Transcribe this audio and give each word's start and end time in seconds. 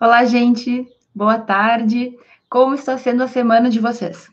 Olá, 0.00 0.24
gente. 0.24 0.88
Boa 1.14 1.38
tarde. 1.38 2.18
Como 2.50 2.74
está 2.74 2.98
sendo 2.98 3.22
a 3.22 3.28
semana 3.28 3.70
de 3.70 3.78
vocês? 3.78 4.28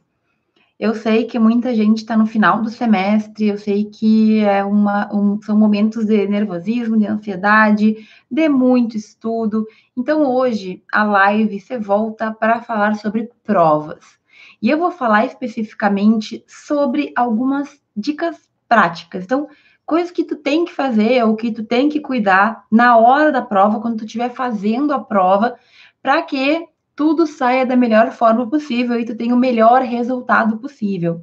Eu 0.80 0.96
sei 0.96 1.26
que 1.26 1.38
muita 1.38 1.76
gente 1.76 2.00
está 2.00 2.18
no 2.18 2.26
final 2.26 2.64
do 2.64 2.70
semestre, 2.72 3.48
eu 3.48 3.60
sei 3.60 3.86
que 3.86 4.40
é 4.40 4.64
uma, 4.64 5.14
um, 5.14 5.40
são 5.44 5.56
momentos 5.56 6.08
de 6.08 6.28
nervosismo, 6.28 6.98
de 6.98 7.06
ansiedade, 7.06 7.96
de 8.30 8.50
muito 8.50 8.98
estudo. 8.98 9.68
Então, 9.96 10.26
hoje, 10.26 10.84
a 10.92 11.04
live 11.04 11.60
você 11.60 11.78
volta 11.78 12.34
para 12.34 12.64
falar 12.64 12.96
sobre 12.96 13.30
provas. 13.44 14.18
E 14.60 14.68
eu 14.68 14.80
vou 14.80 14.90
falar 14.90 15.26
especificamente 15.26 16.44
sobre 16.48 17.14
algumas 17.16 17.80
dicas 17.96 18.50
práticas. 18.68 19.26
Então, 19.26 19.48
coisas 19.92 20.10
que 20.10 20.24
tu 20.24 20.38
tem 20.38 20.64
que 20.64 20.72
fazer 20.72 21.22
ou 21.26 21.36
que 21.36 21.52
tu 21.52 21.66
tem 21.66 21.90
que 21.90 22.00
cuidar 22.00 22.64
na 22.72 22.96
hora 22.96 23.30
da 23.30 23.42
prova, 23.42 23.82
quando 23.82 23.98
tu 23.98 24.06
estiver 24.06 24.30
fazendo 24.30 24.94
a 24.94 25.00
prova, 25.00 25.58
para 26.02 26.22
que 26.22 26.66
tudo 26.96 27.28
saia 27.28 27.66
da 27.66 27.76
melhor 27.76 28.10
forma 28.14 28.50
possível 28.50 28.98
e 28.98 29.04
tu 29.04 29.18
tenha 29.18 29.36
o 29.36 29.38
melhor 29.38 29.82
resultado 29.82 30.60
possível. 30.60 31.22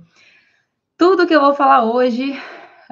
Tudo 0.99 1.27
que 1.27 1.35
eu 1.35 1.41
vou 1.41 1.55
falar 1.55 1.83
hoje 1.83 2.39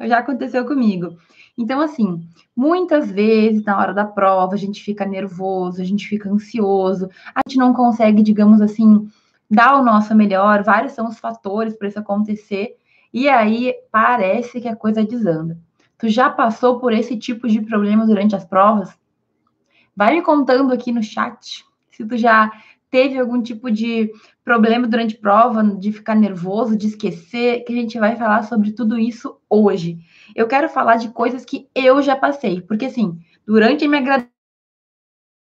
já 0.05 0.20
aconteceu 0.20 0.64
comigo. 0.64 1.19
Então, 1.59 1.78
assim, 1.83 2.27
muitas 2.56 3.11
vezes 3.11 3.62
na 3.62 3.78
hora 3.78 3.92
da 3.92 4.06
prova 4.06 4.55
a 4.55 4.58
gente 4.58 4.83
fica 4.83 5.05
nervoso, 5.05 5.83
a 5.83 5.84
gente 5.84 6.08
fica 6.08 6.30
ansioso, 6.30 7.11
a 7.34 7.42
gente 7.47 7.58
não 7.58 7.74
consegue, 7.74 8.22
digamos 8.22 8.62
assim, 8.62 9.11
dar 9.50 9.78
o 9.78 9.84
nosso 9.84 10.14
melhor. 10.14 10.62
Vários 10.62 10.95
são 10.95 11.06
os 11.06 11.19
fatores 11.19 11.77
para 11.77 11.88
isso 11.88 11.98
acontecer. 11.98 12.78
E 13.12 13.28
aí 13.28 13.74
parece 13.92 14.58
que 14.58 14.69
a 14.69 14.74
coisa 14.74 15.05
desanda. 15.05 15.66
Tu 15.98 16.09
já 16.09 16.28
passou 16.28 16.78
por 16.78 16.92
esse 16.92 17.16
tipo 17.16 17.48
de 17.48 17.60
problema 17.60 18.06
durante 18.06 18.36
as 18.36 18.45
provas? 18.45 18.91
Vai 19.95 20.14
me 20.14 20.22
contando 20.22 20.72
aqui 20.72 20.92
no 20.92 21.02
chat 21.02 21.64
se 21.91 22.05
tu 22.05 22.16
já 22.16 22.52
teve 22.91 23.19
algum 23.19 23.42
tipo 23.42 23.70
de 23.70 24.12
problema 24.44 24.86
durante 24.86 25.17
prova, 25.17 25.62
de 25.64 25.91
ficar 25.92 26.14
nervoso, 26.14 26.77
de 26.77 26.86
esquecer, 26.86 27.64
que 27.64 27.72
a 27.72 27.77
gente 27.77 27.98
vai 27.98 28.17
falar 28.17 28.42
sobre 28.44 28.72
tudo 28.72 28.98
isso 28.98 29.39
hoje. 29.48 29.98
Eu 30.34 30.47
quero 30.47 30.69
falar 30.69 30.97
de 30.97 31.08
coisas 31.08 31.44
que 31.44 31.69
eu 31.74 32.00
já 32.02 32.14
passei, 32.14 32.61
porque 32.61 32.86
assim, 32.86 33.19
durante 33.47 33.84
a 33.84 33.89
minha 33.89 34.28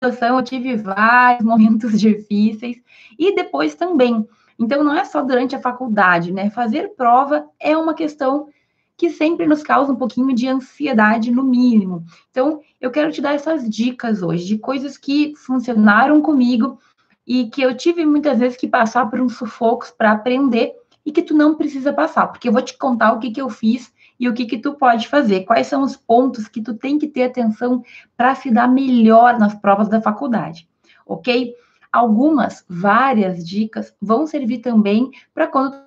graduação 0.02 0.38
eu 0.38 0.42
tive 0.42 0.76
vários 0.76 1.44
momentos 1.46 2.00
difíceis 2.00 2.80
e 3.18 3.34
depois 3.34 3.74
também. 3.74 4.26
Então 4.58 4.82
não 4.82 4.96
é 4.96 5.04
só 5.04 5.22
durante 5.22 5.54
a 5.54 5.60
faculdade, 5.60 6.32
né? 6.32 6.48
Fazer 6.50 6.94
prova 6.96 7.46
é 7.60 7.76
uma 7.76 7.94
questão 7.94 8.48
que 8.96 9.10
sempre 9.10 9.46
nos 9.46 9.62
causa 9.62 9.92
um 9.92 9.96
pouquinho 9.96 10.34
de 10.34 10.48
ansiedade, 10.48 11.30
no 11.30 11.42
mínimo. 11.42 12.04
Então, 12.30 12.60
eu 12.80 12.90
quero 12.90 13.12
te 13.12 13.20
dar 13.20 13.34
essas 13.34 13.68
dicas 13.68 14.22
hoje 14.22 14.46
de 14.46 14.58
coisas 14.58 14.96
que 14.96 15.34
funcionaram 15.36 16.22
comigo 16.22 16.78
e 17.26 17.48
que 17.48 17.60
eu 17.60 17.76
tive 17.76 18.06
muitas 18.06 18.38
vezes 18.38 18.56
que 18.56 18.68
passar 18.68 19.10
por 19.10 19.20
uns 19.20 19.36
sufocos 19.36 19.90
para 19.90 20.12
aprender 20.12 20.72
e 21.04 21.12
que 21.12 21.22
tu 21.22 21.34
não 21.34 21.54
precisa 21.54 21.92
passar, 21.92 22.26
porque 22.28 22.48
eu 22.48 22.52
vou 22.52 22.62
te 22.62 22.76
contar 22.76 23.12
o 23.12 23.18
que, 23.18 23.30
que 23.30 23.40
eu 23.40 23.48
fiz 23.48 23.92
e 24.18 24.28
o 24.28 24.34
que, 24.34 24.46
que 24.46 24.58
tu 24.58 24.74
pode 24.74 25.08
fazer, 25.08 25.44
quais 25.44 25.66
são 25.66 25.82
os 25.82 25.96
pontos 25.96 26.48
que 26.48 26.62
tu 26.62 26.74
tem 26.74 26.98
que 26.98 27.06
ter 27.06 27.24
atenção 27.24 27.82
para 28.16 28.34
se 28.34 28.50
dar 28.50 28.66
melhor 28.66 29.38
nas 29.38 29.54
provas 29.54 29.88
da 29.88 30.00
faculdade, 30.00 30.68
ok? 31.06 31.54
Algumas, 31.92 32.64
várias 32.68 33.46
dicas 33.46 33.94
vão 34.00 34.26
servir 34.26 34.58
também 34.58 35.10
para 35.32 35.46
quando 35.46 35.85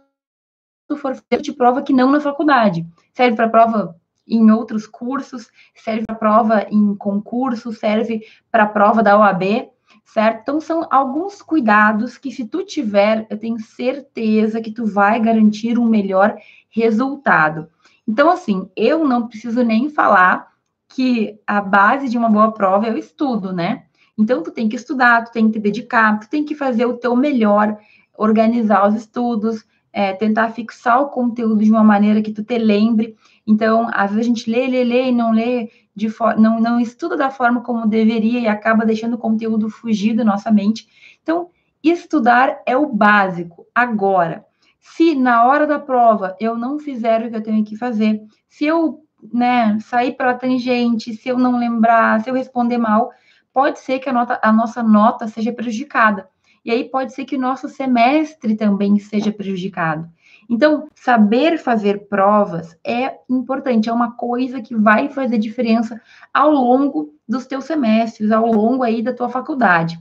for 0.97 1.15
fazer 1.15 1.41
de 1.41 1.53
prova 1.53 1.81
que 1.81 1.93
não 1.93 2.11
na 2.11 2.19
faculdade. 2.19 2.85
Serve 3.13 3.35
para 3.35 3.49
prova 3.49 3.95
em 4.27 4.51
outros 4.51 4.85
cursos, 4.85 5.49
serve 5.75 6.03
para 6.05 6.15
prova 6.15 6.67
em 6.69 6.95
concurso, 6.95 7.73
serve 7.73 8.21
para 8.51 8.67
prova 8.67 9.01
da 9.01 9.17
OAB, 9.17 9.69
certo? 10.05 10.41
Então 10.41 10.61
são 10.61 10.87
alguns 10.91 11.41
cuidados 11.41 12.17
que 12.17 12.31
se 12.31 12.45
tu 12.45 12.63
tiver, 12.63 13.25
eu 13.29 13.37
tenho 13.37 13.59
certeza 13.59 14.61
que 14.61 14.71
tu 14.71 14.85
vai 14.85 15.19
garantir 15.19 15.79
um 15.79 15.85
melhor 15.85 16.37
resultado. 16.69 17.67
Então 18.07 18.29
assim, 18.29 18.69
eu 18.75 19.05
não 19.05 19.27
preciso 19.27 19.63
nem 19.63 19.89
falar 19.89 20.47
que 20.87 21.39
a 21.45 21.61
base 21.61 22.09
de 22.09 22.17
uma 22.17 22.29
boa 22.29 22.51
prova 22.51 22.87
é 22.87 22.91
o 22.91 22.97
estudo, 22.97 23.53
né? 23.53 23.83
Então 24.17 24.43
tu 24.43 24.51
tem 24.51 24.67
que 24.67 24.75
estudar, 24.75 25.23
tu 25.23 25.31
tem 25.31 25.47
que 25.47 25.53
te 25.53 25.59
dedicar, 25.59 26.19
tu 26.19 26.29
tem 26.29 26.43
que 26.43 26.53
fazer 26.53 26.85
o 26.85 26.97
teu 26.97 27.15
melhor, 27.15 27.77
organizar 28.17 28.87
os 28.87 28.95
estudos, 28.95 29.63
é, 29.91 30.13
tentar 30.13 30.51
fixar 30.51 31.01
o 31.01 31.09
conteúdo 31.09 31.63
de 31.63 31.71
uma 31.71 31.83
maneira 31.83 32.21
que 32.21 32.31
tu 32.31 32.43
te 32.43 32.57
lembre. 32.57 33.15
Então, 33.45 33.89
às 33.91 34.11
vezes 34.11 34.25
a 34.25 34.29
gente 34.29 34.49
lê, 34.49 34.67
lê, 34.67 34.83
lê 34.83 35.09
e 35.09 35.11
não 35.11 35.31
lê 35.31 35.69
de 35.95 36.07
não, 36.37 36.59
não 36.59 36.79
estuda 36.79 37.17
da 37.17 37.29
forma 37.29 37.61
como 37.61 37.87
deveria 37.87 38.39
e 38.39 38.47
acaba 38.47 38.85
deixando 38.85 39.15
o 39.15 39.17
conteúdo 39.17 39.69
fugir 39.69 40.15
da 40.15 40.23
nossa 40.23 40.51
mente. 40.51 40.87
Então, 41.21 41.49
estudar 41.83 42.61
é 42.65 42.77
o 42.77 42.87
básico. 42.87 43.65
Agora, 43.73 44.45
se 44.79 45.15
na 45.15 45.45
hora 45.45 45.67
da 45.67 45.79
prova 45.79 46.35
eu 46.39 46.57
não 46.57 46.79
fizer 46.79 47.25
o 47.25 47.29
que 47.29 47.35
eu 47.35 47.43
tenho 47.43 47.65
que 47.65 47.75
fazer, 47.75 48.21
se 48.47 48.65
eu 48.65 49.03
né, 49.33 49.77
sair 49.81 50.13
pela 50.13 50.33
tangente, 50.33 51.13
se 51.13 51.27
eu 51.27 51.37
não 51.37 51.57
lembrar, 51.57 52.21
se 52.21 52.29
eu 52.29 52.33
responder 52.33 52.77
mal, 52.77 53.11
pode 53.53 53.79
ser 53.79 53.99
que 53.99 54.09
a, 54.09 54.13
nota, 54.13 54.39
a 54.41 54.51
nossa 54.51 54.81
nota 54.81 55.27
seja 55.27 55.51
prejudicada. 55.51 56.29
E 56.63 56.71
aí 56.71 56.83
pode 56.83 57.13
ser 57.13 57.25
que 57.25 57.35
o 57.35 57.39
nosso 57.39 57.67
semestre 57.67 58.55
também 58.55 58.97
seja 58.99 59.31
prejudicado. 59.31 60.09
Então, 60.49 60.87
saber 60.95 61.59
fazer 61.59 62.07
provas 62.07 62.75
é 62.83 63.13
importante, 63.29 63.87
é 63.87 63.93
uma 63.93 64.13
coisa 64.13 64.61
que 64.61 64.75
vai 64.75 65.07
fazer 65.09 65.37
diferença 65.37 66.01
ao 66.33 66.49
longo 66.49 67.13
dos 67.27 67.45
teus 67.45 67.65
semestres, 67.65 68.31
ao 68.31 68.51
longo 68.51 68.81
aí 68.81 69.03
da 69.03 69.13
tua 69.13 69.29
faculdade. 69.29 69.99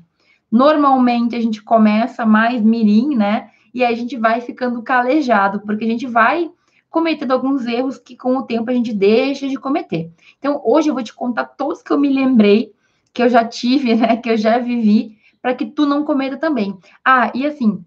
Normalmente 0.51 1.37
a 1.37 1.41
gente 1.41 1.63
começa 1.63 2.25
mais 2.25 2.63
mirim, 2.63 3.15
né? 3.15 3.51
E 3.75 3.85
aí 3.85 3.93
a 3.93 3.97
gente 3.97 4.17
vai 4.17 4.41
ficando 4.41 4.83
calejado, 4.83 5.61
porque 5.61 5.85
a 5.85 5.89
gente 5.89 6.07
vai 6.07 6.51
cometendo 6.89 7.33
alguns 7.33 7.67
erros 7.67 7.99
que 7.99 8.17
com 8.17 8.39
o 8.39 8.43
tempo 8.43 8.71
a 8.71 8.73
gente 8.73 8.95
deixa 8.95 9.47
de 9.47 9.57
cometer. 9.57 10.11
Então, 10.39 10.63
hoje 10.65 10.89
eu 10.89 10.95
vou 10.95 11.03
te 11.03 11.13
contar 11.13 11.45
todos 11.45 11.83
que 11.83 11.91
eu 11.91 12.01
me 12.01 12.09
lembrei, 12.09 12.73
que 13.13 13.23
eu 13.23 13.29
já 13.29 13.45
tive, 13.45 13.93
né, 13.97 14.17
que 14.17 14.31
eu 14.31 14.37
já 14.39 14.59
vivi, 14.59 15.18
para 15.41 15.55
que 15.55 15.67
tu 15.67 15.87
não 15.87 16.05
cometa 16.05 16.37
também. 16.37 16.79
Ah, 17.05 17.31
e 17.35 17.47
assim, 17.47 17.85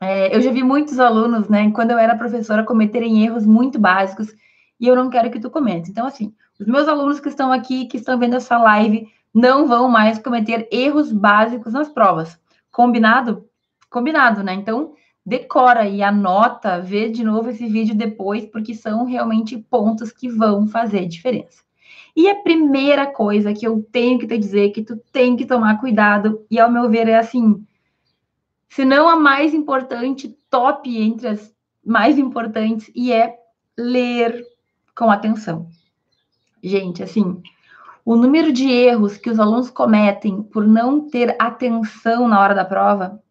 é, 0.00 0.34
eu 0.34 0.40
já 0.40 0.50
vi 0.50 0.62
muitos 0.62 0.98
alunos, 0.98 1.48
né, 1.48 1.70
quando 1.70 1.92
eu 1.92 1.98
era 1.98 2.16
professora, 2.16 2.64
cometerem 2.64 3.24
erros 3.24 3.46
muito 3.46 3.78
básicos 3.78 4.34
e 4.80 4.86
eu 4.88 4.96
não 4.96 5.08
quero 5.08 5.30
que 5.30 5.38
tu 5.38 5.48
comece. 5.48 5.90
Então, 5.90 6.06
assim, 6.06 6.34
os 6.58 6.66
meus 6.66 6.88
alunos 6.88 7.20
que 7.20 7.28
estão 7.28 7.52
aqui, 7.52 7.86
que 7.86 7.96
estão 7.96 8.18
vendo 8.18 8.36
essa 8.36 8.58
live, 8.58 9.08
não 9.32 9.66
vão 9.66 9.88
mais 9.88 10.18
cometer 10.18 10.68
erros 10.72 11.12
básicos 11.12 11.72
nas 11.72 11.88
provas. 11.88 12.38
Combinado? 12.70 13.48
Combinado, 13.88 14.42
né? 14.42 14.54
Então, 14.54 14.94
decora 15.24 15.88
e 15.88 16.02
anota, 16.02 16.80
vê 16.80 17.08
de 17.08 17.22
novo 17.22 17.50
esse 17.50 17.66
vídeo 17.66 17.94
depois, 17.94 18.44
porque 18.46 18.74
são 18.74 19.04
realmente 19.04 19.56
pontos 19.56 20.10
que 20.10 20.28
vão 20.28 20.66
fazer 20.66 21.06
diferença. 21.06 21.62
E 22.14 22.28
a 22.28 22.36
primeira 22.36 23.06
coisa 23.06 23.54
que 23.54 23.66
eu 23.66 23.86
tenho 23.90 24.18
que 24.18 24.26
te 24.26 24.36
dizer 24.36 24.70
que 24.70 24.82
tu 24.82 24.96
tem 25.12 25.36
que 25.36 25.46
tomar 25.46 25.80
cuidado, 25.80 26.44
e 26.50 26.58
ao 26.60 26.70
meu 26.70 26.88
ver 26.88 27.08
é 27.08 27.16
assim, 27.16 27.64
se 28.68 28.84
não 28.84 29.08
a 29.08 29.16
mais 29.16 29.54
importante, 29.54 30.36
top 30.50 30.96
entre 31.00 31.28
as 31.28 31.54
mais 31.84 32.18
importantes, 32.18 32.90
e 32.94 33.12
é 33.12 33.36
ler 33.76 34.44
com 34.94 35.10
atenção. 35.10 35.68
Gente, 36.62 37.02
assim, 37.02 37.42
o 38.04 38.14
número 38.14 38.52
de 38.52 38.70
erros 38.70 39.16
que 39.16 39.30
os 39.30 39.40
alunos 39.40 39.70
cometem 39.70 40.42
por 40.42 40.66
não 40.66 41.08
ter 41.08 41.34
atenção 41.38 42.28
na 42.28 42.40
hora 42.40 42.54
da 42.54 42.64
prova 42.64 43.22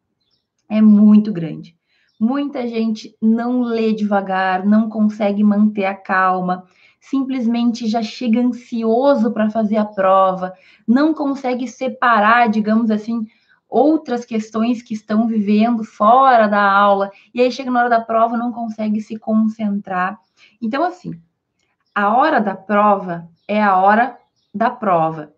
é 0.70 0.82
muito 0.82 1.32
grande. 1.32 1.76
Muita 2.20 2.68
gente 2.68 3.16
não 3.22 3.62
lê 3.62 3.94
devagar, 3.94 4.66
não 4.66 4.90
consegue 4.90 5.44
manter 5.44 5.86
a 5.86 5.96
calma, 5.96 6.66
simplesmente 7.02 7.88
já 7.88 8.04
chega 8.04 8.40
ansioso 8.40 9.32
para 9.32 9.50
fazer 9.50 9.78
a 9.78 9.84
prova, 9.84 10.54
não 10.88 11.14
consegue 11.14 11.68
separar, 11.68 12.48
digamos 12.48 12.92
assim, 12.92 13.28
outras 13.68 14.24
questões 14.24 14.84
que 14.84 14.94
estão 14.94 15.28
vivendo 15.28 15.84
fora 15.84 16.48
da 16.48 16.62
aula, 16.62 17.10
e 17.34 17.42
aí 17.42 17.52
chega 17.52 17.72
na 17.72 17.80
hora 17.80 17.90
da 17.90 18.02
prova 18.02 18.38
não 18.38 18.52
consegue 18.52 19.02
se 19.02 19.18
concentrar. 19.18 20.20
Então, 20.62 20.84
assim, 20.84 21.20
a 21.94 22.16
hora 22.16 22.40
da 22.40 22.56
prova 22.56 23.28
é 23.48 23.62
a 23.62 23.78
hora 23.78 24.18
da 24.54 24.70
prova. 24.70 25.34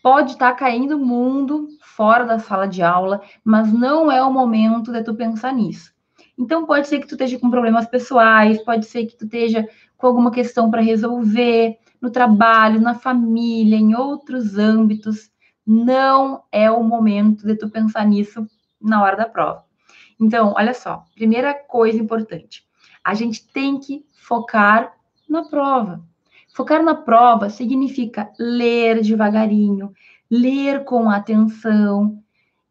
Pode 0.00 0.32
estar 0.32 0.52
tá 0.52 0.56
caindo 0.56 0.96
o 0.96 1.04
mundo 1.04 1.68
fora 1.82 2.24
da 2.24 2.38
sala 2.38 2.68
de 2.68 2.82
aula, 2.82 3.20
mas 3.42 3.72
não 3.72 4.12
é 4.12 4.22
o 4.22 4.32
momento 4.32 4.92
de 4.92 5.02
tu 5.02 5.14
pensar 5.14 5.52
nisso. 5.52 5.92
Então, 6.38 6.64
pode 6.64 6.86
ser 6.86 7.00
que 7.00 7.06
tu 7.06 7.14
esteja 7.14 7.38
com 7.38 7.50
problemas 7.50 7.86
pessoais, 7.86 8.62
pode 8.62 8.86
ser 8.86 9.06
que 9.06 9.16
tu 9.16 9.24
esteja 9.24 9.68
com 9.96 10.06
alguma 10.06 10.30
questão 10.30 10.70
para 10.70 10.80
resolver 10.80 11.76
no 12.00 12.10
trabalho, 12.10 12.80
na 12.80 12.94
família, 12.94 13.76
em 13.76 13.94
outros 13.94 14.56
âmbitos 14.56 15.30
não 15.70 16.44
é 16.50 16.70
o 16.70 16.82
momento 16.82 17.46
de 17.46 17.54
tu 17.54 17.68
pensar 17.68 18.06
nisso 18.06 18.48
na 18.80 19.02
hora 19.02 19.18
da 19.18 19.26
prova. 19.26 19.66
Então, 20.18 20.54
olha 20.56 20.72
só, 20.72 21.04
primeira 21.14 21.52
coisa 21.52 21.98
importante, 21.98 22.64
a 23.04 23.12
gente 23.12 23.46
tem 23.46 23.78
que 23.78 24.02
focar 24.14 24.94
na 25.28 25.44
prova. 25.44 26.02
Focar 26.54 26.82
na 26.82 26.94
prova 26.94 27.50
significa 27.50 28.32
ler 28.38 29.02
devagarinho, 29.02 29.92
ler 30.30 30.84
com 30.84 31.10
atenção, 31.10 32.18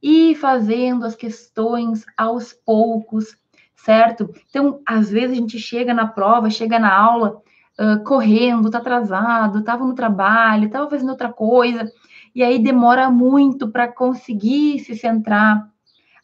ir 0.02 0.34
fazendo 0.34 1.06
as 1.06 1.16
questões 1.16 2.04
aos 2.18 2.52
poucos, 2.52 3.38
certo? 3.78 4.34
Então, 4.50 4.82
às 4.86 5.10
vezes 5.10 5.32
a 5.32 5.40
gente 5.40 5.60
chega 5.60 5.94
na 5.94 6.08
prova, 6.08 6.50
chega 6.50 6.78
na 6.78 6.94
aula 6.94 7.42
uh, 7.80 8.04
correndo, 8.04 8.70
tá 8.70 8.80
atrasado, 8.80 9.60
estava 9.60 9.86
no 9.86 9.96
trabalho, 9.96 10.66
estava 10.66 10.90
fazendo 10.90 11.10
outra 11.10 11.32
coisa, 11.32 11.90
e 12.36 12.44
aí 12.44 12.60
demora 12.60 13.10
muito 13.10 13.70
para 13.70 13.88
conseguir 13.88 14.80
se 14.80 14.96
centrar. 14.96 15.70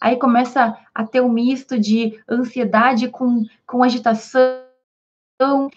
Aí 0.02 0.18
começa 0.18 0.78
a 0.94 1.06
ter 1.06 1.22
um 1.22 1.30
misto 1.30 1.80
de 1.80 2.20
ansiedade 2.30 3.08
com, 3.08 3.46
com 3.66 3.84
agitação, 3.84 4.60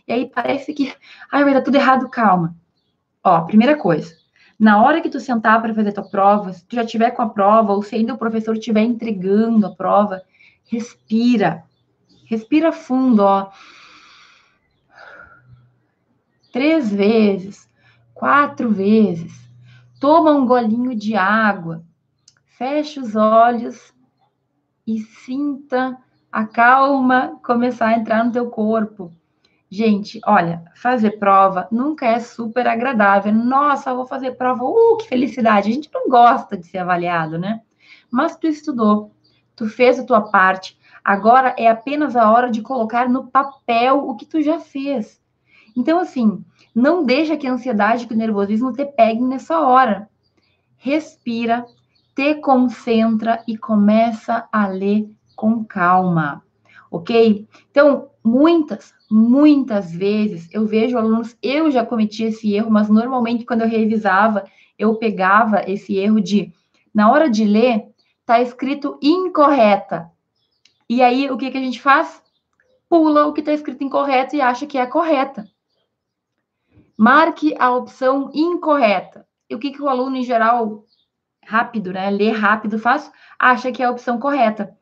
e 0.09 0.13
aí 0.13 0.27
parece 0.27 0.73
que, 0.73 0.93
ai, 1.31 1.45
vai 1.45 1.55
dar 1.55 1.63
tudo 1.63 1.77
errado, 1.77 2.09
calma. 2.09 2.55
Ó, 3.23 3.43
primeira 3.43 3.77
coisa, 3.77 4.15
na 4.59 4.83
hora 4.83 5.01
que 5.01 5.11
tu 5.11 5.21
sentar 5.21 5.61
para 5.61 5.75
fazer 5.75 5.93
tua 5.93 6.09
prova, 6.09 6.53
se 6.53 6.65
tu 6.65 6.75
já 6.75 6.85
tiver 6.85 7.11
com 7.11 7.23
a 7.23 7.29
prova, 7.29 7.73
ou 7.73 7.83
se 7.83 7.95
ainda 7.95 8.15
o 8.15 8.19
professor 8.19 8.57
estiver 8.57 8.83
entregando 8.83 9.67
a 9.67 9.75
prova, 9.75 10.23
respira. 10.65 11.65
Respira 12.27 12.73
fundo, 12.73 13.23
ó. 13.23 13.51
Três 16.53 16.93
vezes, 16.93 17.69
quatro 18.13 18.69
vezes. 18.71 19.33
Toma 20.01 20.33
um 20.33 20.45
golinho 20.45 20.95
de 20.95 21.15
água. 21.15 21.85
Fecha 22.59 23.01
os 23.01 23.15
olhos 23.15 23.95
e 24.87 25.01
sinta 25.01 25.97
a 26.33 26.45
calma 26.45 27.39
começar 27.45 27.89
a 27.89 27.99
entrar 27.99 28.25
no 28.25 28.33
teu 28.33 28.51
corpo. 28.51 29.13
Gente, 29.71 30.21
olha, 30.25 30.65
fazer 30.75 31.13
prova 31.19 31.69
nunca 31.71 32.07
é 32.07 32.21
super 32.21 32.67
agradável. 32.67 33.33
Nossa, 33.33 33.95
vou 33.95 34.07
fazer 34.07 34.33
prova, 34.33 34.65
uh, 34.65 34.97
que 34.99 35.09
felicidade. 35.09 35.71
A 35.71 35.73
gente 35.75 35.91
não 35.93 36.09
gosta 36.09 36.57
de 36.57 36.67
ser 36.67 36.79
avaliado, 36.79 37.39
né? 37.39 37.61
Mas 38.11 38.37
tu 38.37 38.47
estudou, 38.47 39.13
tu 39.55 39.69
fez 39.69 39.99
a 39.99 40.05
tua 40.05 40.23
parte. 40.23 40.76
Agora 41.07 41.55
é 41.57 41.69
apenas 41.69 42.17
a 42.17 42.29
hora 42.33 42.51
de 42.51 42.61
colocar 42.61 43.09
no 43.09 43.29
papel 43.29 44.09
o 44.09 44.17
que 44.17 44.27
tu 44.27 44.43
já 44.43 44.59
fez. 44.59 45.21
Então, 45.77 46.01
assim, 46.01 46.45
não 46.75 47.05
deixa 47.05 47.37
que 47.37 47.47
a 47.47 47.53
ansiedade 47.53 48.09
que 48.09 48.13
o 48.13 48.17
nervosismo 48.17 48.73
te 48.73 48.85
peguem 48.85 49.25
nessa 49.25 49.61
hora. 49.61 50.11
Respira, 50.77 51.65
te 52.13 52.35
concentra 52.35 53.41
e 53.47 53.57
começa 53.57 54.49
a 54.51 54.67
ler 54.67 55.09
com 55.37 55.65
calma, 55.65 56.43
ok? 56.91 57.47
Então, 57.71 58.09
muitas, 58.25 58.93
muitas 59.09 59.93
vezes 59.93 60.49
eu 60.53 60.67
vejo 60.67 60.99
alunos, 60.99 61.37
eu 61.41 61.71
já 61.71 61.87
cometi 61.87 62.25
esse 62.25 62.53
erro, 62.53 62.73
mas 62.73 62.89
normalmente 62.89 63.45
quando 63.45 63.61
eu 63.61 63.69
revisava, 63.69 64.43
eu 64.77 64.97
pegava 64.97 65.63
esse 65.71 65.97
erro 65.97 66.21
de, 66.21 66.53
na 66.93 67.13
hora 67.13 67.31
de 67.31 67.45
ler, 67.45 67.85
tá 68.25 68.41
escrito 68.41 68.99
incorreta. 69.01 70.11
E 70.89 71.03
aí, 71.03 71.31
o 71.31 71.37
que, 71.37 71.51
que 71.51 71.59
a 71.59 71.61
gente 71.61 71.81
faz? 71.81 72.23
Pula 72.89 73.27
o 73.27 73.33
que 73.33 73.41
está 73.41 73.53
escrito 73.53 73.83
incorreto 73.83 74.37
e 74.37 74.41
acha 74.41 74.67
que 74.67 74.79
é 74.79 74.87
correta. 74.87 75.45
Marque 76.97 77.55
a 77.59 77.73
opção 77.73 78.31
incorreta. 78.33 79.27
E 79.51 79.55
o 79.55 79.59
que, 79.59 79.73
que 79.73 79.83
o 79.83 79.89
aluno, 79.89 80.17
em 80.17 80.23
geral, 80.23 80.85
rápido, 81.45 81.93
né? 81.93 82.11
Lê 82.11 82.31
rápido, 82.31 82.79
faz, 82.79 83.11
acha 83.39 83.73
que 83.73 83.83
é 83.83 83.87
a 83.87 83.91
opção 83.91 84.19
correta. 84.19 84.77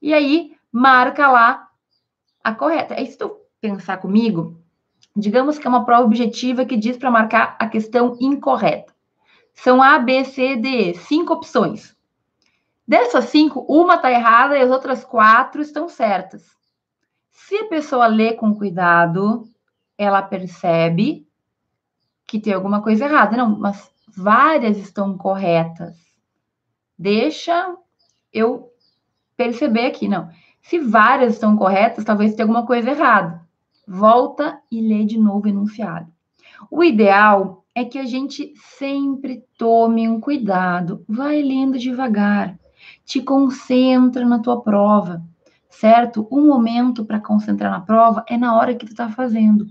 E 0.00 0.12
aí, 0.12 0.56
marca 0.70 1.30
lá 1.30 1.68
a 2.42 2.54
correta. 2.54 2.94
É 2.94 3.02
isso 3.02 3.18
tu 3.18 3.36
pensar 3.60 3.98
comigo, 3.98 4.60
digamos 5.14 5.58
que 5.58 5.66
é 5.66 5.70
uma 5.70 5.84
prova 5.84 6.04
objetiva 6.04 6.64
que 6.64 6.76
diz 6.76 6.96
para 6.96 7.10
marcar 7.10 7.56
a 7.58 7.68
questão 7.68 8.16
incorreta. 8.20 8.92
São 9.54 9.82
A, 9.82 9.98
B, 9.98 10.24
C, 10.24 10.56
D, 10.56 10.94
cinco 10.94 11.34
opções. 11.34 11.94
Dessas 12.86 13.26
cinco, 13.26 13.64
uma 13.68 13.94
está 13.94 14.10
errada 14.10 14.56
e 14.56 14.62
as 14.62 14.70
outras 14.70 15.04
quatro 15.04 15.62
estão 15.62 15.88
certas. 15.88 16.42
Se 17.30 17.56
a 17.56 17.68
pessoa 17.68 18.06
lê 18.06 18.34
com 18.34 18.54
cuidado, 18.54 19.44
ela 19.96 20.22
percebe 20.22 21.26
que 22.26 22.40
tem 22.40 22.52
alguma 22.52 22.82
coisa 22.82 23.04
errada. 23.04 23.36
Não, 23.36 23.58
mas 23.58 23.90
várias 24.16 24.76
estão 24.76 25.16
corretas. 25.16 25.96
Deixa 26.98 27.76
eu 28.32 28.70
perceber 29.36 29.86
aqui, 29.86 30.08
não. 30.08 30.28
Se 30.60 30.78
várias 30.78 31.34
estão 31.34 31.56
corretas, 31.56 32.04
talvez 32.04 32.34
tenha 32.34 32.44
alguma 32.44 32.66
coisa 32.66 32.90
errada 32.90 33.42
volta 33.86 34.60
e 34.70 34.80
lê 34.80 35.04
de 35.04 35.18
novo 35.18 35.46
o 35.46 35.48
enunciado. 35.48 36.10
O 36.70 36.82
ideal 36.82 37.64
é 37.74 37.84
que 37.84 37.98
a 37.98 38.04
gente 38.04 38.52
sempre 38.56 39.44
tome 39.58 40.08
um 40.08 40.20
cuidado, 40.20 41.04
vai 41.08 41.42
lendo 41.42 41.78
devagar, 41.78 42.58
te 43.04 43.20
concentra 43.20 44.24
na 44.24 44.38
tua 44.38 44.60
prova, 44.60 45.22
certo? 45.68 46.26
O 46.30 46.40
momento 46.40 47.04
para 47.04 47.20
concentrar 47.20 47.70
na 47.70 47.80
prova 47.80 48.24
é 48.28 48.36
na 48.36 48.56
hora 48.56 48.74
que 48.74 48.86
tu 48.86 48.92
está 48.92 49.08
fazendo. 49.08 49.66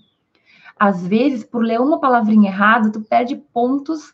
Às 0.79 1.05
vezes, 1.05 1.43
por 1.43 1.63
ler 1.63 1.79
uma 1.79 1.99
palavrinha 1.99 2.49
errada, 2.49 2.91
tu 2.91 3.01
perde 3.01 3.35
pontos 3.35 4.13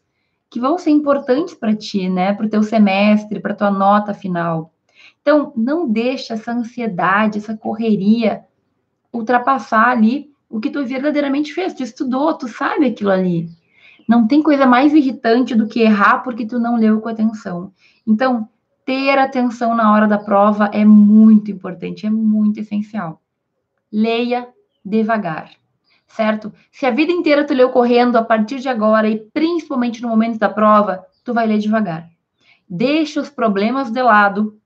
que 0.49 0.59
vão 0.59 0.77
ser 0.77 0.91
importantes 0.91 1.53
para 1.53 1.75
ti, 1.75 2.09
né? 2.09 2.33
Para 2.33 2.45
o 2.45 2.49
teu 2.49 2.63
semestre, 2.63 3.39
para 3.39 3.55
tua 3.55 3.71
nota 3.71 4.13
final. 4.13 4.73
Então, 5.21 5.51
não 5.55 5.87
deixa 5.89 6.33
essa 6.33 6.51
ansiedade, 6.51 7.37
essa 7.37 7.55
correria 7.55 8.43
ultrapassar 9.11 9.89
ali 9.89 10.29
o 10.49 10.59
que 10.59 10.69
tu 10.69 10.85
verdadeiramente 10.85 11.53
fez. 11.53 11.73
Tu 11.73 11.83
estudou, 11.83 12.33
tu 12.33 12.47
sabe 12.47 12.87
aquilo 12.87 13.11
ali. 13.11 13.49
Não 14.07 14.25
tem 14.25 14.41
coisa 14.41 14.65
mais 14.65 14.93
irritante 14.93 15.53
do 15.53 15.67
que 15.67 15.81
errar 15.81 16.19
porque 16.19 16.45
tu 16.45 16.59
não 16.59 16.77
leu 16.77 17.01
com 17.01 17.09
atenção. 17.09 17.73
Então, 18.05 18.47
ter 18.87 19.19
atenção 19.19 19.75
na 19.75 19.91
hora 19.91 20.07
da 20.07 20.17
prova 20.17 20.69
é 20.71 20.85
muito 20.85 21.51
importante, 21.51 22.05
é 22.05 22.09
muito 22.09 22.61
essencial. 22.61 23.21
Leia 23.91 24.47
devagar, 24.83 25.51
certo? 26.07 26.53
Se 26.71 26.85
a 26.85 26.91
vida 26.91 27.11
inteira 27.11 27.45
tu 27.45 27.53
leu 27.53 27.69
correndo, 27.69 28.15
a 28.15 28.23
partir 28.23 28.59
de 28.59 28.69
agora 28.69 29.09
e 29.09 29.17
principalmente 29.17 30.01
no 30.01 30.07
momento 30.07 30.39
da 30.39 30.47
prova, 30.47 31.05
tu 31.21 31.33
vai 31.33 31.45
ler 31.45 31.57
devagar. 31.57 32.09
Deixa 32.69 33.19
os 33.19 33.29
problemas 33.29 33.91
de 33.91 34.01
lado. 34.01 34.57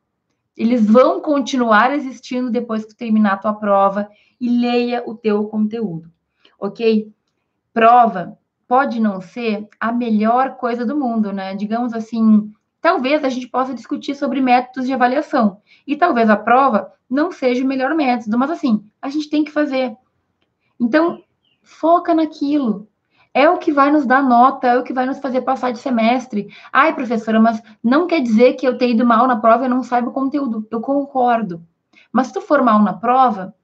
Eles 0.55 0.85
vão 0.87 1.19
continuar 1.19 1.91
existindo 1.91 2.51
depois 2.51 2.85
que 2.85 2.95
terminar 2.95 3.33
a 3.33 3.37
tua 3.37 3.55
prova 3.55 4.07
e 4.39 4.47
leia 4.47 5.01
o 5.03 5.15
teu 5.15 5.45
conteúdo, 5.45 6.11
ok? 6.59 7.11
Prova 7.73 8.37
pode 8.67 8.99
não 8.99 9.19
ser 9.19 9.67
a 9.79 9.91
melhor 9.91 10.57
coisa 10.57 10.85
do 10.85 10.95
mundo, 10.95 11.33
né? 11.33 11.55
Digamos 11.55 11.91
assim, 11.91 12.53
talvez 12.81 13.23
a 13.23 13.29
gente 13.29 13.47
possa 13.47 13.73
discutir 13.73 14.15
sobre 14.15 14.41
métodos 14.41 14.87
de 14.87 14.93
avaliação 14.93 15.61
e 15.85 15.95
talvez 15.95 16.29
a 16.29 16.35
prova 16.35 16.91
não 17.09 17.31
seja 17.31 17.63
o 17.63 17.67
melhor 17.67 17.93
método, 17.93 18.37
mas 18.37 18.49
assim, 18.49 18.83
a 19.01 19.09
gente 19.09 19.29
tem 19.29 19.43
que 19.43 19.51
fazer. 19.51 19.95
Então, 20.79 21.23
foca 21.61 22.13
naquilo. 22.13 22.87
É 23.33 23.49
o 23.49 23.57
que 23.57 23.71
vai 23.71 23.91
nos 23.91 24.05
dar 24.05 24.21
nota, 24.21 24.67
é 24.67 24.77
o 24.77 24.83
que 24.83 24.91
vai 24.91 25.05
nos 25.05 25.19
fazer 25.19 25.41
passar 25.41 25.71
de 25.71 25.79
semestre. 25.79 26.49
Ai, 26.73 26.93
professora, 26.93 27.39
mas 27.39 27.61
não 27.81 28.07
quer 28.07 28.19
dizer 28.21 28.53
que 28.53 28.67
eu 28.67 28.77
tenha 28.77 28.93
ido 28.93 29.05
mal 29.05 29.25
na 29.25 29.37
prova 29.37 29.65
e 29.65 29.69
não 29.69 29.83
saiba 29.83 30.09
o 30.09 30.13
conteúdo. 30.13 30.67
Eu 30.69 30.81
concordo. 30.81 31.63
Mas 32.11 32.27
se 32.27 32.33
tu 32.33 32.41
for 32.41 32.61
mal 32.61 32.81
na 32.81 32.93
prova, 32.93 33.55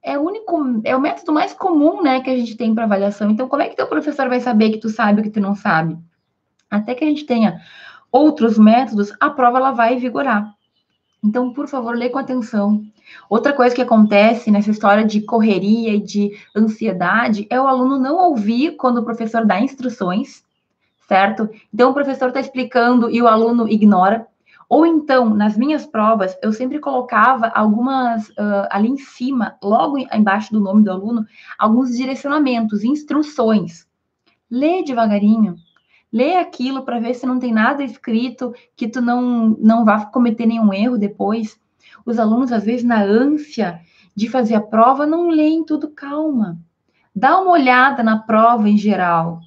é 0.00 0.16
o 0.16 0.22
único, 0.22 0.80
é 0.84 0.94
o 0.94 1.00
método 1.00 1.32
mais 1.32 1.52
comum, 1.52 2.02
né, 2.02 2.20
que 2.20 2.30
a 2.30 2.36
gente 2.36 2.56
tem 2.56 2.72
para 2.72 2.84
avaliação. 2.84 3.30
Então, 3.30 3.48
como 3.48 3.62
é 3.62 3.68
que 3.68 3.76
teu 3.76 3.88
professor 3.88 4.28
vai 4.28 4.38
saber 4.38 4.70
que 4.70 4.78
tu 4.78 4.88
sabe 4.88 5.20
o 5.20 5.24
que 5.24 5.30
tu 5.30 5.40
não 5.40 5.56
sabe? 5.56 5.98
Até 6.70 6.94
que 6.94 7.04
a 7.04 7.06
gente 7.08 7.24
tenha 7.24 7.60
outros 8.14 8.56
métodos, 8.56 9.12
a 9.18 9.28
prova 9.28 9.58
ela 9.58 9.72
vai 9.72 9.96
vigorar. 9.96 10.54
Então, 11.22 11.52
por 11.52 11.66
favor, 11.66 11.96
lê 11.96 12.08
com 12.08 12.18
atenção. 12.18 12.80
Outra 13.28 13.52
coisa 13.52 13.74
que 13.74 13.82
acontece 13.82 14.52
nessa 14.52 14.70
história 14.70 15.04
de 15.04 15.20
correria 15.22 15.94
e 15.94 16.00
de 16.00 16.30
ansiedade 16.54 17.44
é 17.50 17.60
o 17.60 17.66
aluno 17.66 17.98
não 17.98 18.16
ouvir 18.16 18.76
quando 18.76 18.98
o 18.98 19.04
professor 19.04 19.44
dá 19.44 19.60
instruções, 19.60 20.44
certo? 21.08 21.50
Então, 21.72 21.90
o 21.90 21.94
professor 21.94 22.28
está 22.28 22.38
explicando 22.38 23.10
e 23.10 23.20
o 23.20 23.26
aluno 23.26 23.68
ignora. 23.68 24.24
Ou 24.68 24.86
então, 24.86 25.34
nas 25.34 25.56
minhas 25.56 25.84
provas, 25.84 26.38
eu 26.40 26.52
sempre 26.52 26.78
colocava 26.78 27.48
algumas 27.48 28.28
uh, 28.28 28.68
ali 28.70 28.90
em 28.90 28.96
cima, 28.96 29.56
logo 29.60 29.98
embaixo 29.98 30.52
do 30.52 30.60
nome 30.60 30.84
do 30.84 30.92
aluno, 30.92 31.26
alguns 31.58 31.96
direcionamentos, 31.96 32.84
instruções. 32.84 33.88
Lê 34.48 34.84
devagarinho. 34.84 35.56
Lê 36.14 36.36
aquilo 36.36 36.84
para 36.84 37.00
ver 37.00 37.14
se 37.14 37.26
não 37.26 37.40
tem 37.40 37.52
nada 37.52 37.82
escrito 37.82 38.54
que 38.76 38.88
tu 38.88 39.00
não, 39.00 39.56
não 39.58 39.84
vá 39.84 40.06
cometer 40.06 40.46
nenhum 40.46 40.72
erro 40.72 40.96
depois. 40.96 41.58
Os 42.06 42.18
alunos, 42.18 42.52
às 42.52 42.64
vezes, 42.64 42.84
na 42.84 43.02
ânsia 43.02 43.80
de 44.14 44.28
fazer 44.28 44.54
a 44.54 44.60
prova, 44.60 45.04
não 45.04 45.28
leem 45.28 45.64
tudo 45.64 45.88
calma. 45.88 46.56
Dá 47.14 47.40
uma 47.40 47.50
olhada 47.50 48.02
na 48.04 48.20
prova 48.20 48.68
em 48.68 48.78
geral. 48.78 49.40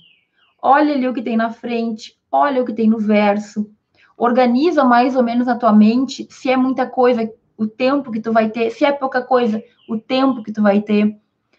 Olha 0.62 0.94
ali 0.94 1.08
o 1.08 1.14
que 1.14 1.22
tem 1.22 1.38
na 1.38 1.52
frente, 1.52 2.18
olha 2.30 2.62
o 2.62 2.66
que 2.66 2.74
tem 2.74 2.90
no 2.90 3.00
verso 3.00 3.72
organiza 4.18 4.84
mais 4.84 5.16
ou 5.16 5.22
menos 5.22 5.46
na 5.46 5.56
tua 5.56 5.72
mente 5.72 6.28
se 6.32 6.50
é 6.50 6.58
muita 6.58 6.88
coisa, 6.88 7.32
o 7.56 7.68
tempo 7.68 8.12
que 8.12 8.20
tu 8.20 8.34
vai 8.34 8.50
ter, 8.50 8.72
se 8.72 8.84
é 8.84 8.92
pouca 8.92 9.22
coisa, 9.22 9.64
o 9.88 9.98
tempo 9.98 10.44
que 10.44 10.52
tu 10.52 10.62
vai 10.62 10.82
ter. 10.82 11.16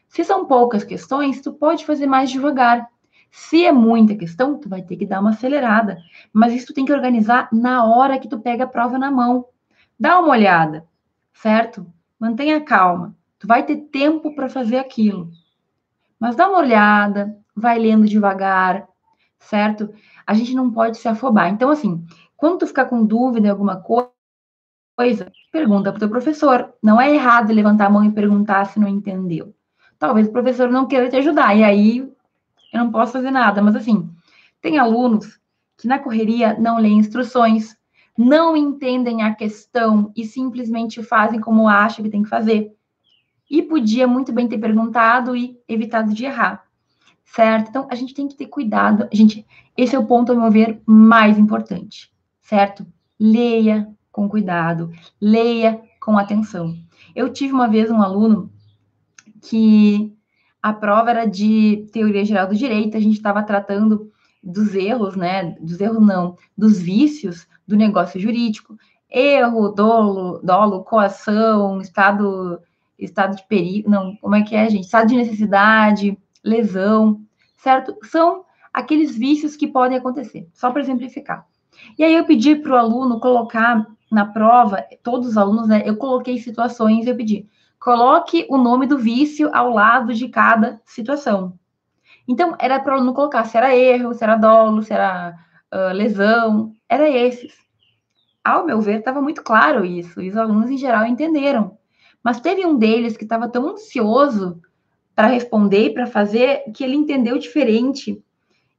Se 0.08 0.24
são 0.24 0.44
poucas 0.44 0.82
questões, 0.82 1.40
tu 1.40 1.52
pode 1.52 1.84
fazer 1.84 2.06
mais 2.06 2.30
devagar. 2.30 2.88
Se 3.30 3.64
é 3.64 3.72
muita 3.72 4.14
questão, 4.14 4.58
tu 4.58 4.68
vai 4.68 4.82
ter 4.82 4.96
que 4.96 5.06
dar 5.06 5.20
uma 5.20 5.30
acelerada. 5.30 5.98
Mas 6.32 6.52
isso 6.52 6.68
tu 6.68 6.74
tem 6.74 6.84
que 6.84 6.92
organizar 6.92 7.48
na 7.52 7.84
hora 7.84 8.18
que 8.18 8.28
tu 8.28 8.38
pega 8.38 8.64
a 8.64 8.68
prova 8.68 8.98
na 8.98 9.10
mão. 9.10 9.46
Dá 9.98 10.18
uma 10.18 10.30
olhada, 10.30 10.86
certo? 11.32 11.86
Mantenha 12.18 12.60
calma. 12.60 13.14
Tu 13.38 13.46
vai 13.46 13.64
ter 13.64 13.76
tempo 13.76 14.34
para 14.34 14.48
fazer 14.48 14.78
aquilo. 14.78 15.30
Mas 16.18 16.34
dá 16.34 16.48
uma 16.48 16.58
olhada, 16.58 17.36
vai 17.54 17.78
lendo 17.78 18.08
devagar, 18.08 18.88
certo? 19.38 19.92
A 20.26 20.34
gente 20.34 20.54
não 20.54 20.70
pode 20.70 20.98
se 20.98 21.08
afobar. 21.08 21.48
Então, 21.48 21.70
assim, 21.70 22.04
quando 22.36 22.58
tu 22.58 22.66
ficar 22.66 22.86
com 22.86 23.04
dúvida 23.04 23.46
em 23.46 23.50
alguma 23.50 23.76
coisa, 23.76 25.30
pergunta 25.52 25.90
para 25.90 25.96
o 25.96 26.00
teu 26.00 26.08
professor. 26.08 26.72
Não 26.82 27.00
é 27.00 27.14
errado 27.14 27.52
levantar 27.52 27.86
a 27.86 27.90
mão 27.90 28.04
e 28.04 28.10
perguntar 28.10 28.64
se 28.66 28.80
não 28.80 28.88
entendeu. 28.88 29.54
Talvez 29.98 30.28
o 30.28 30.32
professor 30.32 30.68
não 30.68 30.86
queira 30.86 31.08
te 31.08 31.16
ajudar, 31.16 31.56
e 31.56 31.64
aí 31.64 32.12
eu 32.72 32.80
não 32.80 32.90
posso 32.90 33.12
fazer 33.12 33.30
nada. 33.30 33.62
Mas, 33.62 33.76
assim, 33.76 34.08
tem 34.60 34.78
alunos 34.78 35.38
que 35.76 35.86
na 35.86 35.98
correria 35.98 36.58
não 36.58 36.78
leem 36.78 36.98
instruções, 36.98 37.76
não 38.16 38.56
entendem 38.56 39.22
a 39.22 39.34
questão 39.34 40.12
e 40.16 40.24
simplesmente 40.24 41.02
fazem 41.02 41.40
como 41.40 41.68
acham 41.68 42.04
que 42.04 42.10
tem 42.10 42.22
que 42.22 42.28
fazer. 42.28 42.72
E 43.50 43.62
podia 43.62 44.06
muito 44.06 44.32
bem 44.32 44.48
ter 44.48 44.58
perguntado 44.58 45.34
e 45.36 45.58
evitado 45.68 46.12
de 46.12 46.24
errar, 46.24 46.64
certo? 47.24 47.68
Então, 47.68 47.86
a 47.90 47.94
gente 47.94 48.12
tem 48.12 48.28
que 48.28 48.34
ter 48.34 48.46
cuidado. 48.46 49.08
Gente, 49.12 49.46
esse 49.76 49.94
é 49.94 49.98
o 49.98 50.06
ponto, 50.06 50.32
ao 50.32 50.38
meu 50.38 50.50
ver, 50.50 50.82
mais 50.84 51.38
importante, 51.38 52.12
certo? 52.42 52.84
Leia 53.18 53.88
com 54.10 54.28
cuidado, 54.28 54.90
leia 55.20 55.80
com 56.00 56.18
atenção. 56.18 56.76
Eu 57.14 57.32
tive 57.32 57.52
uma 57.52 57.68
vez 57.68 57.90
um 57.90 58.02
aluno 58.02 58.50
que 59.40 60.12
a 60.62 60.72
prova 60.72 61.10
era 61.10 61.24
de 61.24 61.88
teoria 61.92 62.24
geral 62.24 62.46
do 62.46 62.54
direito, 62.54 62.96
a 62.96 63.00
gente 63.00 63.16
estava 63.16 63.42
tratando 63.42 64.10
dos 64.42 64.74
erros, 64.74 65.16
né? 65.16 65.56
Dos 65.60 65.80
erros 65.80 66.04
não, 66.04 66.36
dos 66.56 66.80
vícios 66.80 67.46
do 67.66 67.76
negócio 67.76 68.20
jurídico. 68.20 68.76
Erro, 69.10 69.68
dolo, 69.70 70.40
dolo, 70.42 70.84
coação, 70.84 71.80
estado 71.80 72.60
estado 72.98 73.36
de 73.36 73.46
perigo, 73.46 73.88
não, 73.88 74.16
como 74.16 74.34
é 74.34 74.42
que 74.42 74.56
é, 74.56 74.68
gente? 74.68 74.84
Estado 74.84 75.08
de 75.08 75.16
necessidade, 75.16 76.18
lesão, 76.42 77.20
certo? 77.56 77.96
São 78.02 78.44
aqueles 78.72 79.16
vícios 79.16 79.54
que 79.54 79.68
podem 79.68 79.96
acontecer, 79.96 80.48
só 80.52 80.70
para 80.70 80.82
exemplificar. 80.82 81.46
E 81.96 82.02
aí 82.02 82.14
eu 82.14 82.24
pedi 82.24 82.56
para 82.56 82.72
o 82.72 82.76
aluno 82.76 83.20
colocar 83.20 83.86
na 84.10 84.26
prova, 84.26 84.84
todos 85.02 85.28
os 85.28 85.36
alunos, 85.36 85.68
né? 85.68 85.82
Eu 85.84 85.96
coloquei 85.96 86.38
situações 86.38 87.06
eu 87.06 87.16
pedi, 87.16 87.46
coloque 87.78 88.46
o 88.50 88.56
nome 88.56 88.86
do 88.86 88.98
vício 88.98 89.50
ao 89.54 89.70
lado 89.70 90.12
de 90.12 90.28
cada 90.28 90.80
situação. 90.84 91.58
Então, 92.26 92.54
era 92.58 92.78
para 92.78 92.94
o 92.94 92.96
aluno 92.96 93.14
colocar 93.14 93.44
se 93.44 93.56
era 93.56 93.74
erro, 93.74 94.12
se 94.12 94.22
era 94.22 94.36
dolo, 94.36 94.82
se 94.82 94.92
era 94.92 95.34
uh, 95.72 95.94
lesão, 95.94 96.74
era 96.88 97.08
esses. 97.08 97.56
Ao 98.44 98.66
meu 98.66 98.80
ver, 98.80 98.98
estava 98.98 99.20
muito 99.20 99.42
claro 99.42 99.84
isso, 99.84 100.20
e 100.20 100.28
os 100.28 100.36
alunos 100.36 100.70
em 100.70 100.76
geral 100.76 101.06
entenderam. 101.06 101.78
Mas 102.22 102.40
teve 102.40 102.66
um 102.66 102.76
deles 102.76 103.16
que 103.16 103.24
estava 103.24 103.48
tão 103.48 103.68
ansioso 103.68 104.60
para 105.14 105.28
responder 105.28 105.86
e 105.86 105.94
para 105.94 106.06
fazer 106.06 106.64
que 106.74 106.84
ele 106.84 106.96
entendeu 106.96 107.38
diferente. 107.38 108.22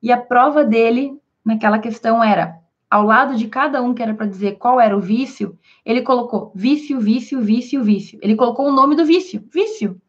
E 0.01 0.11
a 0.11 0.17
prova 0.17 0.63
dele 0.63 1.19
naquela 1.43 1.79
questão 1.79 2.23
era 2.23 2.59
ao 2.89 3.03
lado 3.03 3.35
de 3.35 3.47
cada 3.47 3.81
um 3.81 3.93
que 3.93 4.01
era 4.01 4.13
para 4.13 4.25
dizer 4.25 4.57
qual 4.57 4.79
era 4.79 4.97
o 4.97 5.01
vício, 5.01 5.57
ele 5.85 6.01
colocou 6.01 6.51
vício, 6.55 6.99
vício, 6.99 7.39
vício, 7.39 7.83
vício. 7.83 8.19
Ele 8.21 8.35
colocou 8.35 8.67
o 8.67 8.71
nome 8.71 8.95
do 8.95 9.05
vício, 9.05 9.47
vício. 9.53 10.01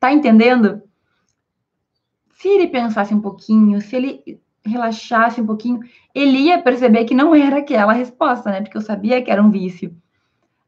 Tá 0.00 0.12
entendendo? 0.12 0.82
Se 2.32 2.48
ele 2.48 2.66
pensasse 2.66 3.14
um 3.14 3.20
pouquinho, 3.20 3.80
se 3.80 3.94
ele 3.94 4.40
relaxasse 4.64 5.40
um 5.40 5.46
pouquinho, 5.46 5.80
ele 6.12 6.38
ia 6.38 6.60
perceber 6.60 7.04
que 7.04 7.14
não 7.14 7.34
era 7.34 7.58
aquela 7.58 7.92
resposta, 7.92 8.50
né? 8.50 8.60
Porque 8.60 8.76
eu 8.76 8.82
sabia 8.82 9.22
que 9.22 9.30
era 9.30 9.42
um 9.42 9.50
vício 9.50 9.96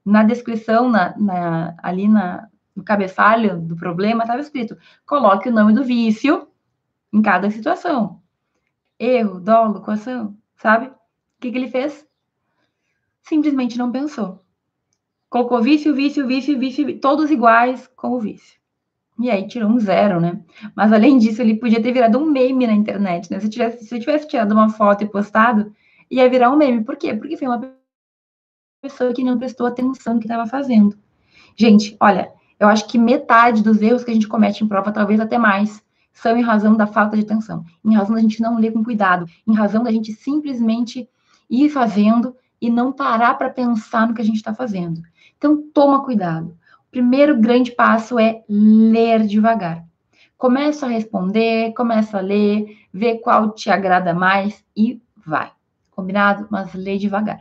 na 0.05 0.23
descrição, 0.23 0.89
na, 0.89 1.17
na, 1.19 1.75
ali 1.83 2.07
na, 2.07 2.49
no 2.77 2.85
cabeçalho 2.85 3.61
do 3.61 3.75
problema, 3.75 4.23
estava 4.23 4.41
escrito: 4.41 4.77
coloque 5.05 5.49
o 5.49 5.53
nome 5.53 5.73
do 5.73 5.83
vício 5.83 6.47
em 7.13 7.23
cada 7.23 7.51
situação. 7.51 8.21
Erro, 8.99 9.41
dolo, 9.41 9.81
coação, 9.81 10.37
sabe? 10.57 10.93
O 11.39 11.41
que, 11.41 11.51
que 11.51 11.59
ele 11.59 11.69
fez? 11.69 12.07
Simplesmente 13.23 13.79
não 13.79 13.91
pensou. 13.91 14.43
Colocou 15.29 15.63
vício, 15.63 15.95
vício, 15.95 16.27
vício, 16.27 16.59
vício, 16.59 17.01
todos 17.01 17.31
iguais 17.31 17.91
com 17.97 18.13
o 18.13 18.21
vício. 18.21 18.59
E 19.19 19.31
aí 19.31 19.47
tirou 19.47 19.71
um 19.71 19.79
zero, 19.79 20.21
né? 20.21 20.41
Mas 20.75 20.93
além 20.93 21.19
disso, 21.19 21.41
ele 21.41 21.57
podia 21.57 21.83
ter 21.83 21.93
virado 21.93 22.19
um 22.19 22.27
meme 22.27 22.67
na 22.67 22.73
internet, 22.73 23.31
né? 23.31 23.39
Se, 23.39 23.49
tivesse, 23.49 23.85
se 23.85 23.95
eu 23.95 24.01
tivesse 24.01 24.29
tirado 24.29 24.53
uma 24.53 24.69
foto 24.69 25.05
e 25.05 25.09
postado, 25.09 25.73
ia 26.11 26.29
virar 26.29 26.51
um 26.51 26.57
meme. 26.57 26.85
Por 26.85 26.97
quê? 26.97 27.15
Porque 27.15 27.37
foi 27.37 27.49
uma 27.49 27.75
pessoa 28.83 29.13
que 29.13 29.25
não 29.25 29.39
prestou 29.39 29.67
atenção 29.67 30.15
no 30.15 30.21
que 30.21 30.27
estava 30.27 30.47
fazendo. 30.47 30.97
Gente, 31.57 31.97
olha, 32.01 32.33
eu 32.59 32.69
acho 32.69 32.87
que 32.87 32.99
metade 32.99 33.63
dos 33.63 33.81
erros 33.81 34.05
que 34.05 34.11
a 34.11 34.15
gente 34.15 34.29
comete 34.29 34.65
em 34.65 34.69
prova, 34.69 34.93
talvez 34.93 35.21
até 35.21 35.39
mais, 35.39 35.83
são 36.13 36.37
em 36.37 36.43
razão 36.43 36.77
da 36.77 36.87
falta 36.87 37.17
de 37.17 37.23
atenção, 37.23 37.65
em 37.85 37.95
razão 37.95 38.15
da 38.15 38.21
gente 38.21 38.41
não 38.41 38.59
ler 38.59 38.73
com 38.73 38.85
cuidado, 38.85 39.27
em 39.47 39.55
razão 39.55 39.83
da 39.83 39.91
gente 39.91 40.13
simplesmente 40.13 41.09
ir 41.49 41.69
fazendo 41.69 42.37
e 42.61 42.71
não 42.71 42.93
parar 42.93 43.35
para 43.35 43.51
pensar 43.51 44.07
no 44.07 44.15
que 44.15 44.23
a 44.23 44.25
gente 44.25 44.37
está 44.37 44.55
fazendo. 44.55 45.03
Então, 45.37 45.63
toma 45.73 46.05
cuidado. 46.05 46.57
O 46.89 46.91
primeiro 46.91 47.39
grande 47.39 47.73
passo 47.73 48.19
é 48.19 48.43
ler 48.49 49.27
devagar. 49.27 49.85
Começa 50.37 50.87
a 50.87 50.89
responder, 50.89 51.73
começa 51.75 52.19
a 52.19 52.21
ler, 52.21 52.67
vê 52.93 53.19
qual 53.19 53.53
te 53.53 53.71
agrada 53.71 54.15
mais 54.15 54.65
e 54.77 55.01
vai. 55.25 55.53
Combinado? 55.91 56.47
Mas 56.51 56.75
lê 56.75 56.99
devagar. 56.99 57.41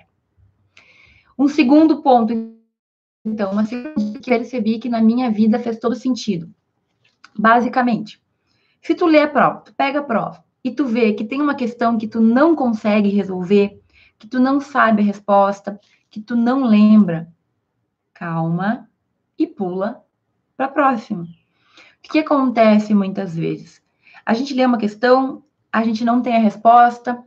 Um 1.38 1.48
segundo 1.48 2.02
ponto, 2.02 2.34
então, 3.26 3.52
uma 3.52 3.66
segunda 3.66 4.20
que 4.20 4.30
percebi 4.30 4.80
que 4.80 4.90
na 4.90 5.02
minha 5.02 5.32
vida 5.32 5.60
fez 5.60 5.80
todo 5.80 5.96
sentido. 5.96 6.50
Basicamente, 7.38 8.22
se 8.82 8.94
tu 8.94 9.06
lê 9.06 9.22
a 9.22 9.28
prova, 9.28 9.62
tu 9.62 9.74
pega 9.74 10.00
a 10.00 10.04
prova 10.04 10.44
e 10.64 10.72
tu 10.72 10.86
vê 10.86 11.14
que 11.14 11.24
tem 11.24 11.42
uma 11.42 11.56
questão 11.56 11.98
que 11.98 12.08
tu 12.08 12.22
não 12.22 12.56
consegue 12.56 13.10
resolver, 13.10 13.82
que 14.24 14.28
tu 14.30 14.40
não 14.40 14.62
sabe 14.62 15.02
a 15.02 15.06
resposta, 15.06 15.78
que 16.10 16.22
tu 16.22 16.34
não 16.34 16.64
lembra, 16.64 17.28
calma 18.14 18.90
e 19.38 19.46
pula 19.46 20.02
para 20.56 20.68
a 20.68 20.70
próxima. 20.70 21.24
O 21.24 22.10
que 22.10 22.20
acontece 22.20 22.94
muitas 22.94 23.36
vezes? 23.36 23.84
A 24.26 24.34
gente 24.34 24.54
lê 24.54 24.66
uma 24.66 24.78
questão, 24.78 25.44
a 25.70 25.84
gente 25.84 26.06
não 26.06 26.22
tem 26.22 26.38
a 26.38 26.40
resposta, 26.40 27.22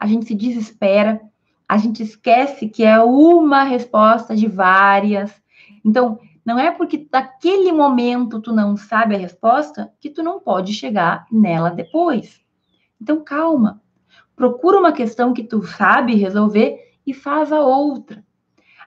a 0.00 0.06
gente 0.06 0.24
se 0.24 0.34
desespera, 0.34 1.20
a 1.68 1.76
gente 1.76 2.02
esquece 2.02 2.66
que 2.66 2.82
é 2.82 2.98
uma 2.98 3.64
resposta 3.64 4.34
de 4.34 4.48
várias. 4.48 5.30
Então, 5.84 6.18
não 6.46 6.58
é 6.58 6.70
porque 6.70 7.06
naquele 7.12 7.72
momento 7.72 8.40
tu 8.40 8.54
não 8.54 8.74
sabe 8.74 9.14
a 9.14 9.18
resposta 9.18 9.92
que 10.00 10.08
tu 10.08 10.22
não 10.22 10.40
pode 10.40 10.72
chegar 10.72 11.26
nela 11.30 11.68
depois. 11.68 12.40
Então, 12.98 13.22
calma. 13.22 13.82
Procura 14.38 14.78
uma 14.78 14.92
questão 14.92 15.34
que 15.34 15.42
tu 15.42 15.66
sabe 15.66 16.14
resolver 16.14 16.78
e 17.04 17.12
faz 17.12 17.50
a 17.50 17.60
outra. 17.60 18.24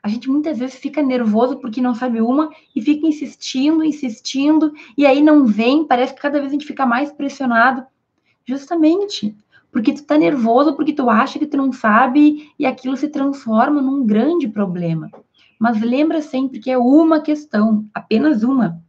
A 0.02 0.08
gente 0.08 0.30
muitas 0.30 0.58
vezes 0.58 0.78
fica 0.78 1.04
nervoso 1.04 1.58
porque 1.58 1.82
não 1.82 1.94
sabe 1.94 2.22
uma 2.22 2.50
e 2.74 2.82
fica 2.82 3.06
insistindo, 3.06 3.84
insistindo, 3.84 4.72
e 4.98 5.06
aí 5.06 5.22
não 5.22 5.46
vem, 5.46 5.86
parece 5.86 6.14
que 6.14 6.22
cada 6.22 6.40
vez 6.40 6.50
a 6.50 6.54
gente 6.54 6.66
fica 6.66 6.86
mais 6.86 7.12
pressionado. 7.12 7.86
Justamente 8.48 9.36
porque 9.70 9.92
tu 9.92 10.06
tá 10.06 10.18
nervoso, 10.18 10.74
porque 10.74 10.94
tu 10.94 11.10
acha 11.10 11.38
que 11.38 11.46
tu 11.46 11.58
não 11.58 11.74
sabe 11.74 12.50
e 12.58 12.66
aquilo 12.66 12.96
se 12.96 13.10
transforma 13.10 13.82
num 13.82 14.06
grande 14.06 14.48
problema. 14.48 15.12
Mas 15.60 15.82
lembra 15.82 16.22
sempre 16.22 16.60
que 16.60 16.72
é 16.72 16.78
uma 16.78 17.20
questão, 17.20 17.86
apenas 17.94 18.42
uma. 18.42 18.82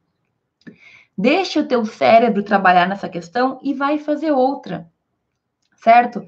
Deixa 1.19 1.59
o 1.59 1.67
teu 1.67 1.85
cérebro 1.85 2.45
trabalhar 2.45 2.89
nessa 2.89 3.09
questão 3.09 3.59
e 3.65 3.75
vai 3.75 3.99
fazer 3.99 4.31
outra, 4.31 4.92
certo? 5.83 6.27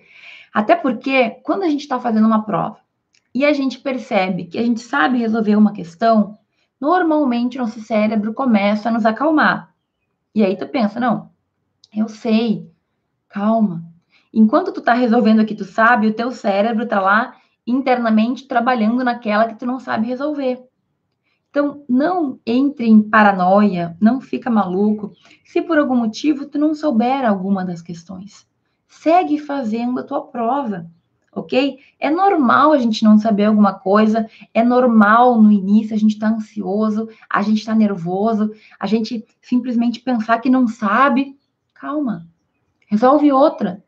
Até 0.52 0.76
porque 0.76 1.30
quando 1.42 1.62
a 1.62 1.68
gente 1.68 1.80
está 1.80 1.98
fazendo 1.98 2.26
uma 2.26 2.44
prova 2.44 2.78
e 3.34 3.44
a 3.44 3.52
gente 3.52 3.78
percebe 3.78 4.44
que 4.44 4.58
a 4.58 4.62
gente 4.62 4.80
sabe 4.80 5.18
resolver 5.18 5.56
uma 5.56 5.72
questão, 5.72 6.38
normalmente 6.80 7.58
nosso 7.58 7.80
cérebro 7.80 8.32
começa 8.34 8.88
a 8.88 8.92
nos 8.92 9.06
acalmar. 9.06 9.74
E 10.34 10.44
aí 10.44 10.56
tu 10.56 10.66
pensa, 10.68 11.00
não, 11.00 11.30
eu 11.94 12.08
sei, 12.08 12.70
calma, 13.28 13.84
Enquanto 14.36 14.72
tu 14.72 14.80
tá 14.80 14.94
resolvendo 14.94 15.40
o 15.40 15.46
que 15.46 15.54
tu 15.54 15.64
sabe, 15.64 16.08
o 16.08 16.12
teu 16.12 16.32
cérebro 16.32 16.88
tá 16.88 17.00
lá 17.00 17.36
internamente 17.64 18.48
trabalhando 18.48 19.04
naquela 19.04 19.46
que 19.46 19.54
tu 19.54 19.64
não 19.64 19.78
sabe 19.78 20.08
resolver. 20.08 20.60
Então, 21.50 21.84
não 21.88 22.40
entre 22.44 22.84
em 22.88 23.00
paranoia, 23.00 23.96
não 24.00 24.20
fica 24.20 24.50
maluco, 24.50 25.12
se 25.44 25.62
por 25.62 25.78
algum 25.78 25.94
motivo 25.94 26.46
tu 26.46 26.58
não 26.58 26.74
souber 26.74 27.24
alguma 27.24 27.64
das 27.64 27.80
questões. 27.80 28.44
Segue 29.00 29.38
fazendo 29.38 30.00
a 30.00 30.02
tua 30.04 30.22
prova, 30.22 30.86
ok? 31.30 31.78
É 31.98 32.08
normal 32.08 32.72
a 32.72 32.78
gente 32.78 33.04
não 33.04 33.18
saber 33.18 33.46
alguma 33.46 33.74
coisa, 33.74 34.26
é 34.54 34.62
normal 34.62 35.42
no 35.42 35.52
início 35.52 35.94
a 35.94 35.98
gente 35.98 36.14
estar 36.14 36.30
tá 36.30 36.36
ansioso, 36.36 37.08
a 37.28 37.42
gente 37.42 37.58
estar 37.58 37.72
tá 37.72 37.78
nervoso, 37.78 38.52
a 38.78 38.86
gente 38.86 39.24
simplesmente 39.42 40.00
pensar 40.00 40.38
que 40.38 40.48
não 40.48 40.66
sabe. 40.66 41.36
Calma, 41.74 42.26
resolve 42.86 43.30
outra. 43.30 43.84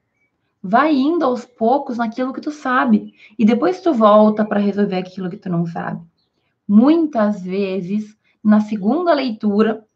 Vai 0.62 0.94
indo 0.94 1.24
aos 1.24 1.44
poucos 1.44 1.98
naquilo 1.98 2.32
que 2.32 2.40
tu 2.40 2.50
sabe 2.50 3.14
e 3.38 3.44
depois 3.44 3.80
tu 3.80 3.94
volta 3.94 4.44
para 4.44 4.60
resolver 4.60 4.96
aquilo 4.96 5.30
que 5.30 5.36
tu 5.36 5.48
não 5.48 5.64
sabe. 5.64 6.04
Muitas 6.66 7.42
vezes, 7.42 8.16
na 8.42 8.60
segunda 8.60 9.14
leitura, 9.14 9.86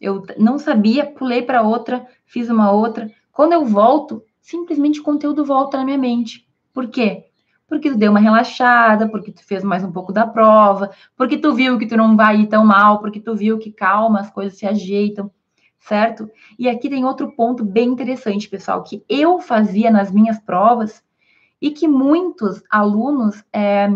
eu 0.00 0.24
não 0.38 0.58
sabia, 0.58 1.06
pulei 1.06 1.42
para 1.42 1.62
outra, 1.62 2.06
fiz 2.24 2.48
uma 2.48 2.72
outra. 2.72 3.10
Quando 3.30 3.52
eu 3.52 3.64
volto, 3.64 4.24
simplesmente 4.44 5.00
o 5.00 5.02
conteúdo 5.02 5.42
volta 5.42 5.78
na 5.78 5.84
minha 5.86 5.96
mente. 5.96 6.46
Por 6.72 6.88
quê? 6.88 7.24
Porque 7.66 7.90
tu 7.90 7.96
deu 7.96 8.10
uma 8.10 8.20
relaxada, 8.20 9.08
porque 9.08 9.32
tu 9.32 9.42
fez 9.42 9.64
mais 9.64 9.82
um 9.82 9.90
pouco 9.90 10.12
da 10.12 10.26
prova, 10.26 10.90
porque 11.16 11.38
tu 11.38 11.54
viu 11.54 11.78
que 11.78 11.86
tu 11.86 11.96
não 11.96 12.14
vai 12.14 12.42
ir 12.42 12.46
tão 12.46 12.62
mal, 12.62 13.00
porque 13.00 13.18
tu 13.18 13.34
viu 13.34 13.58
que 13.58 13.72
calma, 13.72 14.20
as 14.20 14.30
coisas 14.30 14.58
se 14.58 14.66
ajeitam, 14.66 15.30
certo? 15.80 16.30
E 16.58 16.68
aqui 16.68 16.90
tem 16.90 17.06
outro 17.06 17.32
ponto 17.34 17.64
bem 17.64 17.88
interessante, 17.88 18.46
pessoal, 18.46 18.82
que 18.82 19.02
eu 19.08 19.40
fazia 19.40 19.90
nas 19.90 20.12
minhas 20.12 20.38
provas 20.38 21.02
e 21.58 21.70
que 21.70 21.88
muitos 21.88 22.62
alunos 22.70 23.42
é, 23.50 23.88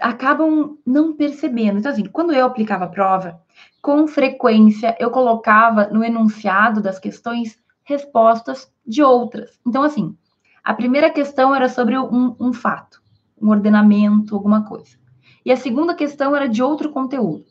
acabam 0.00 0.76
não 0.84 1.14
percebendo. 1.14 1.78
Então, 1.78 1.92
assim, 1.92 2.06
quando 2.06 2.32
eu 2.32 2.44
aplicava 2.44 2.86
a 2.86 2.88
prova, 2.88 3.40
com 3.80 4.08
frequência 4.08 4.96
eu 4.98 5.12
colocava 5.12 5.86
no 5.86 6.02
enunciado 6.02 6.82
das 6.82 6.98
questões 6.98 7.56
respostas 7.90 8.72
de 8.86 9.02
outras. 9.02 9.58
Então, 9.66 9.82
assim, 9.82 10.16
a 10.62 10.72
primeira 10.72 11.10
questão 11.10 11.52
era 11.52 11.68
sobre 11.68 11.98
um, 11.98 12.36
um 12.38 12.52
fato, 12.52 13.02
um 13.42 13.50
ordenamento, 13.50 14.34
alguma 14.34 14.64
coisa. 14.64 14.96
E 15.44 15.50
a 15.50 15.56
segunda 15.56 15.92
questão 15.92 16.36
era 16.36 16.48
de 16.48 16.62
outro 16.62 16.90
conteúdo. 16.90 17.44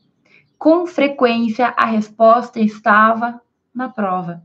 Com 0.57 0.87
frequência, 0.87 1.73
a 1.77 1.85
resposta 1.85 2.59
estava 2.59 3.41
na 3.73 3.89
prova. 3.89 4.41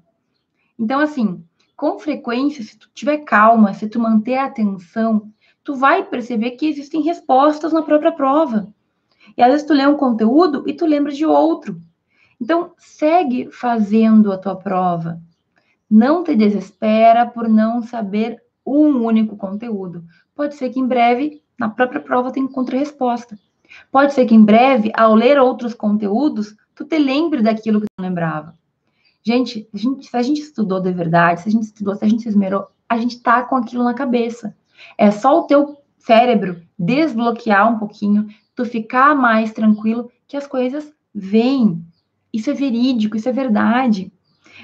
Então, 0.76 0.98
assim, 0.98 1.44
com 1.76 1.98
frequência, 1.98 2.64
se 2.64 2.76
tu 2.76 2.90
tiver 2.92 3.18
calma, 3.18 3.72
se 3.72 3.88
tu 3.88 4.00
manter 4.00 4.36
a 4.36 4.46
atenção, 4.46 5.30
tu 5.62 5.76
vai 5.76 6.04
perceber 6.04 6.52
que 6.52 6.66
existem 6.66 7.02
respostas 7.02 7.72
na 7.72 7.82
própria 7.82 8.10
prova. 8.10 8.72
E 9.36 9.42
às 9.42 9.50
vezes 9.52 9.66
tu 9.66 9.72
lê 9.72 9.86
um 9.86 9.96
conteúdo 9.96 10.64
e 10.66 10.72
tu 10.72 10.86
lembra 10.86 11.12
de 11.12 11.24
outro. 11.24 11.80
Então, 12.40 12.72
segue 12.76 13.48
fazendo 13.52 14.32
a 14.32 14.38
tua 14.38 14.56
prova. 14.56 15.20
Não 15.90 16.24
te 16.24 16.34
desespera 16.34 17.26
por 17.26 17.48
não 17.48 17.82
saber 17.82 18.40
um 18.66 19.04
único 19.04 19.36
conteúdo. 19.36 20.04
Pode 20.34 20.54
ser 20.54 20.70
que 20.70 20.80
em 20.80 20.86
breve, 20.86 21.42
na 21.58 21.68
própria 21.68 22.00
prova, 22.00 22.32
tu 22.32 22.38
encontre 22.38 22.78
resposta. 22.78 23.38
Pode 23.90 24.14
ser 24.14 24.26
que 24.26 24.34
em 24.34 24.44
breve, 24.44 24.90
ao 24.94 25.14
ler 25.14 25.38
outros 25.38 25.74
conteúdos, 25.74 26.54
tu 26.74 26.84
te 26.84 26.98
lembre 26.98 27.42
daquilo 27.42 27.80
que 27.80 27.86
tu 27.86 28.02
lembrava. 28.02 28.56
Gente, 29.22 29.68
a 29.72 29.76
gente, 29.78 30.08
se 30.08 30.16
a 30.16 30.22
gente 30.22 30.40
estudou 30.40 30.80
de 30.80 30.92
verdade, 30.92 31.40
se 31.40 31.48
a 31.48 31.52
gente 31.52 31.64
estudou, 31.64 31.94
se 31.94 32.04
a 32.04 32.08
gente 32.08 32.22
se 32.22 32.28
esmerou, 32.28 32.66
a 32.88 32.98
gente 32.98 33.20
tá 33.20 33.42
com 33.42 33.56
aquilo 33.56 33.82
na 33.82 33.94
cabeça. 33.94 34.54
É 34.98 35.10
só 35.10 35.40
o 35.40 35.46
teu 35.46 35.78
cérebro 35.98 36.60
desbloquear 36.78 37.72
um 37.72 37.78
pouquinho, 37.78 38.26
tu 38.54 38.64
ficar 38.64 39.14
mais 39.14 39.52
tranquilo, 39.52 40.10
que 40.28 40.36
as 40.36 40.46
coisas 40.46 40.92
vêm. 41.14 41.82
Isso 42.32 42.50
é 42.50 42.54
verídico, 42.54 43.16
isso 43.16 43.28
é 43.28 43.32
verdade. 43.32 44.12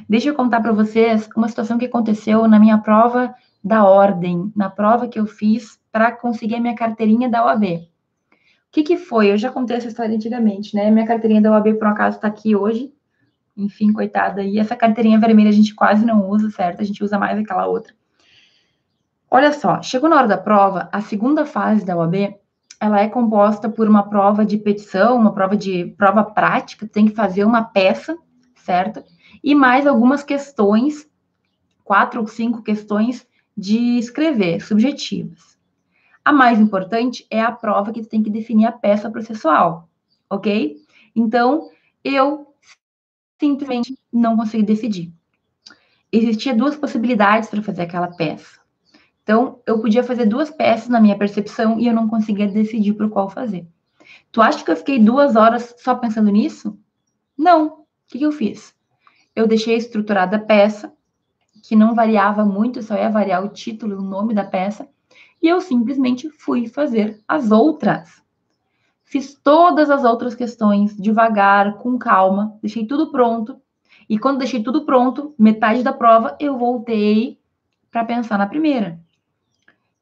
Deixa 0.09 0.29
eu 0.29 0.35
contar 0.35 0.61
para 0.61 0.73
vocês 0.73 1.29
uma 1.37 1.49
situação 1.49 1.79
que 1.79 1.87
aconteceu 1.87 2.47
na 2.47 2.59
minha 2.59 2.79
prova 2.79 3.35
da 3.63 3.85
ordem, 3.85 4.53
na 4.57 4.71
prova 4.71 5.09
que 5.09 5.19
eu 5.19 5.27
fiz 5.27 5.79
para 5.93 6.13
conseguir 6.13 6.57
a 6.57 6.61
minha 6.61 6.75
carteirinha 6.75 7.29
da 7.29 7.45
OAB. 7.45 7.65
O 7.65 8.73
que, 8.73 8.83
que 8.83 8.97
foi? 8.97 9.33
Eu 9.33 9.39
já 9.39 9.51
contei 9.51 9.77
essa 9.77 9.89
história 9.89 10.15
antigamente, 10.15 10.75
né? 10.77 10.91
Minha 10.91 11.07
carteirinha 11.07 11.43
da 11.43 11.51
OAB, 11.51 11.75
por 11.75 11.89
um 11.89 11.91
acaso, 11.91 12.17
está 12.17 12.29
aqui 12.29 12.55
hoje. 12.55 12.93
Enfim, 13.57 13.93
coitada. 13.93 14.43
E 14.43 14.59
essa 14.59 14.77
carteirinha 14.77 15.19
vermelha 15.19 15.51
a 15.51 15.53
gente 15.53 15.75
quase 15.75 16.07
não 16.07 16.29
usa, 16.29 16.51
certo? 16.51 16.81
A 16.81 16.85
gente 16.85 17.03
usa 17.03 17.19
mais 17.19 17.39
aquela 17.39 17.67
outra. 17.67 17.93
Olha 19.31 19.53
só, 19.53 19.83
chegou 19.83 20.09
na 20.09 20.17
hora 20.17 20.29
da 20.29 20.39
prova, 20.39 20.89
a 20.91 21.01
segunda 21.01 21.45
fase 21.45 21.85
da 21.85 21.97
OAB, 21.97 22.35
ela 22.81 23.01
é 23.01 23.09
composta 23.09 23.69
por 23.69 23.89
uma 23.89 24.09
prova 24.09 24.45
de 24.45 24.57
petição, 24.57 25.17
uma 25.17 25.33
prova 25.33 25.57
de 25.57 25.95
prova 25.99 26.25
prática, 26.25 26.89
tem 26.89 27.07
que 27.07 27.15
fazer 27.15 27.45
uma 27.45 27.63
peça, 27.63 28.17
certo? 28.57 29.05
E 29.43 29.55
mais 29.55 29.87
algumas 29.87 30.23
questões, 30.23 31.09
quatro 31.85 32.21
ou 32.21 32.27
cinco 32.27 32.63
questões 32.63 33.27
de 33.57 33.99
escrever, 33.99 34.61
subjetivas. 34.61 35.59
A 36.25 36.33
mais 36.33 36.61
importante 36.61 37.27
é 37.31 37.41
a 37.41 37.51
prova 37.53 37.93
que 37.93 38.05
tem 38.05 38.23
que 38.23 38.31
definir 38.31 38.67
a 38.67 38.73
peça 38.73 39.11
processual, 39.11 39.89
ok? 40.29 40.77
Então, 41.15 41.69
eu 42.05 42.55
simplesmente 43.39 43.99
não 44.13 44.37
consegui 44.37 44.63
decidir. 44.63 45.13
Existia 46.13 46.55
duas 46.55 46.77
possibilidades 46.77 47.49
para 47.49 47.63
fazer 47.63 47.83
aquela 47.83 48.09
peça. 48.09 48.61
Então, 49.23 49.61
eu 49.67 49.81
podia 49.81 50.03
fazer 50.03 50.27
duas 50.27 50.51
peças 50.51 50.89
na 50.89 51.01
minha 51.01 51.17
percepção 51.17 51.79
e 51.79 51.87
eu 51.87 51.95
não 51.95 52.09
conseguia 52.09 52.49
decidir 52.49 52.95
por 52.95 53.09
qual 53.09 53.31
fazer. 53.31 53.67
Tu 54.33 54.43
acha 54.43 54.65
que 54.65 54.71
eu 54.71 54.77
fiquei 54.77 54.99
duas 54.99 55.37
horas 55.37 55.75
só 55.79 55.95
pensando 55.95 56.31
nisso? 56.31 56.79
Não. 57.37 57.67
O 57.67 57.87
que, 58.09 58.19
que 58.19 58.27
eu 58.27 58.33
fiz? 58.33 58.75
Eu 59.35 59.47
deixei 59.47 59.77
estruturada 59.77 60.37
a 60.37 60.41
peça, 60.41 60.93
que 61.63 61.77
não 61.77 61.95
variava 61.95 62.45
muito, 62.45 62.83
só 62.83 62.97
ia 62.97 63.11
variar 63.11 63.45
o 63.45 63.49
título, 63.49 63.99
o 63.99 64.03
nome 64.03 64.35
da 64.35 64.45
peça, 64.45 64.89
e 65.43 65.49
eu 65.49 65.61
simplesmente 65.61 66.29
fui 66.31 66.67
fazer 66.67 67.21
as 67.27 67.51
outras. 67.51 68.23
Fiz 69.05 69.35
todas 69.35 69.91
as 69.91 70.05
outras 70.05 70.35
questões 70.35 70.97
devagar, 70.97 71.79
com 71.79 71.99
calma, 71.99 72.57
deixei 72.63 72.87
tudo 72.87 73.11
pronto. 73.11 73.61
E 74.09 74.19
quando 74.19 74.39
deixei 74.39 74.63
tudo 74.63 74.85
pronto, 74.85 75.35
metade 75.39 75.83
da 75.83 75.93
prova, 75.93 76.37
eu 76.39 76.59
voltei 76.59 77.39
para 77.91 78.05
pensar 78.05 78.39
na 78.39 78.47
primeira. 78.47 79.01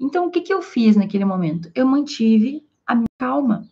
Então, 0.00 0.26
o 0.26 0.30
que, 0.30 0.40
que 0.40 0.52
eu 0.52 0.62
fiz 0.62 0.96
naquele 0.96 1.24
momento? 1.24 1.70
Eu 1.74 1.86
mantive 1.86 2.64
a 2.86 2.94
minha 2.94 3.08
calma. 3.18 3.66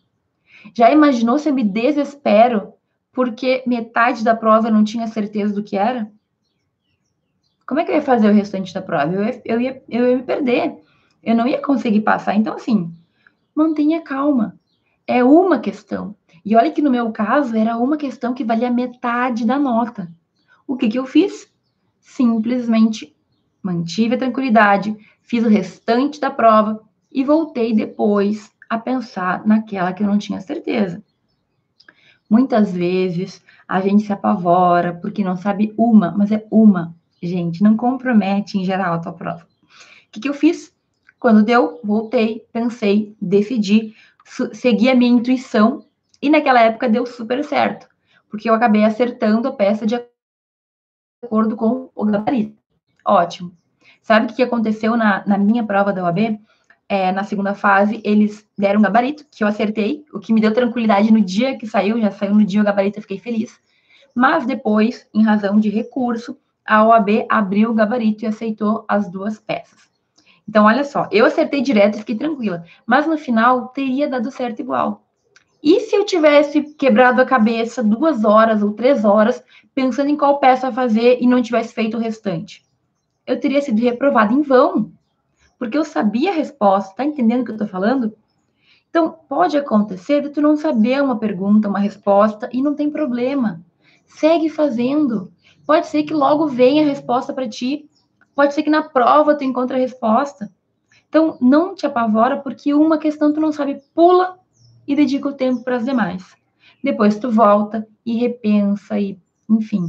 Já 0.73 0.91
imaginou 0.91 1.37
se 1.39 1.49
eu 1.49 1.53
me 1.53 1.63
desespero 1.63 2.73
porque 3.17 3.63
metade 3.65 4.23
da 4.23 4.35
prova 4.35 4.67
eu 4.67 4.71
não 4.71 4.83
tinha 4.83 5.07
certeza 5.07 5.51
do 5.51 5.63
que 5.63 5.75
era? 5.75 6.07
como 7.65 7.79
é 7.79 7.83
que 7.83 7.89
eu 7.89 7.95
ia 7.95 8.01
fazer 8.03 8.29
o 8.29 8.33
restante 8.33 8.71
da 8.71 8.79
prova? 8.79 9.11
Eu 9.11 9.23
ia, 9.23 9.41
eu 9.43 9.59
ia, 9.59 9.83
eu 9.89 10.07
ia 10.07 10.17
me 10.17 10.23
perder. 10.23 10.75
Eu 11.23 11.35
não 11.35 11.47
ia 11.47 11.59
conseguir 11.59 12.01
passar. 12.01 12.35
Então, 12.35 12.53
assim, 12.53 12.93
mantenha 13.55 14.03
calma. 14.03 14.55
É 15.07 15.23
uma 15.23 15.57
questão. 15.57 16.15
E 16.45 16.55
olha 16.55 16.71
que 16.71 16.79
no 16.79 16.91
meu 16.91 17.11
caso 17.11 17.57
era 17.57 17.75
uma 17.75 17.97
questão 17.97 18.35
que 18.35 18.43
valia 18.43 18.69
metade 18.69 19.47
da 19.47 19.57
nota. 19.57 20.07
O 20.67 20.77
que, 20.77 20.87
que 20.87 20.99
eu 20.99 21.07
fiz? 21.07 21.51
Simplesmente 21.99 23.15
mantive 23.63 24.13
a 24.13 24.19
tranquilidade, 24.19 24.95
fiz 25.23 25.43
o 25.43 25.49
restante 25.49 26.21
da 26.21 26.29
prova 26.29 26.83
e 27.11 27.23
voltei 27.23 27.73
depois 27.73 28.51
a 28.69 28.77
pensar 28.77 29.43
naquela 29.43 29.91
que 29.91 30.03
eu 30.03 30.07
não 30.07 30.19
tinha 30.19 30.39
certeza. 30.39 31.03
Muitas 32.29 32.73
vezes 32.73 33.43
a 33.67 33.79
gente 33.79 34.03
se 34.03 34.13
apavora 34.13 34.93
porque 34.93 35.23
não 35.23 35.37
sabe 35.37 35.73
uma, 35.77 36.11
mas 36.11 36.31
é 36.31 36.45
uma 36.51 36.95
gente, 37.21 37.63
não 37.63 37.75
compromete 37.75 38.57
em 38.57 38.65
geral 38.65 38.93
a 38.93 38.99
tua 38.99 39.13
prova. 39.13 39.43
O 39.43 40.11
que, 40.11 40.19
que 40.19 40.29
eu 40.29 40.33
fiz? 40.33 40.73
Quando 41.19 41.43
deu, 41.43 41.79
voltei, 41.83 42.45
pensei, 42.53 43.15
decidi, 43.19 43.95
segui 44.53 44.89
a 44.89 44.95
minha 44.95 45.11
intuição 45.11 45.85
e 46.21 46.29
naquela 46.29 46.61
época 46.61 46.89
deu 46.89 47.05
super 47.05 47.43
certo, 47.43 47.87
porque 48.29 48.49
eu 48.49 48.53
acabei 48.53 48.83
acertando 48.83 49.47
a 49.47 49.51
peça 49.51 49.85
de 49.85 49.95
acordo 51.23 51.55
com 51.55 51.89
o 51.95 52.05
gabarito. 52.05 52.57
Ótimo. 53.03 53.51
Sabe 54.01 54.31
o 54.31 54.35
que 54.35 54.43
aconteceu 54.43 54.95
na, 54.95 55.25
na 55.25 55.37
minha 55.37 55.65
prova 55.65 55.91
da 55.91 56.03
OAB? 56.03 56.39
É, 56.89 57.11
na 57.11 57.23
segunda 57.23 57.53
fase, 57.53 58.01
eles 58.03 58.47
deram 58.57 58.79
um 58.79 58.83
gabarito, 58.83 59.25
que 59.29 59.43
eu 59.43 59.47
acertei, 59.47 60.05
o 60.13 60.19
que 60.19 60.31
me 60.31 60.39
deu 60.39 60.53
tranquilidade 60.53 61.11
no 61.11 61.21
dia 61.21 61.57
que 61.57 61.67
saiu, 61.67 61.99
já 61.99 62.11
saiu 62.11 62.33
no 62.33 62.45
dia 62.45 62.61
o 62.61 62.63
gabarito, 62.63 62.97
eu 62.97 63.01
fiquei 63.01 63.19
feliz. 63.19 63.59
Mas 64.15 64.45
depois, 64.45 65.05
em 65.13 65.21
razão 65.21 65.59
de 65.59 65.69
recurso, 65.69 66.37
a 66.65 66.85
OAB 66.85 67.25
abriu 67.29 67.71
o 67.71 67.73
gabarito 67.73 68.23
e 68.23 68.27
aceitou 68.27 68.85
as 68.87 69.09
duas 69.11 69.39
peças. 69.39 69.89
Então, 70.47 70.65
olha 70.65 70.83
só, 70.83 71.09
eu 71.11 71.25
acertei 71.25 71.61
direto 71.61 71.95
e 71.95 71.99
fiquei 71.99 72.15
tranquila, 72.15 72.63
mas 72.85 73.05
no 73.05 73.17
final 73.17 73.67
teria 73.67 74.07
dado 74.07 74.31
certo 74.31 74.61
igual. 74.61 75.05
E 75.61 75.81
se 75.81 75.95
eu 75.95 76.05
tivesse 76.05 76.61
quebrado 76.75 77.21
a 77.21 77.25
cabeça 77.25 77.83
duas 77.83 78.23
horas 78.23 78.63
ou 78.63 78.71
três 78.71 79.03
horas 79.03 79.43
pensando 79.75 80.09
em 80.09 80.15
qual 80.15 80.39
peça 80.39 80.71
fazer 80.71 81.17
e 81.19 81.27
não 81.27 81.41
tivesse 81.41 81.73
feito 81.73 81.97
o 81.97 81.99
restante? 81.99 82.63
Eu 83.25 83.39
teria 83.39 83.61
sido 83.61 83.81
reprovada 83.81 84.33
em 84.33 84.41
vão, 84.41 84.91
porque 85.57 85.77
eu 85.77 85.83
sabia 85.83 86.31
a 86.31 86.35
resposta. 86.35 86.95
Tá 86.95 87.03
entendendo 87.03 87.41
o 87.41 87.45
que 87.45 87.51
eu 87.51 87.57
tô 87.57 87.67
falando? 87.67 88.13
Então, 88.89 89.15
pode 89.27 89.57
acontecer 89.57 90.21
de 90.21 90.29
tu 90.29 90.41
não 90.41 90.55
saber 90.55 91.01
uma 91.03 91.19
pergunta, 91.19 91.67
uma 91.67 91.79
resposta, 91.79 92.49
e 92.51 92.61
não 92.61 92.73
tem 92.73 92.89
problema. 92.89 93.61
Segue 94.05 94.49
fazendo. 94.49 95.31
Pode 95.65 95.87
ser 95.87 96.03
que 96.03 96.13
logo 96.13 96.47
venha 96.47 96.83
a 96.83 96.87
resposta 96.87 97.33
para 97.33 97.49
ti. 97.49 97.89
Pode 98.33 98.53
ser 98.53 98.63
que 98.63 98.69
na 98.69 98.83
prova 98.83 99.35
tu 99.35 99.43
encontre 99.43 99.75
a 99.75 99.79
resposta. 99.79 100.49
Então, 101.09 101.37
não 101.41 101.75
te 101.75 101.85
apavora, 101.85 102.37
porque 102.37 102.73
uma 102.73 102.97
questão 102.97 103.33
tu 103.33 103.39
não 103.39 103.51
sabe, 103.51 103.81
pula 103.93 104.37
e 104.87 104.95
dedica 104.95 105.27
o 105.27 105.33
tempo 105.33 105.63
para 105.63 105.77
as 105.77 105.85
demais. 105.85 106.23
Depois 106.83 107.19
tu 107.19 107.29
volta 107.29 107.87
e 108.05 108.17
repensa 108.17 108.99
e, 108.99 109.19
enfim, 109.49 109.87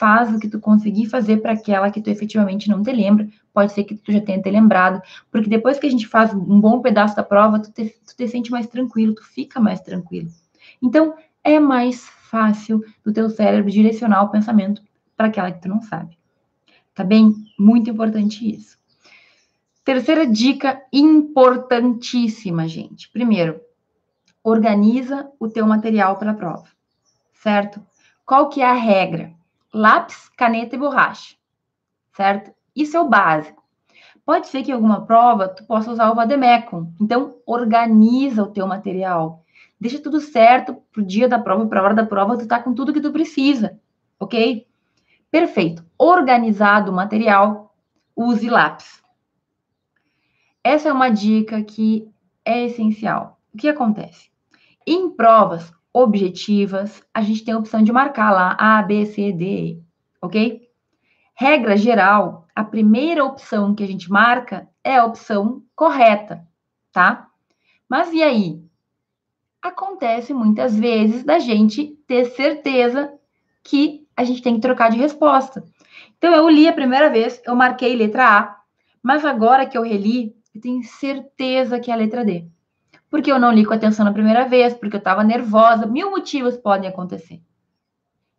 faz 0.00 0.34
o 0.34 0.38
que 0.38 0.48
tu 0.48 0.58
conseguir 0.58 1.06
fazer 1.10 1.42
para 1.42 1.52
aquela 1.52 1.90
que 1.90 2.00
tu 2.00 2.08
efetivamente 2.08 2.70
não 2.70 2.82
te 2.82 2.90
lembra. 2.90 3.28
Pode 3.52 3.72
ser 3.72 3.84
que 3.84 3.94
tu 3.94 4.10
já 4.10 4.20
tenha 4.22 4.40
te 4.40 4.50
lembrado, 4.50 5.02
porque 5.30 5.50
depois 5.50 5.78
que 5.78 5.86
a 5.86 5.90
gente 5.90 6.08
faz 6.08 6.32
um 6.32 6.58
bom 6.58 6.80
pedaço 6.80 7.14
da 7.14 7.22
prova, 7.22 7.60
tu 7.60 7.70
te, 7.70 7.94
tu 8.06 8.16
te 8.16 8.26
sente 8.26 8.50
mais 8.50 8.66
tranquilo, 8.66 9.14
tu 9.14 9.22
fica 9.22 9.60
mais 9.60 9.78
tranquilo. 9.82 10.30
Então, 10.82 11.14
é 11.44 11.60
mais 11.60 12.08
fácil 12.30 12.82
do 13.04 13.12
teu 13.12 13.28
cérebro 13.28 13.70
direcionar 13.70 14.22
o 14.22 14.30
pensamento 14.30 14.82
para 15.14 15.26
aquela 15.26 15.52
que 15.52 15.60
tu 15.60 15.68
não 15.68 15.82
sabe. 15.82 16.16
Tá 16.94 17.04
bem? 17.04 17.34
Muito 17.58 17.90
importante 17.90 18.50
isso. 18.50 18.78
Terceira 19.84 20.26
dica 20.26 20.80
importantíssima, 20.90 22.66
gente. 22.66 23.10
Primeiro, 23.10 23.60
organiza 24.42 25.30
o 25.38 25.46
teu 25.46 25.66
material 25.66 26.16
para 26.16 26.30
a 26.30 26.34
prova, 26.34 26.68
certo? 27.34 27.84
Qual 28.24 28.48
que 28.48 28.62
é 28.62 28.66
a 28.66 28.72
regra? 28.72 29.38
Lápis, 29.72 30.28
caneta 30.30 30.74
e 30.74 30.78
borracha, 30.78 31.36
certo? 32.12 32.52
Isso 32.74 32.96
é 32.96 33.00
o 33.00 33.08
básico. 33.08 33.62
Pode 34.24 34.48
ser 34.48 34.62
que 34.62 34.70
em 34.70 34.74
alguma 34.74 35.06
prova 35.06 35.48
tu 35.48 35.64
possa 35.64 35.90
usar 35.90 36.10
o 36.10 36.14
vademecum. 36.14 36.92
Então, 37.00 37.36
organiza 37.46 38.42
o 38.42 38.50
teu 38.50 38.66
material. 38.66 39.44
Deixa 39.80 40.00
tudo 40.00 40.20
certo 40.20 40.74
pro 40.92 41.04
dia 41.04 41.28
da 41.28 41.38
prova, 41.38 41.66
para 41.66 41.80
a 41.80 41.84
hora 41.84 41.94
da 41.94 42.06
prova, 42.06 42.36
tu 42.36 42.46
tá 42.46 42.62
com 42.62 42.74
tudo 42.74 42.92
que 42.92 43.00
tu 43.00 43.12
precisa, 43.12 43.80
ok? 44.18 44.66
Perfeito. 45.30 45.84
Organizado 45.96 46.90
o 46.90 46.94
material, 46.94 47.74
use 48.14 48.48
lápis. 48.48 49.02
Essa 50.62 50.90
é 50.90 50.92
uma 50.92 51.08
dica 51.08 51.62
que 51.62 52.10
é 52.44 52.66
essencial. 52.66 53.40
O 53.54 53.56
que 53.56 53.68
acontece? 53.68 54.30
Em 54.86 55.10
provas 55.10 55.72
objetivas, 55.92 57.02
a 57.12 57.20
gente 57.22 57.44
tem 57.44 57.54
a 57.54 57.58
opção 57.58 57.82
de 57.82 57.92
marcar 57.92 58.30
lá 58.30 58.56
A, 58.58 58.82
B, 58.82 59.06
C, 59.06 59.32
D, 59.32 59.80
ok? 60.22 60.68
Regra 61.34 61.76
geral, 61.76 62.46
a 62.54 62.62
primeira 62.62 63.24
opção 63.24 63.74
que 63.74 63.82
a 63.82 63.86
gente 63.86 64.10
marca 64.10 64.68
é 64.84 64.96
a 64.96 65.04
opção 65.04 65.62
correta, 65.74 66.46
tá? 66.92 67.26
Mas 67.88 68.12
e 68.12 68.22
aí? 68.22 68.62
Acontece 69.60 70.32
muitas 70.32 70.78
vezes 70.78 71.24
da 71.24 71.38
gente 71.38 71.88
ter 72.06 72.26
certeza 72.26 73.12
que 73.62 74.06
a 74.16 74.24
gente 74.24 74.42
tem 74.42 74.54
que 74.54 74.60
trocar 74.60 74.90
de 74.90 74.96
resposta. 74.96 75.64
Então, 76.16 76.34
eu 76.34 76.48
li 76.48 76.68
a 76.68 76.72
primeira 76.72 77.10
vez, 77.10 77.42
eu 77.44 77.54
marquei 77.54 77.94
letra 77.96 78.38
A, 78.38 78.60
mas 79.02 79.24
agora 79.24 79.66
que 79.66 79.76
eu 79.76 79.82
reli, 79.82 80.34
eu 80.54 80.60
tenho 80.60 80.82
certeza 80.82 81.80
que 81.80 81.90
é 81.90 81.94
a 81.94 81.96
letra 81.96 82.24
D 82.24 82.48
porque 83.10 83.30
eu 83.30 83.38
não 83.38 83.52
li 83.52 83.66
com 83.66 83.74
atenção 83.74 84.04
na 84.04 84.12
primeira 84.12 84.48
vez, 84.48 84.72
porque 84.72 84.96
eu 84.96 85.00
estava 85.00 85.24
nervosa, 85.24 85.84
mil 85.84 86.10
motivos 86.10 86.56
podem 86.56 86.88
acontecer. 86.88 87.42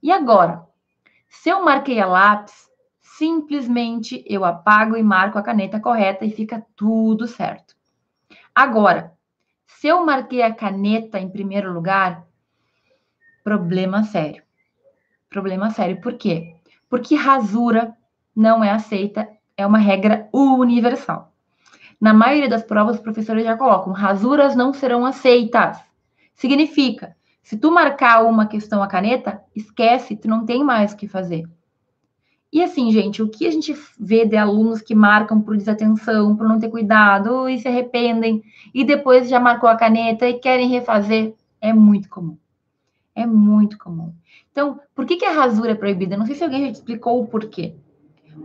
E 0.01 0.11
agora? 0.11 0.65
Se 1.27 1.49
eu 1.49 1.63
marquei 1.63 1.99
a 1.99 2.05
lápis, 2.05 2.69
simplesmente 3.01 4.23
eu 4.25 4.45
apago 4.45 4.95
e 4.95 5.03
marco 5.03 5.37
a 5.37 5.43
caneta 5.43 5.79
correta 5.79 6.25
e 6.25 6.31
fica 6.31 6.65
tudo 6.75 7.27
certo. 7.27 7.75
Agora, 8.55 9.13
se 9.67 9.87
eu 9.87 10.05
marquei 10.05 10.41
a 10.41 10.53
caneta 10.53 11.19
em 11.19 11.29
primeiro 11.29 11.71
lugar, 11.73 12.25
problema 13.43 14.03
sério. 14.03 14.43
Problema 15.29 15.69
sério. 15.69 16.01
Por 16.01 16.17
quê? 16.17 16.55
Porque 16.89 17.15
rasura 17.15 17.95
não 18.35 18.63
é 18.63 18.71
aceita, 18.71 19.27
é 19.55 19.65
uma 19.65 19.77
regra 19.77 20.29
universal. 20.33 21.30
Na 22.01 22.15
maioria 22.15 22.49
das 22.49 22.63
provas, 22.63 22.95
os 22.95 23.01
professores 23.01 23.43
já 23.43 23.55
colocam: 23.55 23.93
rasuras 23.93 24.55
não 24.55 24.73
serão 24.73 25.05
aceitas. 25.05 25.77
Significa, 26.33 27.15
se 27.43 27.55
tu 27.55 27.71
marcar 27.71 28.25
uma 28.25 28.47
questão 28.47 28.81
a 28.81 28.87
caneta, 28.87 29.39
esquece, 29.55 30.15
tu 30.15 30.27
não 30.27 30.43
tem 30.43 30.63
mais 30.63 30.93
o 30.93 30.97
que 30.97 31.07
fazer. 31.07 31.43
E 32.51 32.61
assim, 32.61 32.91
gente, 32.91 33.21
o 33.21 33.29
que 33.29 33.45
a 33.45 33.51
gente 33.51 33.73
vê 33.99 34.25
de 34.25 34.35
alunos 34.35 34.81
que 34.81 34.95
marcam 34.95 35.39
por 35.39 35.55
desatenção, 35.55 36.35
por 36.35 36.47
não 36.47 36.59
ter 36.59 36.69
cuidado, 36.69 37.47
e 37.47 37.59
se 37.59 37.67
arrependem, 37.67 38.41
e 38.73 38.83
depois 38.83 39.29
já 39.29 39.39
marcou 39.39 39.69
a 39.69 39.77
caneta 39.77 40.27
e 40.27 40.39
querem 40.39 40.67
refazer, 40.67 41.35
é 41.61 41.71
muito 41.71 42.09
comum. 42.09 42.35
É 43.15 43.25
muito 43.25 43.77
comum. 43.77 44.11
Então, 44.51 44.79
por 44.95 45.05
que, 45.05 45.17
que 45.17 45.25
a 45.25 45.31
rasura 45.31 45.71
é 45.71 45.75
proibida? 45.75 46.17
Não 46.17 46.25
sei 46.25 46.35
se 46.35 46.43
alguém 46.43 46.65
já 46.65 46.71
te 46.71 46.75
explicou 46.75 47.21
o 47.21 47.27
porquê. 47.27 47.75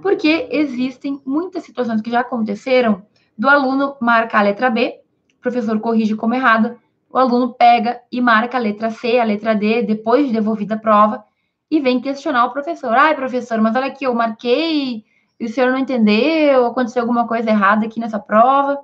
Porque 0.03 0.49
existem 0.53 1.21
muitas 1.25 1.65
situações 1.65 2.03
que 2.03 2.11
já 2.11 2.21
aconteceram 2.21 3.03
do 3.37 3.49
aluno 3.49 3.97
marca 4.01 4.39
a 4.39 4.43
letra 4.43 4.71
B, 4.71 5.01
o 5.39 5.43
professor 5.43 5.79
corrige 5.81 6.15
como 6.15 6.35
errada, 6.35 6.79
o 7.11 7.19
aluno 7.19 7.55
pega 7.55 8.01
e 8.11 8.21
marca 8.21 8.57
a 8.57 8.61
letra 8.61 8.91
C, 8.91 9.19
a 9.19 9.25
letra 9.25 9.55
D, 9.55 9.83
depois 9.83 10.27
de 10.27 10.33
devolvida 10.33 10.75
a 10.75 10.79
prova, 10.79 11.25
e 11.71 11.81
vem 11.81 12.01
questionar 12.01 12.47
o 12.47 12.53
professor. 12.53 12.93
Ai, 12.95 13.15
professor, 13.15 13.61
mas 13.61 13.75
olha 13.77 13.87
aqui, 13.87 14.05
eu 14.05 14.15
marquei 14.15 15.05
e 15.39 15.45
o 15.45 15.49
senhor 15.49 15.71
não 15.71 15.79
entendeu, 15.79 16.67
aconteceu 16.67 17.03
alguma 17.03 17.27
coisa 17.27 17.51
errada 17.51 17.87
aqui 17.87 18.01
nessa 18.01 18.19
prova. 18.19 18.79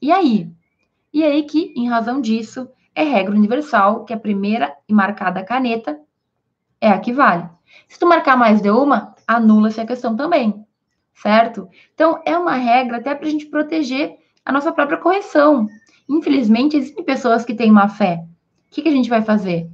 E 0.00 0.12
aí? 0.12 0.50
E 1.12 1.24
aí 1.24 1.42
que, 1.42 1.72
em 1.76 1.88
razão 1.88 2.20
disso, 2.20 2.68
é 2.94 3.02
regra 3.02 3.34
universal 3.34 4.04
que 4.04 4.12
a 4.12 4.18
primeira 4.18 4.74
e 4.88 4.94
marcada 4.94 5.42
caneta 5.42 5.98
é 6.80 6.88
a 6.88 6.98
que 6.98 7.12
vale. 7.12 7.48
Se 7.88 7.98
tu 7.98 8.06
marcar 8.06 8.36
mais 8.36 8.60
de 8.60 8.70
uma, 8.70 9.14
anula-se 9.26 9.80
a 9.80 9.86
questão 9.86 10.16
também 10.16 10.59
certo? 11.14 11.68
Então, 11.94 12.20
é 12.24 12.36
uma 12.36 12.54
regra 12.54 12.98
até 12.98 13.14
para 13.14 13.26
a 13.26 13.30
gente 13.30 13.46
proteger 13.46 14.16
a 14.44 14.52
nossa 14.52 14.72
própria 14.72 14.98
correção. 14.98 15.66
Infelizmente, 16.08 16.76
existem 16.76 17.04
pessoas 17.04 17.44
que 17.44 17.54
têm 17.54 17.70
má 17.70 17.88
fé. 17.88 18.24
O 18.68 18.74
que, 18.74 18.82
que 18.82 18.88
a 18.88 18.92
gente 18.92 19.10
vai 19.10 19.22
fazer? 19.22 19.68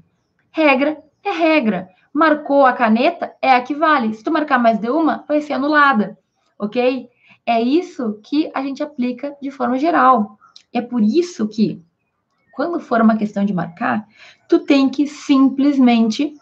Regra 0.51 0.99
é 1.25 1.31
regra. 1.31 1.89
Marcou 2.13 2.65
a 2.65 2.73
caneta, 2.73 3.35
é 3.43 3.53
a 3.53 3.61
que 3.61 3.75
vale. 3.75 4.15
Se 4.15 4.25
tu 4.25 4.31
marcar 4.31 4.59
mais 4.59 4.79
de 4.79 4.89
uma, 4.89 5.25
vai 5.29 5.41
ser 5.41 5.53
anulada, 5.53 6.19
ok? 6.59 7.09
É 7.45 7.61
isso 7.61 8.21
que 8.25 8.51
a 8.55 8.63
gente 8.63 8.83
aplica 8.83 9.37
de 9.41 9.51
forma 9.51 9.79
geral. 9.79 10.39
É 10.73 10.81
por 10.81 11.03
isso 11.03 11.47
que, 11.47 11.83
quando 12.53 12.81
for 12.81 13.01
uma 13.01 13.17
questão 13.17 13.45
de 13.45 13.53
marcar, 13.53 14.07
tu 14.49 14.59
tem 14.61 14.89
que 14.89 15.07
simplesmente 15.07 16.35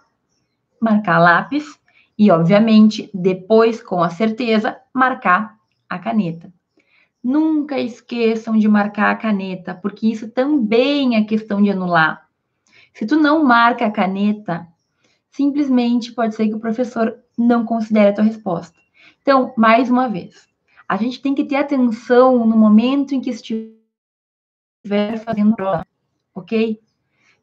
marcar 0.80 1.18
lápis 1.18 1.78
e, 2.18 2.31
obviamente, 2.31 3.11
depois, 3.12 3.83
com 3.83 4.03
a 4.03 4.11
certeza, 4.11 4.77
marcar 4.92 5.57
a 5.88 5.98
caneta. 5.98 6.53
Nunca 7.22 7.79
esqueçam 7.79 8.57
de 8.59 8.68
marcar 8.68 9.11
a 9.11 9.16
caneta, 9.16 9.74
porque 9.74 10.07
isso 10.07 10.31
também 10.31 11.16
é 11.16 11.24
questão 11.24 11.62
de 11.62 11.70
anular. 11.70 12.29
Se 12.92 13.07
tu 13.07 13.16
não 13.16 13.42
marca 13.42 13.87
a 13.87 13.90
caneta, 13.90 14.66
simplesmente 15.31 16.12
pode 16.12 16.35
ser 16.35 16.48
que 16.48 16.55
o 16.55 16.61
professor 16.61 17.18
não 17.37 17.64
considere 17.64 18.11
a 18.11 18.14
tua 18.14 18.24
resposta. 18.24 18.79
Então, 19.20 19.53
mais 19.57 19.90
uma 19.90 20.09
vez, 20.09 20.46
a 20.88 20.96
gente 20.96 21.20
tem 21.20 21.35
que 21.35 21.44
ter 21.44 21.57
atenção 21.57 22.46
no 22.46 22.57
momento 22.57 23.14
em 23.14 23.20
que 23.20 23.31
estiver 23.31 23.74
fazendo 25.24 25.57
prova, 25.57 25.87
ok? 26.35 26.81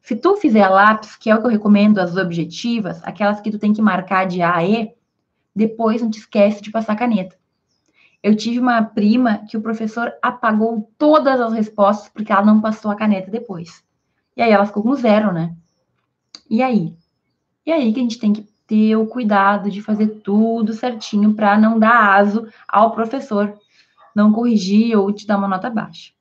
Se 0.02 0.16
tu 0.16 0.36
fizer 0.36 0.68
lápis, 0.68 1.14
que 1.14 1.30
é 1.30 1.34
o 1.34 1.40
que 1.40 1.46
eu 1.46 1.50
recomendo, 1.50 1.98
as 1.98 2.16
objetivas, 2.16 3.00
aquelas 3.04 3.40
que 3.40 3.50
tu 3.50 3.58
tem 3.58 3.72
que 3.72 3.80
marcar 3.80 4.26
de 4.26 4.42
A 4.42 4.56
a 4.56 4.66
E, 4.66 4.92
depois 5.54 6.02
não 6.02 6.10
te 6.10 6.18
esquece 6.18 6.60
de 6.60 6.72
passar 6.72 6.96
caneta. 6.96 7.36
Eu 8.20 8.36
tive 8.36 8.58
uma 8.58 8.82
prima 8.82 9.44
que 9.48 9.56
o 9.56 9.62
professor 9.62 10.12
apagou 10.20 10.90
todas 10.98 11.40
as 11.40 11.52
respostas 11.52 12.08
porque 12.08 12.32
ela 12.32 12.44
não 12.44 12.60
passou 12.60 12.90
a 12.90 12.96
caneta 12.96 13.30
depois. 13.30 13.82
E 14.36 14.42
aí 14.42 14.50
ela 14.50 14.66
ficou 14.66 14.82
com 14.82 14.94
zero, 14.94 15.32
né? 15.32 15.54
E 16.50 16.62
aí? 16.62 16.94
E 17.64 17.70
aí 17.70 17.92
que 17.92 18.00
a 18.00 18.02
gente 18.02 18.18
tem 18.18 18.32
que 18.32 18.42
ter 18.66 18.96
o 18.96 19.06
cuidado 19.06 19.70
de 19.70 19.82
fazer 19.82 20.06
tudo 20.24 20.72
certinho 20.72 21.34
para 21.34 21.58
não 21.58 21.78
dar 21.78 22.16
aso 22.16 22.48
ao 22.66 22.92
professor, 22.92 23.56
não 24.14 24.32
corrigir 24.32 24.96
ou 24.96 25.12
te 25.12 25.26
dar 25.26 25.36
uma 25.36 25.48
nota 25.48 25.70
baixa. 25.70 26.12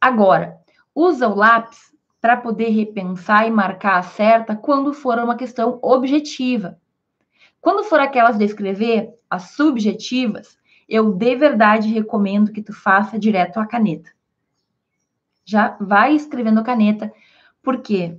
Agora, 0.00 0.56
usa 0.94 1.28
o 1.28 1.34
lápis 1.34 1.92
para 2.20 2.36
poder 2.36 2.70
repensar 2.70 3.46
e 3.46 3.50
marcar 3.50 3.98
a 3.98 4.02
certa 4.02 4.56
quando 4.56 4.92
for 4.92 5.18
uma 5.18 5.36
questão 5.36 5.78
objetiva. 5.82 6.78
Quando 7.60 7.84
for 7.84 8.00
aquelas 8.00 8.38
de 8.38 8.44
escrever, 8.44 9.10
as 9.28 9.50
subjetivas, 9.50 10.58
eu 10.88 11.12
de 11.12 11.36
verdade 11.36 11.88
recomendo 11.88 12.52
que 12.52 12.62
tu 12.62 12.72
faça 12.72 13.18
direto 13.18 13.58
a 13.58 13.66
caneta. 13.66 14.10
Já 15.44 15.76
vai 15.80 16.14
escrevendo 16.14 16.60
a 16.60 16.64
caneta. 16.64 17.12
Por 17.62 17.80
quê? 17.80 18.18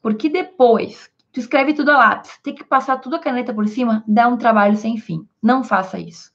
Porque 0.00 0.28
depois 0.28 1.10
tu 1.32 1.40
escreve 1.40 1.74
tudo 1.74 1.90
a 1.90 1.98
lápis, 1.98 2.38
tem 2.42 2.54
que 2.54 2.64
passar 2.64 2.98
tudo 2.98 3.16
a 3.16 3.18
caneta 3.18 3.52
por 3.52 3.66
cima, 3.66 4.04
dá 4.06 4.28
um 4.28 4.36
trabalho 4.36 4.76
sem 4.76 4.96
fim. 4.96 5.26
Não 5.42 5.64
faça 5.64 5.98
isso. 5.98 6.32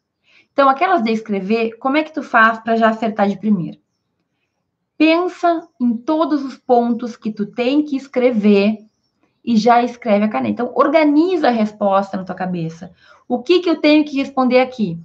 Então, 0.52 0.68
aquelas 0.68 1.02
de 1.02 1.12
escrever, 1.12 1.78
como 1.78 1.96
é 1.96 2.04
que 2.04 2.14
tu 2.14 2.22
faz 2.22 2.60
para 2.60 2.76
já 2.76 2.90
acertar 2.90 3.30
de 3.30 3.40
primeira? 3.40 3.78
Pensa 5.00 5.66
em 5.80 5.96
todos 5.96 6.44
os 6.44 6.58
pontos 6.58 7.16
que 7.16 7.32
tu 7.32 7.46
tem 7.46 7.86
que 7.86 7.96
escrever 7.96 8.80
e 9.42 9.56
já 9.56 9.82
escreve 9.82 10.26
a 10.26 10.28
caneta. 10.28 10.52
Então, 10.52 10.74
organiza 10.76 11.48
a 11.48 11.52
resposta 11.52 12.18
na 12.18 12.26
tua 12.26 12.36
cabeça. 12.36 12.92
O 13.26 13.42
que, 13.42 13.62
que 13.62 13.70
eu 13.70 13.80
tenho 13.80 14.04
que 14.04 14.18
responder 14.18 14.60
aqui? 14.60 15.00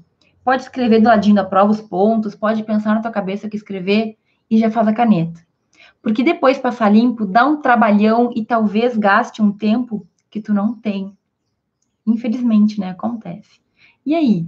Pode 0.45 0.63
escrever 0.63 1.01
do 1.01 1.07
ladinho 1.07 1.37
da 1.37 1.45
prova 1.45 1.71
os 1.71 1.81
pontos, 1.81 2.35
pode 2.35 2.65
pensar 2.65 2.97
na 2.97 3.03
tua 3.03 3.13
cabeça 3.13 3.49
que 3.49 3.57
escrever 3.57 4.19
e 4.51 4.59
já 4.59 4.69
faz 4.69 4.89
a 4.89 4.93
caneta. 4.93 5.41
Porque 6.03 6.25
depois 6.25 6.59
passar 6.59 6.93
limpo 6.93 7.25
dá 7.25 7.47
um 7.47 7.61
trabalhão 7.61 8.33
e 8.35 8.45
talvez 8.45 8.97
gaste 8.97 9.41
um 9.41 9.53
tempo 9.53 10.05
que 10.29 10.41
tu 10.41 10.53
não 10.53 10.75
tem. 10.75 11.17
Infelizmente, 12.05 12.81
né? 12.81 12.91
Acontece. 12.91 13.61
E 14.05 14.13
aí? 14.13 14.45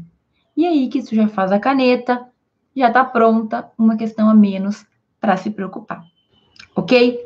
E 0.57 0.67
aí 0.67 0.89
que 0.89 1.05
tu 1.05 1.15
já 1.15 1.29
faz 1.29 1.53
a 1.53 1.61
caneta, 1.61 2.27
já 2.75 2.91
tá 2.91 3.05
pronta, 3.05 3.71
uma 3.79 3.97
questão 3.97 4.29
a 4.29 4.35
menos 4.35 4.85
para 5.21 5.37
se 5.37 5.51
preocupar. 5.51 6.05
Ok? 6.75 7.19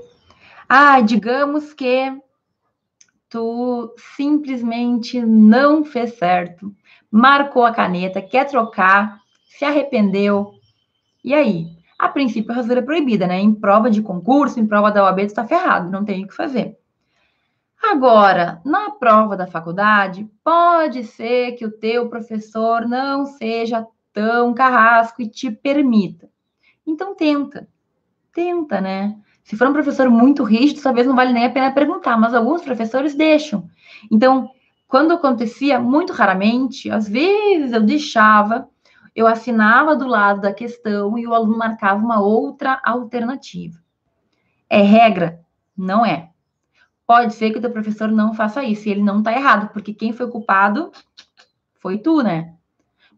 Ah, 0.69 1.01
digamos 1.01 1.73
que 1.75 2.13
tu 3.29 3.95
simplesmente 4.17 5.21
não 5.21 5.85
fez 5.85 6.19
certo, 6.19 6.75
marcou 7.11 7.65
a 7.65 7.73
caneta, 7.73 8.21
quer 8.21 8.47
trocar, 8.47 9.21
se 9.49 9.65
arrependeu. 9.65 10.55
E 11.25 11.35
aí? 11.35 11.67
A 11.99 12.09
princípio, 12.09 12.51
a 12.51 12.55
rasura 12.55 12.81
é 12.81 12.83
proibida, 12.83 13.27
né? 13.27 13.39
Em 13.39 13.55
prova 13.55 13.91
de 13.91 14.01
concurso, 14.01 14.59
em 14.59 14.67
prova 14.67 14.91
da 14.91 15.05
OAB, 15.05 15.19
tu 15.19 15.27
está 15.27 15.47
ferrado, 15.47 15.91
não 15.91 16.05
tem 16.05 16.25
o 16.25 16.29
que 16.29 16.35
fazer. 16.35 16.79
Agora, 17.83 18.61
na 18.65 18.91
prova 18.91 19.37
da 19.37 19.47
faculdade, 19.47 20.29
pode 20.43 21.05
ser 21.05 21.53
que 21.53 21.65
o 21.65 21.71
teu 21.71 22.09
professor 22.09 22.87
não 22.87 23.27
seja 23.27 23.87
tão 24.13 24.53
carrasco 24.55 25.23
e 25.23 25.29
te 25.29 25.51
permita. 25.51 26.29
Então 26.87 27.15
tenta. 27.15 27.69
Tenta, 28.33 28.81
né? 28.81 29.17
Se 29.43 29.57
for 29.57 29.69
um 29.69 29.73
professor 29.73 30.09
muito 30.09 30.45
rígido, 30.45 30.83
talvez 30.83 31.07
não 31.07 31.17
vale 31.17 31.33
nem 31.33 31.47
a 31.47 31.51
pena 31.51 31.73
perguntar, 31.73 32.17
mas 32.17 32.35
alguns 32.35 32.63
professores 32.63 33.15
deixam. 33.15 33.69
Então, 34.11 34.51
quando 34.87 35.13
acontecia, 35.13 35.79
muito 35.81 36.13
raramente, 36.13 36.91
às 36.91 37.09
vezes 37.09 37.73
eu 37.73 37.83
deixava, 37.83 38.69
eu 39.15 39.27
assinava 39.27 39.97
do 39.97 40.07
lado 40.07 40.41
da 40.41 40.53
questão 40.53 41.19
e 41.19 41.27
o 41.27 41.35
aluno 41.35 41.59
marcava 41.59 42.05
uma 42.05 42.21
outra 42.21 42.81
alternativa. 42.85 43.79
É 44.69 44.83
regra? 44.83 45.41
Não 45.77 46.07
é. 46.07 46.31
Pode 47.07 47.35
ser 47.35 47.51
que 47.51 47.59
o 47.59 47.61
teu 47.61 47.73
professor 47.73 48.09
não 48.09 48.35
faça 48.35 48.63
isso, 48.63 48.89
e 48.89 48.93
ele 48.93 49.03
não 49.03 49.19
está 49.19 49.33
errado, 49.33 49.73
porque 49.73 49.93
quem 49.93 50.13
foi 50.13 50.31
culpado 50.31 50.93
foi 51.81 51.99
tu, 51.99 52.23
né? 52.23 52.55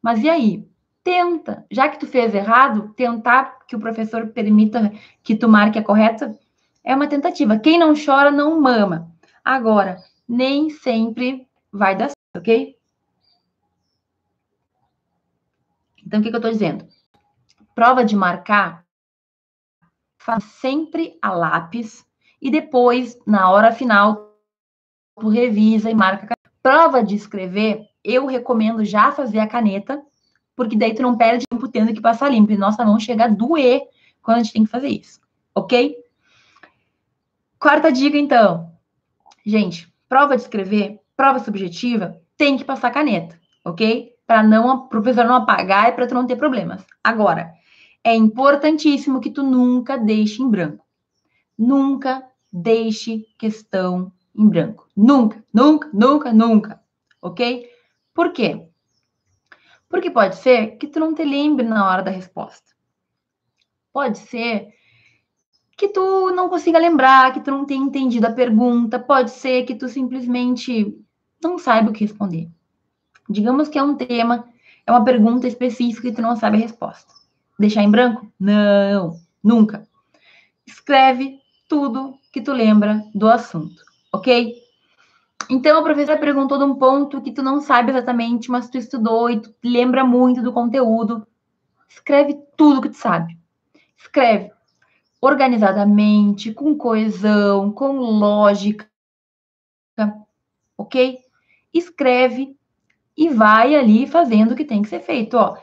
Mas 0.01 0.23
e 0.23 0.31
aí? 0.31 0.67
Tenta. 1.05 1.67
Já 1.71 1.89
que 1.89 1.99
tu 1.99 2.07
fez 2.07 2.35
errado, 2.35 2.93
tentar 2.95 3.67
que 3.67 3.75
o 3.75 3.81
professor 3.81 4.29
permita 4.29 4.93
que 5.23 5.35
tu 5.35 5.49
marque 5.49 5.79
a 5.79 5.85
correta 5.85 6.39
é 6.85 6.95
uma 6.95 7.09
tentativa. 7.09 7.59
Quem 7.59 7.79
não 7.79 7.95
chora 7.95 8.31
não 8.31 8.61
mama. 8.61 9.11
Agora, 9.45 9.97
nem 10.29 10.71
sempre 10.71 11.49
vai 11.73 11.97
dar 11.97 12.09
certo, 12.11 12.37
ok? 12.37 12.77
Então, 16.07 16.21
o 16.21 16.23
que, 16.23 16.31
que 16.31 16.37
eu 16.37 16.39
estou 16.39 16.53
dizendo? 16.53 16.87
Prova 17.75 18.05
de 18.05 18.15
marcar, 18.15 18.85
faz 20.19 20.45
sempre 20.45 21.19
a 21.23 21.33
lápis 21.33 22.07
e 22.41 22.51
depois, 22.51 23.19
na 23.27 23.51
hora 23.51 23.73
final, 23.73 24.37
tu 25.19 25.29
revisa 25.29 25.91
e 25.91 25.95
marca. 25.95 26.35
Prova 26.63 27.03
de 27.03 27.15
escrever, 27.15 27.89
eu 28.05 28.27
recomendo 28.27 28.85
já 28.85 29.11
fazer 29.11 29.39
a 29.39 29.49
caneta, 29.49 30.05
porque 30.55 30.77
daí 30.77 30.95
tu 30.95 31.03
não 31.03 31.17
perde 31.17 31.47
tempo 31.49 31.69
tendo 31.69 31.93
que 31.93 32.01
passar 32.01 32.31
limpo. 32.31 32.53
E 32.53 32.57
nossa 32.57 32.85
mão 32.85 32.99
chega 32.99 33.25
a 33.25 33.29
doer 33.29 33.83
quando 34.23 34.39
a 34.39 34.43
gente 34.43 34.53
tem 34.53 34.65
que 34.65 34.71
fazer 34.71 34.89
isso, 34.89 35.21
ok? 35.55 35.97
Quarta 37.59 37.91
dica, 37.91 38.17
então. 38.17 38.73
Gente, 39.45 39.93
prova 40.09 40.37
de 40.37 40.43
escrever, 40.43 41.01
prova 41.17 41.39
subjetiva, 41.39 42.21
tem 42.37 42.57
que 42.57 42.65
passar 42.65 42.91
caneta, 42.91 43.39
ok? 43.65 44.13
Para 44.27 44.43
não 44.43 44.69
o 44.69 44.89
professor 44.89 45.25
não 45.25 45.35
apagar 45.35 45.89
e 45.89 45.93
para 45.93 46.07
tu 46.07 46.15
não 46.15 46.27
ter 46.27 46.37
problemas. 46.37 46.85
Agora, 47.03 47.53
é 48.05 48.15
importantíssimo 48.15 49.21
que 49.21 49.31
tu 49.31 49.43
nunca 49.43 49.97
deixe 49.97 50.43
em 50.43 50.51
branco. 50.51 50.85
Nunca 51.57 52.25
deixe 52.53 53.25
questão 53.39 54.13
em 54.37 54.49
branco. 54.49 54.89
Nunca, 54.97 55.43
nunca, 55.53 55.89
nunca, 55.93 56.33
nunca. 56.33 56.83
Ok? 57.21 57.69
Por 58.13 58.33
quê? 58.33 58.69
Porque 59.93 60.11
pode 60.11 60.37
ser 60.37 60.79
que 60.79 60.87
tu 60.87 60.99
não 60.99 61.15
te 61.15 61.23
lembre 61.23 61.67
na 61.67 61.87
hora 61.87 62.03
da 62.03 62.11
resposta. 62.11 62.73
Pode 63.93 64.17
ser 64.17 64.73
que 65.77 65.89
tu 65.89 66.31
não 66.31 66.49
consiga 66.49 66.79
lembrar, 66.79 67.31
que 67.35 67.43
tu 67.43 67.51
não 67.51 67.67
tenha 67.67 67.85
entendido 67.85 68.27
a 68.27 68.33
pergunta, 68.33 68.99
pode 68.99 69.31
ser 69.31 69.65
que 69.65 69.75
tu 69.75 69.91
simplesmente 69.91 70.97
não 71.45 71.59
saiba 71.59 71.91
o 71.91 71.93
que 71.93 72.07
responder. 72.07 72.49
Digamos 73.29 73.69
que 73.69 73.79
é 73.79 73.83
um 73.83 73.95
tema, 73.95 74.49
é 74.87 74.91
uma 74.91 75.05
pergunta 75.05 75.47
específica 75.47 76.09
e 76.09 76.15
tu 76.15 76.23
não 76.23 76.37
sabe 76.37 76.57
a 76.57 76.61
resposta. 76.61 77.13
Deixar 77.59 77.83
em 77.83 77.91
branco? 77.91 78.33
Não, 78.41 79.21
nunca. 79.45 79.87
Escreve 80.67 81.39
tudo 81.69 82.19
que 82.33 82.41
tu 82.41 82.55
lembra 82.55 83.05
do 83.15 83.29
assunto, 83.29 83.85
ok? 84.11 84.55
Então, 85.49 85.79
a 85.79 85.83
professora 85.83 86.19
perguntou 86.19 86.59
de 86.59 86.65
um 86.65 86.75
ponto 86.75 87.21
que 87.21 87.33
tu 87.33 87.43
não 87.43 87.61
sabe 87.61 87.91
exatamente, 87.91 88.51
mas 88.51 88.69
tu 88.69 88.79
estudou 88.79 89.31
e 89.31 89.41
tu 89.41 89.55
lembra 89.65 90.05
muito 90.05 90.43
do 90.43 90.53
conteúdo. 90.53 91.27
Escreve 91.89 92.39
tudo 92.57 92.81
que 92.81 92.89
tu 92.89 92.97
sabe. 92.97 93.39
Escreve 93.97 94.51
organizadamente, 95.23 96.53
com 96.53 96.77
coesão, 96.77 97.71
com 97.71 97.93
lógica, 97.93 98.91
ok? 100.77 101.21
Escreve 101.73 102.57
e 103.17 103.29
vai 103.29 103.77
ali 103.77 104.05
fazendo 104.07 104.51
o 104.53 104.57
que 104.57 104.65
tem 104.65 104.83
que 104.83 104.89
ser 104.89 104.99
feito, 104.99 105.35
ó. 105.37 105.57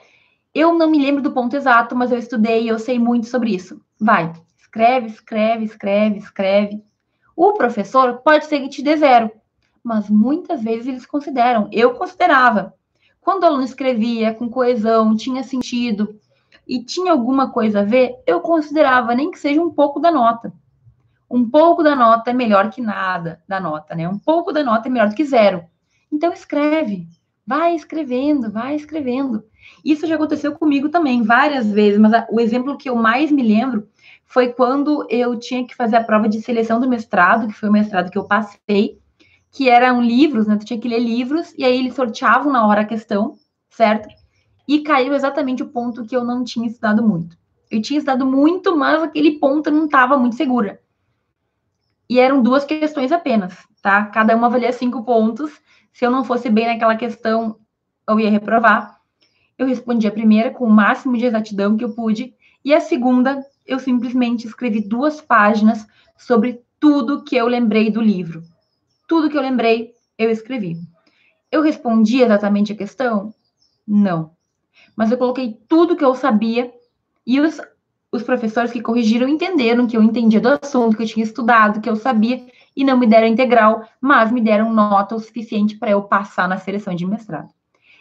Eu 0.55 0.73
não 0.73 0.89
me 0.89 0.97
lembro 0.97 1.21
do 1.21 1.33
ponto 1.33 1.55
exato, 1.57 1.93
mas 1.93 2.09
eu 2.09 2.17
estudei 2.17 2.63
e 2.63 2.67
eu 2.69 2.79
sei 2.79 2.97
muito 2.97 3.27
sobre 3.27 3.53
isso. 3.53 3.81
Vai, 3.99 4.31
escreve, 4.57 5.07
escreve, 5.07 5.65
escreve, 5.65 6.17
escreve. 6.19 6.81
O 7.35 7.53
professor 7.53 8.19
pode 8.19 8.45
ser 8.45 8.61
que 8.61 8.69
te 8.69 8.81
dê 8.81 8.95
zero, 8.95 9.29
mas 9.83 10.09
muitas 10.09 10.61
vezes 10.61 10.87
eles 10.87 11.05
consideram. 11.05 11.67
Eu 11.71 11.93
considerava. 11.93 12.73
Quando 13.21 13.43
o 13.43 13.45
aluno 13.45 13.63
escrevia 13.63 14.33
com 14.33 14.49
coesão, 14.49 15.15
tinha 15.15 15.43
sentido, 15.43 16.19
e 16.67 16.83
tinha 16.83 17.11
alguma 17.11 17.49
coisa 17.49 17.79
a 17.79 17.83
ver, 17.83 18.15
eu 18.27 18.39
considerava 18.41 19.15
nem 19.15 19.31
que 19.31 19.39
seja 19.39 19.59
um 19.59 19.71
pouco 19.71 19.99
da 19.99 20.11
nota. 20.11 20.53
Um 21.29 21.49
pouco 21.49 21.81
da 21.81 21.95
nota 21.95 22.29
é 22.29 22.33
melhor 22.33 22.69
que 22.69 22.79
nada 22.79 23.41
da 23.47 23.59
nota, 23.59 23.95
né? 23.95 24.07
Um 24.07 24.19
pouco 24.19 24.51
da 24.51 24.63
nota 24.63 24.87
é 24.87 24.91
melhor 24.91 25.09
do 25.09 25.15
que 25.15 25.25
zero. 25.25 25.63
Então 26.11 26.31
escreve, 26.31 27.07
vai 27.45 27.73
escrevendo, 27.75 28.51
vai 28.51 28.75
escrevendo. 28.75 29.43
Isso 29.83 30.05
já 30.05 30.15
aconteceu 30.15 30.55
comigo 30.55 30.89
também 30.89 31.23
várias 31.23 31.71
vezes, 31.71 31.99
mas 31.99 32.13
a, 32.13 32.27
o 32.29 32.39
exemplo 32.39 32.77
que 32.77 32.89
eu 32.89 32.95
mais 32.95 33.31
me 33.31 33.41
lembro 33.41 33.87
foi 34.25 34.53
quando 34.53 35.07
eu 35.09 35.39
tinha 35.39 35.65
que 35.65 35.75
fazer 35.75 35.95
a 35.95 36.03
prova 36.03 36.29
de 36.29 36.39
seleção 36.39 36.79
do 36.79 36.87
mestrado, 36.87 37.47
que 37.47 37.53
foi 37.53 37.69
o 37.69 37.71
mestrado 37.71 38.11
que 38.11 38.17
eu 38.17 38.27
passei, 38.27 38.98
que 39.51 39.69
eram 39.69 40.01
livros, 40.01 40.47
né? 40.47 40.57
Tu 40.57 40.65
tinha 40.65 40.79
que 40.79 40.88
ler 40.88 40.99
livros 40.99 41.53
e 41.57 41.63
aí 41.63 41.77
eles 41.77 41.95
sorteavam 41.95 42.51
na 42.51 42.65
hora 42.65 42.81
a 42.81 42.85
questão, 42.85 43.35
certo? 43.69 44.07
e 44.69 44.81
caiu 44.81 45.15
exatamente 45.15 45.63
o 45.63 45.69
ponto 45.69 46.05
que 46.05 46.15
eu 46.15 46.23
não 46.23 46.43
tinha 46.43 46.67
estudado 46.67 47.01
muito. 47.01 47.35
Eu 47.71 47.81
tinha 47.81 47.97
estudado 47.97 48.23
muito, 48.23 48.77
mas 48.77 49.01
aquele 49.01 49.39
ponto 49.39 49.67
eu 49.67 49.73
não 49.73 49.85
estava 49.85 50.15
muito 50.15 50.35
segura. 50.35 50.79
E 52.07 52.19
eram 52.19 52.43
duas 52.43 52.65
questões 52.65 53.12
apenas, 53.12 53.57
tá? 53.81 54.05
Cada 54.05 54.35
uma 54.35 54.47
valia 54.47 54.71
cinco 54.71 55.03
pontos. 55.03 55.59
Se 55.91 56.05
eu 56.05 56.12
não 56.12 56.23
fosse 56.23 56.51
bem 56.51 56.67
naquela 56.67 56.95
questão, 56.95 57.57
eu 58.07 58.19
ia 58.19 58.29
reprovar. 58.29 58.99
Eu 59.57 59.65
respondi 59.65 60.07
a 60.07 60.12
primeira 60.12 60.51
com 60.51 60.65
o 60.65 60.69
máximo 60.69 61.17
de 61.17 61.25
exatidão 61.25 61.75
que 61.75 61.83
eu 61.83 61.95
pude, 61.95 62.35
e 62.63 62.71
a 62.71 62.79
segunda, 62.79 63.43
eu 63.65 63.79
simplesmente 63.79 64.45
escrevi 64.45 64.88
duas 64.88 65.19
páginas 65.19 65.83
sobre 66.15 66.62
tudo 66.79 67.23
que 67.23 67.35
eu 67.35 67.47
lembrei 67.47 67.89
do 67.89 68.01
livro. 68.01 68.43
Tudo 69.09 69.29
que 69.29 69.37
eu 69.37 69.41
lembrei, 69.41 69.91
eu 70.17 70.29
escrevi. 70.29 70.77
Eu 71.51 71.61
respondi 71.61 72.21
exatamente 72.21 72.71
a 72.71 72.77
questão? 72.77 73.33
Não 73.85 74.39
mas 74.99 75.11
eu 75.11 75.17
coloquei 75.17 75.57
tudo 75.69 75.95
que 75.95 76.03
eu 76.03 76.13
sabia 76.13 76.73
e 77.25 77.39
os, 77.39 77.61
os 78.11 78.21
professores 78.21 78.69
que 78.69 78.81
corrigiram 78.81 79.29
entenderam 79.29 79.87
que 79.87 79.95
eu 79.95 80.03
entendia 80.03 80.41
do 80.41 80.49
assunto, 80.49 80.97
que 80.97 81.03
eu 81.03 81.07
tinha 81.07 81.23
estudado, 81.23 81.79
que 81.79 81.89
eu 81.89 81.95
sabia 81.95 82.45
e 82.75 82.83
não 82.83 82.97
me 82.97 83.07
deram 83.07 83.27
integral, 83.27 83.83
mas 84.01 84.29
me 84.29 84.41
deram 84.41 84.73
nota 84.73 85.15
o 85.15 85.19
suficiente 85.19 85.77
para 85.77 85.91
eu 85.91 86.01
passar 86.01 86.49
na 86.49 86.57
seleção 86.57 86.93
de 86.93 87.05
mestrado. 87.05 87.49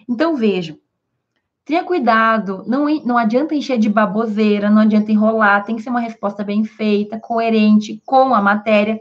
Então 0.08 0.34
vejam, 0.34 0.76
tenha 1.64 1.84
cuidado, 1.84 2.64
não, 2.66 2.86
não 3.04 3.16
adianta 3.16 3.54
encher 3.54 3.78
de 3.78 3.88
baboseira, 3.88 4.68
não 4.68 4.82
adianta 4.82 5.12
enrolar, 5.12 5.64
tem 5.64 5.76
que 5.76 5.82
ser 5.82 5.90
uma 5.90 6.00
resposta 6.00 6.42
bem 6.42 6.64
feita, 6.64 7.20
coerente 7.20 8.02
com 8.04 8.34
a 8.34 8.42
matéria. 8.42 9.00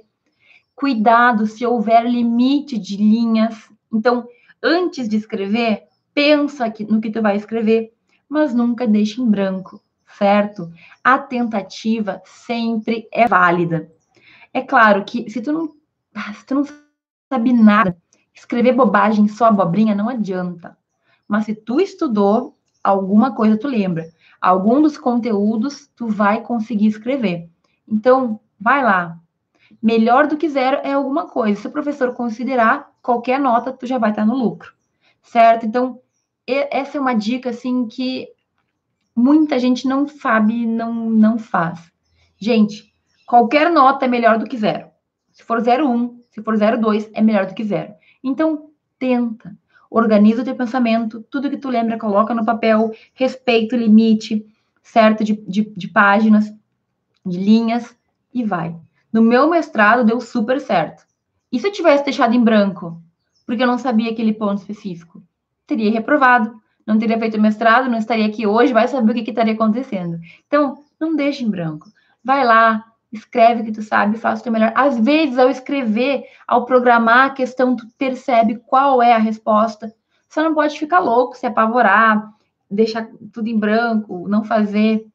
Cuidado 0.77 1.47
se 1.47 1.65
houver 1.65 2.05
limite 2.05 2.77
de 2.77 2.97
linhas. 2.97 3.67
Então, 3.91 4.27
antes 4.61 5.09
de 5.09 5.17
escrever, 5.17 5.87
pensa 6.13 6.71
no 6.87 7.01
que 7.01 7.09
tu 7.09 7.19
vai 7.19 7.35
escrever, 7.35 7.91
mas 8.29 8.53
nunca 8.53 8.85
deixe 8.85 9.19
em 9.19 9.27
branco, 9.27 9.81
certo? 10.19 10.71
A 11.03 11.17
tentativa 11.17 12.21
sempre 12.23 13.07
é 13.11 13.27
válida. 13.27 13.91
É 14.53 14.61
claro 14.61 15.03
que 15.03 15.27
se 15.31 15.41
tu 15.41 15.51
não, 15.51 15.67
se 16.35 16.45
tu 16.45 16.53
não 16.53 16.65
sabe 17.27 17.53
nada, 17.53 17.97
escrever 18.31 18.73
bobagem 18.73 19.27
só 19.27 19.45
abobrinha 19.45 19.95
não 19.95 20.07
adianta. 20.07 20.77
Mas 21.27 21.45
se 21.45 21.55
tu 21.55 21.81
estudou, 21.81 22.55
alguma 22.83 23.33
coisa 23.33 23.57
tu 23.57 23.67
lembra. 23.67 24.11
Algum 24.39 24.79
dos 24.79 24.95
conteúdos 24.95 25.87
tu 25.95 26.07
vai 26.07 26.41
conseguir 26.41 26.85
escrever. 26.85 27.49
Então, 27.87 28.39
vai 28.59 28.83
lá. 28.83 29.19
Melhor 29.81 30.27
do 30.27 30.37
que 30.37 30.49
zero 30.49 30.77
é 30.83 30.93
alguma 30.93 31.27
coisa. 31.27 31.61
Se 31.61 31.67
o 31.67 31.71
professor 31.71 32.13
considerar, 32.13 32.91
qualquer 33.01 33.39
nota 33.39 33.71
tu 33.71 33.85
já 33.85 33.97
vai 33.97 34.11
estar 34.11 34.25
no 34.25 34.35
lucro, 34.35 34.73
certo? 35.21 35.65
Então, 35.65 35.99
essa 36.45 36.97
é 36.97 37.01
uma 37.01 37.13
dica 37.13 37.49
assim 37.49 37.87
que 37.87 38.27
muita 39.15 39.59
gente 39.59 39.87
não 39.87 40.07
sabe, 40.07 40.65
não 40.65 40.93
não 41.09 41.37
faz. 41.37 41.91
Gente, 42.37 42.93
qualquer 43.25 43.71
nota 43.71 44.05
é 44.05 44.07
melhor 44.07 44.37
do 44.37 44.45
que 44.45 44.57
zero. 44.57 44.87
Se 45.31 45.43
for 45.43 45.61
0,1, 45.61 46.17
se 46.31 46.41
for 46.41 46.55
0,2, 46.55 47.09
é 47.13 47.21
melhor 47.21 47.45
do 47.45 47.53
que 47.53 47.63
zero. 47.63 47.93
Então, 48.23 48.69
tenta. 48.97 49.57
Organiza 49.89 50.41
o 50.41 50.45
teu 50.45 50.55
pensamento, 50.55 51.23
tudo 51.29 51.49
que 51.49 51.57
tu 51.57 51.69
lembra, 51.69 51.97
coloca 51.97 52.33
no 52.33 52.45
papel, 52.45 52.91
respeita 53.13 53.75
o 53.75 53.79
limite, 53.79 54.45
certo? 54.83 55.23
De, 55.23 55.33
de, 55.47 55.63
de 55.63 55.87
páginas, 55.87 56.53
de 57.25 57.37
linhas, 57.37 57.95
e 58.33 58.43
vai. 58.43 58.75
No 59.11 59.21
meu 59.21 59.49
mestrado 59.49 60.03
deu 60.03 60.19
super 60.19 60.59
certo. 60.59 61.05
E 61.51 61.59
se 61.59 61.67
eu 61.67 61.71
tivesse 61.71 62.03
deixado 62.03 62.33
em 62.33 62.43
branco, 62.43 63.01
porque 63.45 63.63
eu 63.63 63.67
não 63.67 63.77
sabia 63.77 64.11
aquele 64.11 64.33
ponto 64.33 64.59
específico? 64.59 65.23
Teria 65.65 65.91
reprovado, 65.91 66.53
não 66.85 66.97
teria 66.97 67.17
feito 67.17 67.39
mestrado, 67.39 67.89
não 67.89 67.97
estaria 67.97 68.25
aqui 68.25 68.45
hoje, 68.45 68.73
vai 68.73 68.87
saber 68.87 69.11
o 69.11 69.15
que, 69.15 69.23
que 69.23 69.31
estaria 69.31 69.53
acontecendo. 69.53 70.19
Então, 70.45 70.83
não 70.99 71.15
deixe 71.15 71.43
em 71.43 71.49
branco. 71.49 71.87
Vai 72.23 72.45
lá, 72.45 72.83
escreve 73.11 73.61
o 73.61 73.65
que 73.65 73.71
tu 73.71 73.81
sabe, 73.81 74.17
faça 74.17 74.41
o 74.41 74.43
teu 74.43 74.51
melhor. 74.51 74.71
Às 74.75 74.99
vezes, 74.99 75.37
ao 75.37 75.49
escrever, 75.49 76.23
ao 76.47 76.65
programar 76.65 77.27
a 77.27 77.33
questão, 77.33 77.75
tu 77.75 77.87
percebe 77.97 78.61
qual 78.65 79.01
é 79.01 79.13
a 79.13 79.17
resposta. 79.17 79.93
Você 80.27 80.41
não 80.41 80.53
pode 80.53 80.77
ficar 80.77 80.99
louco, 80.99 81.37
se 81.37 81.45
apavorar, 81.45 82.29
deixar 82.69 83.07
tudo 83.31 83.47
em 83.47 83.57
branco, 83.57 84.27
não 84.27 84.43
fazer. 84.43 85.05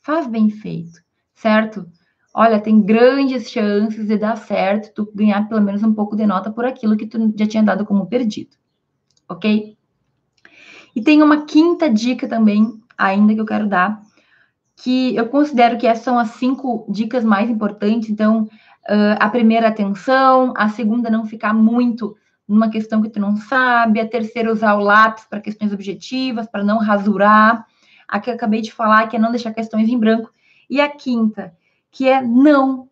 Faz 0.00 0.26
bem 0.26 0.50
feito, 0.50 1.00
certo? 1.34 1.86
Olha, 2.34 2.60
tem 2.60 2.80
grandes 2.80 3.50
chances 3.50 4.06
de 4.06 4.16
dar 4.16 4.36
certo, 4.36 4.92
tu 4.94 5.12
ganhar 5.14 5.48
pelo 5.48 5.60
menos 5.60 5.82
um 5.82 5.92
pouco 5.92 6.14
de 6.14 6.26
nota 6.26 6.50
por 6.50 6.64
aquilo 6.64 6.96
que 6.96 7.06
tu 7.06 7.32
já 7.36 7.46
tinha 7.46 7.62
dado 7.62 7.86
como 7.86 8.06
perdido. 8.06 8.56
Ok? 9.28 9.76
E 10.94 11.02
tem 11.02 11.22
uma 11.22 11.44
quinta 11.44 11.90
dica 11.90 12.28
também, 12.28 12.80
ainda 12.96 13.34
que 13.34 13.40
eu 13.40 13.46
quero 13.46 13.66
dar, 13.66 14.02
que 14.76 15.14
eu 15.16 15.28
considero 15.28 15.78
que 15.78 15.86
essas 15.86 16.04
são 16.04 16.18
as 16.18 16.30
cinco 16.30 16.86
dicas 16.88 17.24
mais 17.24 17.50
importantes. 17.50 18.10
Então, 18.10 18.42
uh, 18.42 19.16
a 19.18 19.28
primeira, 19.28 19.68
atenção, 19.68 20.52
a 20.56 20.68
segunda, 20.68 21.10
não 21.10 21.26
ficar 21.26 21.52
muito 21.52 22.16
numa 22.46 22.70
questão 22.70 23.02
que 23.02 23.10
tu 23.10 23.20
não 23.20 23.36
sabe, 23.36 24.00
a 24.00 24.08
terceira, 24.08 24.50
usar 24.50 24.74
o 24.74 24.80
lápis 24.80 25.24
para 25.24 25.40
questões 25.40 25.72
objetivas, 25.72 26.46
para 26.46 26.64
não 26.64 26.78
rasurar, 26.78 27.66
a 28.06 28.18
que 28.18 28.30
eu 28.30 28.34
acabei 28.34 28.62
de 28.62 28.72
falar, 28.72 29.06
que 29.06 29.16
é 29.16 29.18
não 29.18 29.30
deixar 29.30 29.52
questões 29.52 29.88
em 29.88 29.98
branco, 29.98 30.32
e 30.70 30.80
a 30.80 30.88
quinta, 30.88 31.52
que 31.90 32.08
é 32.08 32.22
não 32.22 32.88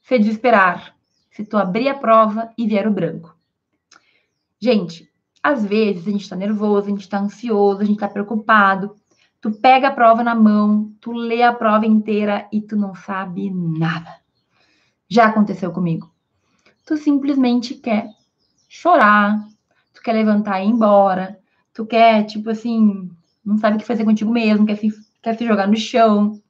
se 0.00 0.18
desesperar 0.18 0.94
se 1.30 1.44
tu 1.44 1.56
abrir 1.56 1.88
a 1.88 1.94
prova 1.94 2.50
e 2.56 2.66
vier 2.66 2.86
o 2.86 2.92
branco. 2.92 3.36
Gente, 4.60 5.10
às 5.42 5.64
vezes 5.64 6.06
a 6.06 6.10
gente 6.10 6.22
está 6.22 6.36
nervoso, 6.36 6.86
a 6.86 6.90
gente 6.90 7.02
está 7.02 7.18
ansioso, 7.18 7.80
a 7.80 7.84
gente 7.84 7.96
está 7.96 8.08
preocupado, 8.08 8.96
Tu 9.44 9.52
pega 9.52 9.88
a 9.88 9.92
prova 9.92 10.24
na 10.24 10.34
mão, 10.34 10.90
tu 11.02 11.12
lê 11.12 11.42
a 11.42 11.52
prova 11.52 11.84
inteira 11.84 12.48
e 12.50 12.62
tu 12.62 12.76
não 12.76 12.94
sabe 12.94 13.50
nada. 13.50 14.10
Já 15.06 15.26
aconteceu 15.26 15.70
comigo. 15.70 16.10
Tu 16.86 16.96
simplesmente 16.96 17.74
quer 17.74 18.08
chorar, 18.70 19.46
tu 19.92 20.00
quer 20.00 20.14
levantar 20.14 20.62
e 20.62 20.64
ir 20.64 20.70
embora, 20.70 21.38
tu 21.74 21.84
quer, 21.84 22.24
tipo 22.24 22.48
assim, 22.48 23.10
não 23.44 23.58
sabe 23.58 23.76
o 23.76 23.80
que 23.80 23.84
fazer 23.84 24.06
contigo 24.06 24.32
mesmo, 24.32 24.64
quer 24.64 24.76
se, 24.76 24.88
quer 25.20 25.36
se 25.36 25.44
jogar 25.44 25.68
no 25.68 25.76
chão. 25.76 26.40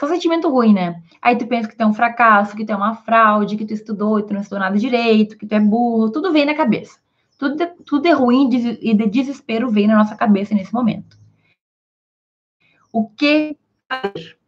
Só 0.00 0.06
sentimento 0.06 0.48
ruim, 0.48 0.72
né? 0.72 1.02
Aí 1.20 1.36
tu 1.36 1.46
pensa 1.46 1.68
que 1.68 1.76
tu 1.76 1.82
é 1.82 1.86
um 1.86 1.92
fracasso, 1.92 2.56
que 2.56 2.64
tu 2.64 2.72
é 2.72 2.74
uma 2.74 2.94
fraude, 2.94 3.54
que 3.54 3.66
tu 3.66 3.74
estudou 3.74 4.18
e 4.18 4.22
tu 4.22 4.32
não 4.32 4.40
estudou 4.40 4.60
nada 4.60 4.78
direito, 4.78 5.36
que 5.36 5.46
tu 5.46 5.52
é 5.54 5.60
burro, 5.60 6.10
tudo 6.10 6.32
vem 6.32 6.46
na 6.46 6.54
cabeça. 6.54 6.98
Tudo, 7.38 7.66
tudo 7.84 8.06
é 8.06 8.12
ruim 8.12 8.48
e 8.50 8.94
de 8.94 9.06
desespero 9.06 9.68
vem 9.68 9.86
na 9.86 9.98
nossa 9.98 10.16
cabeça 10.16 10.54
nesse 10.54 10.72
momento. 10.72 11.18
O 12.90 13.10
que 13.10 13.58
fazer? 13.86 14.38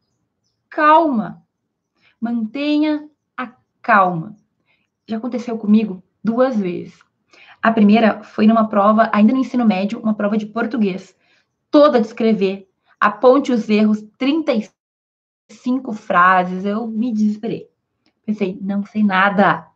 Calma. 0.70 1.42
Mantenha 2.18 3.06
a 3.36 3.52
calma. 3.82 4.34
Já 5.06 5.18
aconteceu 5.18 5.58
comigo 5.58 6.02
duas 6.24 6.58
vezes. 6.58 6.98
A 7.60 7.70
primeira 7.70 8.22
foi 8.22 8.46
numa 8.46 8.70
prova, 8.70 9.10
ainda 9.12 9.34
no 9.34 9.40
ensino 9.40 9.66
médio, 9.66 10.00
uma 10.00 10.14
prova 10.14 10.38
de 10.38 10.46
português, 10.46 11.14
toda 11.70 12.00
de 12.00 12.06
escrever, 12.06 12.70
aponte 12.98 13.52
os 13.52 13.68
erros, 13.68 14.02
35 14.16 14.81
frases, 15.92 16.64
eu 16.64 16.86
me 16.86 17.12
desesperei. 17.12 17.68
Pensei, 18.24 18.58
não 18.60 18.84
sei 18.84 19.02
nada 19.02 19.72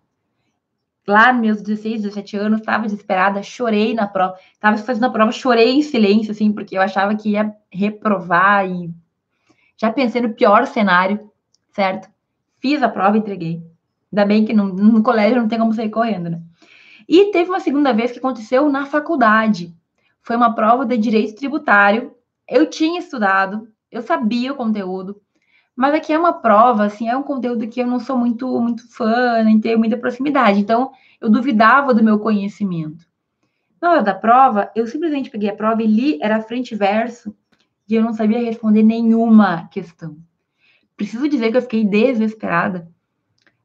lá 1.07 1.33
nos 1.33 1.41
meus 1.41 1.63
16, 1.63 2.03
17 2.03 2.37
anos, 2.37 2.61
estava 2.61 2.85
desesperada, 2.85 3.43
chorei 3.43 3.95
na 3.95 4.07
prova, 4.07 4.35
estava 4.53 4.77
fazendo 4.77 5.05
a 5.05 5.11
prova, 5.11 5.31
chorei 5.31 5.73
em 5.73 5.83
silêncio, 5.83 6.33
assim, 6.33 6.53
porque 6.53 6.77
eu 6.77 6.83
achava 6.83 7.15
que 7.15 7.31
ia 7.31 7.55
reprovar 7.71 8.69
e 8.69 8.91
já 9.77 9.93
pensei 9.93 10.21
no 10.21 10.35
pior 10.35 10.67
cenário, 10.67 11.31
certo? 11.71 12.09
Fiz 12.59 12.83
a 12.83 12.89
prova 12.89 13.17
e 13.17 13.21
entreguei. 13.21 13.63
Ainda 14.13 14.25
bem 14.25 14.45
que 14.45 14.53
no, 14.53 14.73
no 14.73 15.03
colégio 15.03 15.41
não 15.41 15.49
tem 15.49 15.59
como 15.59 15.75
sair 15.75 15.91
correndo, 15.91 16.31
né? 16.31 16.43
E 17.09 17.31
teve 17.31 17.51
uma 17.51 17.61
segunda 17.61 17.93
vez 17.93 18.11
que 18.11 18.19
aconteceu 18.19 18.69
na 18.69 18.87
faculdade. 18.87 19.73
Foi 20.23 20.35
uma 20.35 20.55
prova 20.55 20.85
de 20.85 20.97
direito 20.97 21.37
tributário. 21.37 22.13
Eu 22.49 22.69
tinha 22.69 22.99
estudado, 22.99 23.69
eu 23.93 24.03
sabia 24.03 24.53
o 24.53 24.57
conteúdo, 24.57 25.21
mas 25.77 25.95
aqui 25.95 26.11
é 26.11 26.19
uma 26.19 26.33
prova, 26.33 26.87
assim, 26.87 27.07
é 27.07 27.15
um 27.15 27.23
conteúdo 27.23 27.69
que 27.69 27.81
eu 27.81 27.87
não 27.87 28.01
sou 28.01 28.17
muito, 28.17 28.49
muito 28.59 28.91
fã, 28.91 29.43
nem 29.43 29.61
tenho 29.61 29.79
muita 29.79 29.99
proximidade. 29.99 30.59
Então, 30.59 30.91
eu 31.21 31.29
duvidava 31.29 31.93
do 31.93 32.03
meu 32.03 32.19
conhecimento. 32.19 33.07
Na 33.81 33.91
hora 33.91 34.03
da 34.03 34.15
prova, 34.15 34.71
eu 34.75 34.87
simplesmente 34.87 35.29
peguei 35.29 35.51
a 35.51 35.55
prova 35.55 35.83
e 35.83 35.87
li, 35.87 36.19
era 36.23 36.41
frente 36.41 36.73
e 36.73 36.79
verso, 36.79 37.37
e 37.87 37.95
eu 37.95 38.03
não 38.03 38.15
sabia 38.15 38.43
responder 38.43 38.83
nenhuma 38.83 39.69
questão. 39.69 40.17
Preciso 40.97 41.29
dizer 41.29 41.51
que 41.51 41.59
eu 41.59 41.63
fiquei 41.63 41.85
desesperada. 41.85 42.91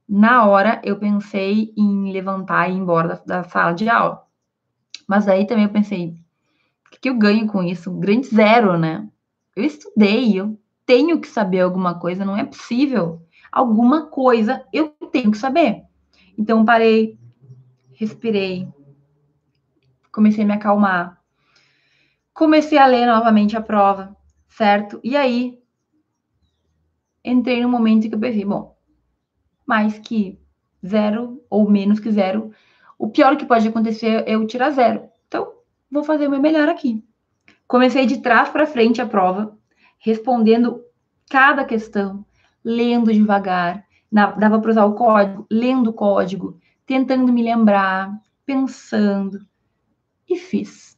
Na 0.08 0.46
hora, 0.46 0.82
eu 0.84 1.00
pensei 1.00 1.74
em 1.78 2.12
levantar 2.12 2.70
e 2.70 2.74
ir 2.74 2.78
embora 2.78 3.08
da, 3.08 3.38
da 3.42 3.44
sala 3.46 3.72
de 3.72 3.88
aula. 3.88 4.22
Mas 5.08 5.30
aí 5.30 5.48
também 5.48 5.64
eu 5.64 5.72
pensei, 5.72 6.10
o 6.88 6.90
que, 6.92 7.00
que 7.00 7.10
eu 7.10 7.18
ganho 7.18 7.48
com 7.48 7.64
isso? 7.64 7.90
Grande 7.90 8.28
zero, 8.28 8.78
né? 8.78 9.08
Eu 9.56 9.64
estudei, 9.64 10.38
eu 10.38 10.60
tenho 10.86 11.20
que 11.20 11.28
saber 11.28 11.62
alguma 11.62 12.00
coisa, 12.00 12.26
não 12.26 12.38
é 12.38 12.44
possível. 12.44 13.22
Alguma 13.52 14.08
coisa 14.08 14.66
eu 14.72 14.90
tenho 15.12 15.32
que 15.32 15.38
saber. 15.38 15.84
Então, 16.38 16.66
parei, 16.66 17.18
respirei, 17.94 18.68
comecei 20.12 20.44
a 20.44 20.48
me 20.48 20.54
acalmar, 20.54 21.22
comecei 22.34 22.78
a 22.78 22.86
ler 22.86 23.06
novamente 23.06 23.56
a 23.56 23.62
prova, 23.62 24.16
certo? 24.50 25.00
E 25.04 25.16
aí, 25.16 25.60
entrei 27.24 27.62
no 27.62 27.70
momento 27.70 28.10
que 28.10 28.16
eu 28.16 28.20
pensei, 28.20 28.46
bom, 28.46 28.76
mais 29.66 30.00
que 30.00 30.40
zero 30.86 31.44
ou 31.50 31.70
menos 31.70 32.00
que 32.00 32.12
zero, 32.12 32.52
o 32.98 33.10
pior 33.10 33.36
que 33.38 33.46
pode 33.46 33.68
acontecer 33.68 34.24
é 34.28 34.32
eu 34.36 34.48
tirar 34.48 34.72
zero. 34.72 35.10
Então, 35.28 35.54
vou 35.92 36.04
fazer 36.04 36.28
o 36.28 36.32
meu 36.32 36.42
melhor 36.42 36.68
aqui. 36.70 37.04
Comecei 37.68 38.06
de 38.06 38.22
trás 38.22 38.50
para 38.50 38.66
frente 38.66 39.02
a 39.02 39.06
prova, 39.06 39.58
respondendo 40.02 40.82
cada 41.30 41.64
questão, 41.64 42.26
lendo 42.64 43.14
devagar. 43.14 43.86
Dava 44.12 44.60
para 44.60 44.72
usar 44.72 44.86
o 44.86 44.96
código, 44.96 45.46
lendo 45.50 45.92
o 45.92 45.94
código, 45.94 46.60
tentando 46.86 47.32
me 47.32 47.42
lembrar, 47.42 48.12
pensando. 48.46 49.40
E 50.28 50.36
fiz. 50.36 50.98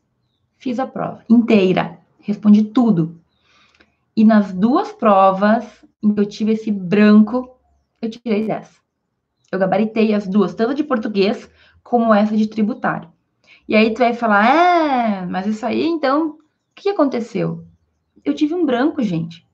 Fiz 0.57 0.79
a 0.79 0.87
prova 0.87 1.23
inteira. 1.29 1.99
Respondi 2.19 2.63
tudo. 2.63 3.21
E 4.15 4.23
nas 4.23 4.51
duas 4.53 4.91
provas 4.91 5.65
em 6.01 6.13
que 6.13 6.19
eu 6.19 6.25
tive 6.25 6.53
esse 6.53 6.71
branco, 6.71 7.57
eu 8.01 8.09
tirei 8.09 8.47
10. 8.47 8.81
Eu 9.51 9.59
gabaritei 9.59 10.13
as 10.13 10.27
duas, 10.27 10.55
tanto 10.55 10.73
de 10.73 10.83
português 10.83 11.49
como 11.83 12.13
essa 12.13 12.35
de 12.35 12.47
tributário. 12.47 13.11
E 13.67 13.75
aí 13.75 13.93
tu 13.93 13.99
vai 13.99 14.13
falar, 14.13 14.47
é, 14.47 15.25
mas 15.25 15.45
isso 15.45 15.65
aí, 15.65 15.85
então, 15.85 16.29
o 16.29 16.37
que 16.73 16.89
aconteceu? 16.89 17.65
Eu 18.23 18.33
tive 18.33 18.53
um 18.53 18.65
branco, 18.65 19.01
gente. 19.01 19.45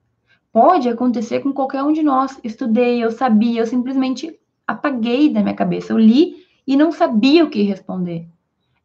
Pode 0.52 0.88
acontecer 0.88 1.40
com 1.40 1.52
qualquer 1.52 1.82
um 1.82 1.92
de 1.92 2.02
nós. 2.02 2.38
Estudei, 2.42 3.02
eu 3.02 3.10
sabia, 3.10 3.60
eu 3.60 3.66
simplesmente 3.66 4.38
apaguei 4.66 5.32
da 5.32 5.42
minha 5.42 5.54
cabeça. 5.54 5.92
Eu 5.92 5.98
li 5.98 6.44
e 6.66 6.76
não 6.76 6.90
sabia 6.90 7.44
o 7.44 7.50
que 7.50 7.62
responder. 7.62 8.28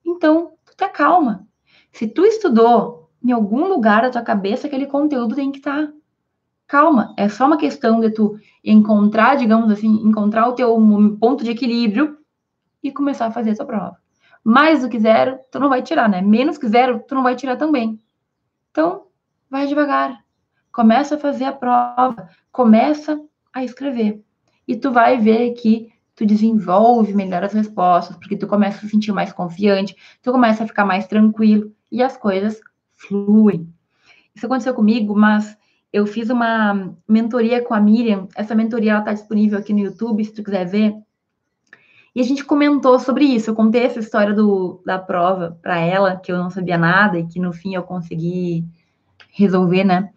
Então, 0.05 0.51
tu 0.65 0.75
te 0.75 0.83
acalma. 0.83 1.47
Se 1.91 2.07
tu 2.07 2.25
estudou 2.25 3.09
em 3.23 3.31
algum 3.31 3.67
lugar 3.67 4.03
da 4.03 4.11
tua 4.11 4.21
cabeça, 4.21 4.67
aquele 4.67 4.85
conteúdo 4.85 5.35
tem 5.35 5.51
que 5.51 5.57
estar. 5.57 5.87
Tá. 5.87 5.93
Calma, 6.67 7.13
é 7.17 7.29
só 7.29 7.45
uma 7.45 7.57
questão 7.57 7.99
de 7.99 8.09
tu 8.09 8.39
encontrar, 8.63 9.35
digamos 9.35 9.71
assim, 9.71 9.87
encontrar 10.07 10.47
o 10.47 10.53
teu 10.53 10.75
ponto 11.19 11.43
de 11.43 11.51
equilíbrio 11.51 12.17
e 12.81 12.91
começar 12.91 13.27
a 13.27 13.31
fazer 13.31 13.51
a 13.51 13.55
tua 13.55 13.65
prova. 13.65 13.97
Mais 14.43 14.81
do 14.81 14.89
que 14.89 14.99
zero, 14.99 15.39
tu 15.51 15.59
não 15.59 15.69
vai 15.69 15.81
tirar, 15.81 16.09
né? 16.09 16.21
Menos 16.21 16.57
que 16.57 16.67
zero, 16.67 17.03
tu 17.07 17.15
não 17.15 17.23
vai 17.23 17.35
tirar 17.35 17.55
também. 17.55 17.99
Então, 18.71 19.03
vai 19.49 19.67
devagar. 19.67 20.23
Começa 20.71 21.15
a 21.15 21.19
fazer 21.19 21.45
a 21.45 21.53
prova, 21.53 22.29
começa 22.51 23.19
a 23.53 23.63
escrever. 23.63 24.21
E 24.67 24.75
tu 24.75 24.91
vai 24.91 25.17
ver 25.17 25.53
que 25.53 25.93
tu 26.15 26.25
desenvolve 26.25 27.13
melhor 27.13 27.43
as 27.43 27.53
respostas, 27.53 28.15
porque 28.17 28.37
tu 28.37 28.47
começa 28.47 28.77
a 28.77 28.81
se 28.81 28.89
sentir 28.89 29.11
mais 29.11 29.33
confiante, 29.33 29.95
tu 30.21 30.31
começa 30.31 30.63
a 30.63 30.67
ficar 30.67 30.85
mais 30.85 31.07
tranquilo 31.07 31.71
e 31.91 32.01
as 32.01 32.17
coisas 32.17 32.59
fluem. 32.95 33.69
Isso 34.33 34.45
aconteceu 34.45 34.73
comigo, 34.73 35.15
mas 35.15 35.57
eu 35.91 36.05
fiz 36.05 36.29
uma 36.29 36.93
mentoria 37.07 37.63
com 37.63 37.73
a 37.73 37.79
Miriam. 37.79 38.27
Essa 38.35 38.55
mentoria 38.55 38.91
ela 38.91 38.99
está 38.99 39.13
disponível 39.13 39.57
aqui 39.57 39.71
no 39.71 39.79
YouTube, 39.79 40.23
se 40.23 40.33
tu 40.33 40.43
quiser 40.43 40.65
ver. 40.65 40.93
E 42.13 42.21
a 42.21 42.23
gente 42.23 42.45
comentou 42.45 42.97
sobre 42.99 43.25
isso. 43.25 43.49
Eu 43.49 43.55
contei 43.55 43.83
essa 43.83 43.99
história 43.99 44.33
do, 44.33 44.81
da 44.85 44.97
prova 44.97 45.57
para 45.61 45.79
ela, 45.79 46.15
que 46.15 46.31
eu 46.31 46.37
não 46.37 46.49
sabia 46.49 46.77
nada 46.77 47.19
e 47.19 47.27
que 47.27 47.39
no 47.39 47.53
fim 47.53 47.75
eu 47.75 47.83
consegui 47.83 48.65
resolver, 49.35 49.83
né? 49.83 50.09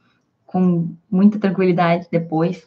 Com 0.46 0.94
muita 1.10 1.38
tranquilidade 1.38 2.08
depois, 2.10 2.64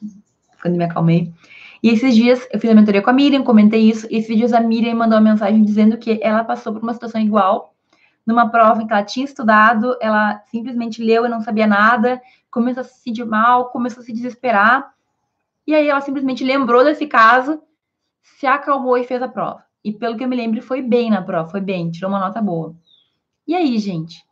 quando 0.62 0.78
me 0.78 0.84
acalmei. 0.84 1.34
E 1.82 1.90
esses 1.90 2.14
dias 2.14 2.48
eu 2.52 2.60
fiz 2.60 2.70
a 2.70 2.76
mentoria 2.76 3.02
com 3.02 3.10
a 3.10 3.14
Miriam, 3.14 3.44
comentei 3.44 3.90
isso. 3.90 4.08
E 4.12 4.18
esses 4.18 4.36
dias 4.36 4.54
a 4.54 4.60
Miriam 4.60 4.96
mandou 4.96 5.18
uma 5.18 5.32
mensagem 5.32 5.64
dizendo 5.64 5.98
que 5.98 6.20
ela 6.22 6.44
passou 6.44 6.74
por 6.74 6.84
uma 6.84 6.94
situação 6.94 7.20
igual, 7.20 7.74
numa 8.26 8.50
prova 8.50 8.84
em 8.84 8.88
que 8.88 8.94
ela 8.94 9.04
tinha 9.04 9.26
estudado, 9.26 9.98
ela 10.00 10.44
simplesmente 10.52 11.04
leu 11.04 11.26
e 11.26 11.30
não 11.30 11.42
sabia 11.42 11.66
nada, 11.66 12.22
começou 12.52 12.82
a 12.82 12.84
se 12.84 13.02
sentir 13.02 13.26
mal, 13.26 13.70
começou 13.70 14.04
a 14.04 14.06
se 14.06 14.14
desesperar. 14.14 14.94
E 15.66 15.74
aí 15.74 15.88
ela 15.88 16.02
simplesmente 16.02 16.44
lembrou 16.44 16.84
desse 16.84 17.08
caso, 17.08 17.62
se 18.22 18.46
acalmou 18.46 18.98
e 18.98 19.04
fez 19.06 19.22
a 19.22 19.28
prova. 19.28 19.64
E 19.84 19.92
pelo 19.92 20.16
que 20.16 20.24
eu 20.24 20.28
me 20.28 20.36
lembro, 20.36 20.62
foi 20.62 20.82
bem 20.82 21.10
na 21.10 21.22
prova, 21.24 21.50
foi 21.50 21.62
bem, 21.62 21.90
tirou 21.90 22.12
uma 22.12 22.20
nota 22.20 22.42
boa. 22.42 22.76
E 23.48 23.56
aí, 23.56 23.80
gente? 23.80 24.24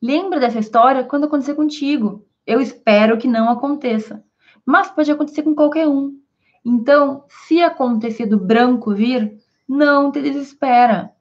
Lembra 0.00 0.40
dessa 0.40 0.58
história 0.58 1.04
quando 1.04 1.24
acontecer 1.24 1.54
contigo? 1.54 2.26
Eu 2.46 2.60
espero 2.60 3.18
que 3.18 3.28
não 3.28 3.50
aconteça. 3.50 4.24
Mas 4.64 4.90
pode 4.90 5.10
acontecer 5.10 5.42
com 5.42 5.54
qualquer 5.54 5.86
um. 5.86 6.18
Então, 6.64 7.24
se 7.28 7.62
acontecer 7.62 8.26
do 8.26 8.38
branco 8.38 8.94
vir, 8.94 9.38
não 9.68 10.10
te 10.10 10.20
desespera. 10.20 11.12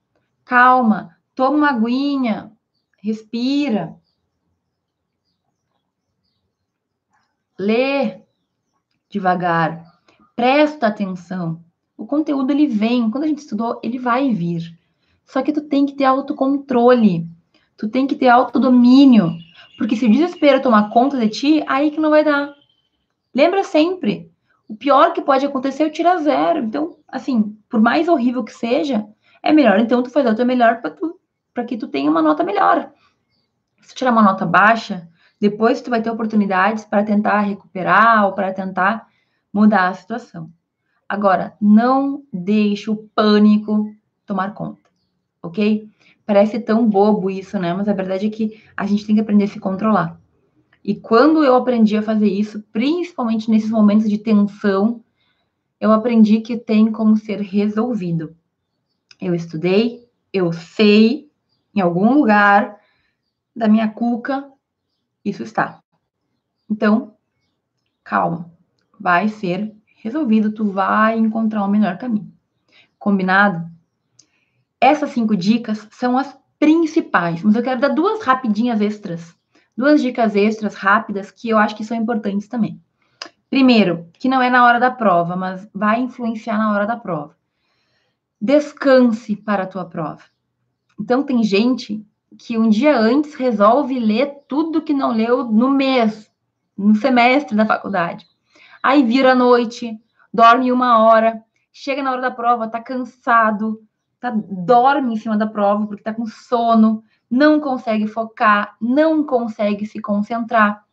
Calma, 0.43 1.15
toma 1.35 1.57
uma 1.57 1.69
aguinha, 1.69 2.51
respira, 3.01 3.95
lê 7.57 8.21
devagar, 9.09 9.83
presta 10.35 10.87
atenção. 10.87 11.63
O 11.97 12.05
conteúdo 12.05 12.51
ele 12.51 12.67
vem, 12.67 13.11
quando 13.11 13.25
a 13.25 13.27
gente 13.27 13.39
estudou, 13.39 13.79
ele 13.83 13.99
vai 13.99 14.31
vir. 14.33 14.77
Só 15.25 15.41
que 15.41 15.51
tu 15.51 15.61
tem 15.61 15.85
que 15.85 15.93
ter 15.93 16.05
autocontrole, 16.05 17.29
tu 17.79 17.87
tem 17.87 18.05
que 18.05 18.15
ter 18.15 18.27
autodomínio, 18.27 19.37
porque 19.77 19.95
se 19.95 20.05
o 20.05 20.11
desespero 20.11 20.61
tomar 20.61 20.89
conta 20.89 21.17
de 21.17 21.29
ti, 21.29 21.63
aí 21.65 21.89
que 21.89 21.99
não 21.99 22.09
vai 22.09 22.25
dar. 22.25 22.53
Lembra 23.33 23.63
sempre, 23.63 24.29
o 24.67 24.75
pior 24.75 25.13
que 25.13 25.21
pode 25.21 25.45
acontecer 25.45 25.83
é 25.83 25.85
eu 25.85 25.91
tirar 25.91 26.17
zero. 26.17 26.59
Então, 26.59 26.97
assim, 27.07 27.57
por 27.69 27.79
mais 27.79 28.09
horrível 28.09 28.43
que 28.43 28.51
seja, 28.51 29.07
é 29.41 29.53
melhor 29.53 29.79
então 29.79 30.03
tu 30.03 30.09
fazer 30.09 30.29
o 30.29 30.35
teu 30.35 30.45
melhor 30.45 30.81
para 30.81 30.91
tu, 30.91 31.17
para 31.53 31.63
que 31.63 31.77
tu 31.77 31.87
tenha 31.87 32.11
uma 32.11 32.21
nota 32.21 32.43
melhor. 32.43 32.91
Se 33.81 33.95
tu 33.95 33.99
tirar 33.99 34.11
uma 34.11 34.23
nota 34.23 34.45
baixa, 34.45 35.07
depois 35.39 35.81
tu 35.81 35.89
vai 35.89 36.01
ter 36.01 36.11
oportunidades 36.11 36.83
para 36.83 37.05
tentar 37.05 37.39
recuperar 37.39 38.25
ou 38.25 38.33
para 38.33 38.51
tentar 38.51 39.07
mudar 39.53 39.87
a 39.87 39.93
situação. 39.93 40.51
Agora, 41.07 41.55
não 41.61 42.23
deixe 42.31 42.91
o 42.91 42.97
pânico 43.15 43.89
tomar 44.25 44.53
conta, 44.53 44.89
ok? 45.41 45.89
Parece 46.29 46.59
tão 46.59 46.87
bobo 46.87 47.27
isso, 47.31 47.57
né? 47.57 47.73
Mas 47.73 47.87
a 47.87 47.93
verdade 47.93 48.27
é 48.27 48.29
que 48.29 48.61
a 48.77 48.85
gente 48.85 49.03
tem 49.03 49.15
que 49.15 49.21
aprender 49.21 49.45
a 49.45 49.47
se 49.47 49.59
controlar. 49.59 50.21
E 50.83 50.93
quando 50.93 51.43
eu 51.43 51.55
aprendi 51.55 51.97
a 51.97 52.03
fazer 52.03 52.27
isso, 52.27 52.61
principalmente 52.71 53.49
nesses 53.49 53.71
momentos 53.71 54.07
de 54.07 54.19
tensão, 54.19 55.03
eu 55.81 55.91
aprendi 55.91 56.39
que 56.39 56.55
tem 56.55 56.91
como 56.91 57.17
ser 57.17 57.41
resolvido. 57.41 58.35
Eu 59.19 59.33
estudei, 59.33 60.07
eu 60.31 60.53
sei, 60.53 61.31
em 61.73 61.81
algum 61.81 62.13
lugar 62.13 62.77
da 63.55 63.67
minha 63.67 63.87
cuca, 63.87 64.51
isso 65.25 65.41
está. 65.41 65.81
Então, 66.69 67.15
calma, 68.03 68.51
vai 68.99 69.29
ser 69.29 69.75
resolvido, 69.95 70.51
tu 70.51 70.65
vai 70.65 71.17
encontrar 71.17 71.65
o 71.65 71.67
melhor 71.67 71.97
caminho. 71.97 72.31
Combinado? 72.99 73.67
Essas 74.81 75.11
cinco 75.11 75.35
dicas 75.35 75.87
são 75.91 76.17
as 76.17 76.37
principais, 76.57 77.43
mas 77.43 77.55
eu 77.55 77.63
quero 77.63 77.79
dar 77.79 77.89
duas 77.89 78.23
rapidinhas 78.23 78.81
extras, 78.81 79.35
duas 79.75 80.01
dicas 80.01 80.35
extras 80.35 80.75
rápidas 80.75 81.31
que 81.31 81.49
eu 81.49 81.57
acho 81.57 81.75
que 81.75 81.83
são 81.83 81.97
importantes 81.97 82.47
também. 82.47 82.81
Primeiro, 83.49 84.07
que 84.13 84.29
não 84.29 84.41
é 84.41 84.49
na 84.49 84.63
hora 84.63 84.79
da 84.79 84.91
prova, 84.91 85.35
mas 85.35 85.67
vai 85.73 85.99
influenciar 86.01 86.57
na 86.57 86.71
hora 86.71 86.85
da 86.85 86.95
prova. 86.95 87.35
Descanse 88.39 89.35
para 89.35 89.63
a 89.63 89.67
tua 89.67 89.85
prova. 89.85 90.21
Então, 90.99 91.23
tem 91.23 91.43
gente 91.43 92.05
que 92.37 92.57
um 92.57 92.69
dia 92.69 92.97
antes 92.97 93.33
resolve 93.33 93.99
ler 93.99 94.43
tudo 94.47 94.81
que 94.81 94.93
não 94.93 95.11
leu 95.11 95.43
no 95.43 95.69
mês, 95.69 96.31
no 96.77 96.95
semestre 96.95 97.55
da 97.55 97.65
faculdade. 97.65 98.25
Aí 98.83 99.03
vira 99.03 99.31
a 99.31 99.35
noite, 99.35 99.99
dorme 100.33 100.71
uma 100.71 100.99
hora, 100.99 101.43
chega 101.73 102.03
na 102.03 102.11
hora 102.11 102.21
da 102.21 102.31
prova, 102.31 102.67
tá 102.67 102.79
cansado, 102.81 103.81
tá, 104.19 104.31
dorme 104.31 105.13
em 105.13 105.17
cima 105.17 105.37
da 105.37 105.47
prova 105.47 105.87
porque 105.87 106.03
tá 106.03 106.13
com 106.13 106.25
sono, 106.25 107.03
não 107.29 107.59
consegue 107.59 108.07
focar, 108.07 108.75
não 108.81 109.23
consegue 109.23 109.85
se 109.85 110.01
concentrar. 110.01 110.83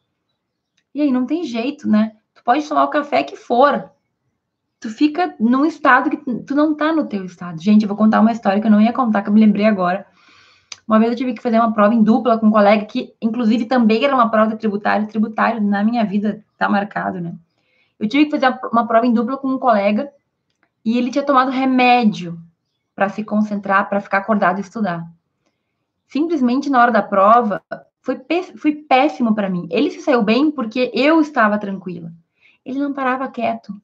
E 0.95 1.03
aí 1.03 1.11
não 1.11 1.27
tem 1.27 1.45
jeito, 1.45 1.89
né? 1.89 2.13
Tu 2.35 2.43
pode 2.45 2.67
tomar 2.69 2.85
o 2.85 2.91
café 2.91 3.23
que 3.23 3.37
for. 3.37 3.91
Tu 4.79 4.91
fica 4.91 5.35
num 5.41 5.65
estado 5.65 6.11
que 6.11 6.17
tu 6.17 6.55
não 6.55 6.75
tá 6.75 6.93
no 6.93 7.07
teu 7.07 7.25
estado. 7.25 7.63
Gente, 7.63 7.83
eu 7.83 7.89
vou 7.89 7.97
contar 7.97 8.21
uma 8.21 8.33
história 8.33 8.61
que 8.61 8.67
eu 8.67 8.71
não 8.71 8.81
ia 8.81 8.93
contar, 8.93 9.23
que 9.23 9.29
eu 9.29 9.33
me 9.33 9.41
lembrei 9.41 9.67
agora. 9.67 10.07
Uma 10.87 10.99
vez 10.99 11.11
eu 11.11 11.17
tive 11.17 11.35
que 11.35 11.43
fazer 11.43 11.59
uma 11.59 11.73
prova 11.73 11.95
em 11.95 12.03
dupla 12.03 12.39
com 12.39 12.47
um 12.47 12.51
colega 12.51 12.85
que, 12.85 13.13
inclusive, 13.21 13.65
também 13.65 14.05
era 14.05 14.15
uma 14.15 14.31
prova 14.31 14.53
de 14.53 14.59
tributário. 14.59 15.09
Tributário, 15.09 15.61
na 15.61 15.83
minha 15.83 16.05
vida, 16.05 16.45
tá 16.57 16.69
marcado, 16.69 17.21
né? 17.21 17.35
Eu 17.99 18.09
tive 18.09 18.27
que 18.27 18.31
fazer 18.31 18.57
uma 18.71 18.87
prova 18.87 19.07
em 19.07 19.13
dupla 19.13 19.37
com 19.39 19.49
um 19.49 19.59
colega 19.59 20.11
e 20.85 20.97
ele 20.97 21.11
tinha 21.11 21.25
tomado 21.25 21.51
remédio 21.51 22.39
para 22.97 23.11
se 23.11 23.23
concentrar, 23.23 23.89
para 23.91 24.01
ficar 24.01 24.19
acordado 24.19 24.57
e 24.57 24.63
estudar. 24.63 25.07
Simplesmente 26.09 26.71
na 26.71 26.81
hora 26.81 26.91
da 26.91 27.03
prova, 27.03 27.63
foi, 28.01 28.19
foi 28.57 28.73
péssimo 28.73 29.35
para 29.35 29.51
mim. 29.51 29.69
Ele 29.71 29.91
se 29.91 30.01
saiu 30.01 30.23
bem 30.23 30.51
porque 30.51 30.91
eu 30.95 31.21
estava 31.21 31.59
tranquila. 31.59 32.11
Ele 32.65 32.79
não 32.79 32.95
parava 32.95 33.29
quieto. 33.29 33.75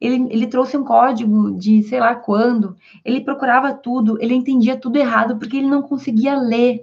Ele, 0.00 0.26
ele 0.32 0.46
trouxe 0.46 0.76
um 0.76 0.84
código 0.84 1.52
de 1.58 1.82
sei 1.82 2.00
lá 2.00 2.14
quando. 2.14 2.74
Ele 3.04 3.20
procurava 3.20 3.74
tudo, 3.74 4.16
ele 4.20 4.34
entendia 4.34 4.76
tudo 4.76 4.96
errado 4.96 5.36
porque 5.36 5.58
ele 5.58 5.68
não 5.68 5.82
conseguia 5.82 6.34
ler. 6.34 6.80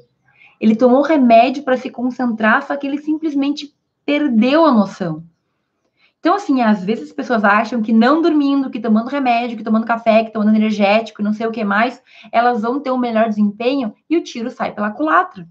Ele 0.60 0.76
tomou 0.76 1.02
remédio 1.02 1.64
para 1.64 1.78
se 1.78 1.90
concentrar, 1.90 2.62
só 2.62 2.78
que 2.78 2.86
ele 2.86 3.00
simplesmente 3.00 3.74
perdeu 4.06 4.66
a 4.66 4.72
noção. 4.72 5.24
Então, 6.22 6.36
assim, 6.36 6.62
às 6.62 6.84
vezes 6.84 7.10
as 7.10 7.16
pessoas 7.16 7.44
acham 7.44 7.82
que 7.82 7.92
não 7.92 8.22
dormindo, 8.22 8.70
que 8.70 8.80
tomando 8.80 9.10
remédio, 9.10 9.58
que 9.58 9.64
tomando 9.64 9.88
café, 9.88 10.24
que 10.24 10.32
tomando 10.32 10.56
energético, 10.56 11.24
não 11.24 11.34
sei 11.34 11.48
o 11.48 11.52
que 11.52 11.64
mais, 11.64 12.00
elas 12.32 12.62
vão 12.62 12.80
ter 12.80 12.92
um 12.92 12.98
melhor 12.98 13.28
desempenho 13.28 13.96
e 14.08 14.16
o 14.16 14.24
tiro 14.24 14.52
sai 14.52 14.72
pela 14.72 14.92
culatra. 14.92 15.50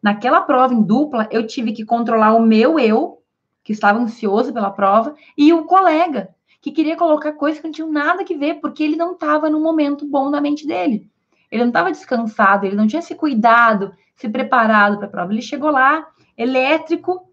Naquela 0.00 0.40
prova 0.40 0.72
em 0.72 0.80
dupla, 0.80 1.26
eu 1.32 1.44
tive 1.44 1.72
que 1.72 1.84
controlar 1.84 2.32
o 2.32 2.46
meu 2.46 2.78
eu, 2.78 3.22
que 3.64 3.72
estava 3.72 3.98
ansioso 3.98 4.52
pela 4.52 4.70
prova, 4.70 5.16
e 5.36 5.52
o 5.52 5.64
colega, 5.64 6.32
que 6.62 6.70
queria 6.70 6.96
colocar 6.96 7.32
coisas 7.32 7.60
que 7.60 7.66
não 7.66 7.72
tinham 7.72 7.90
nada 7.90 8.22
que 8.22 8.36
ver, 8.36 8.60
porque 8.60 8.84
ele 8.84 8.94
não 8.94 9.14
estava 9.14 9.50
no 9.50 9.60
momento 9.60 10.06
bom 10.06 10.30
na 10.30 10.40
mente 10.40 10.64
dele. 10.64 11.10
Ele 11.50 11.62
não 11.62 11.70
estava 11.70 11.90
descansado, 11.90 12.66
ele 12.66 12.76
não 12.76 12.86
tinha 12.86 13.02
se 13.02 13.16
cuidado, 13.16 13.92
se 14.14 14.28
preparado 14.28 14.96
para 14.96 15.08
a 15.08 15.10
prova. 15.10 15.32
Ele 15.32 15.42
chegou 15.42 15.70
lá, 15.70 16.06
elétrico, 16.38 17.28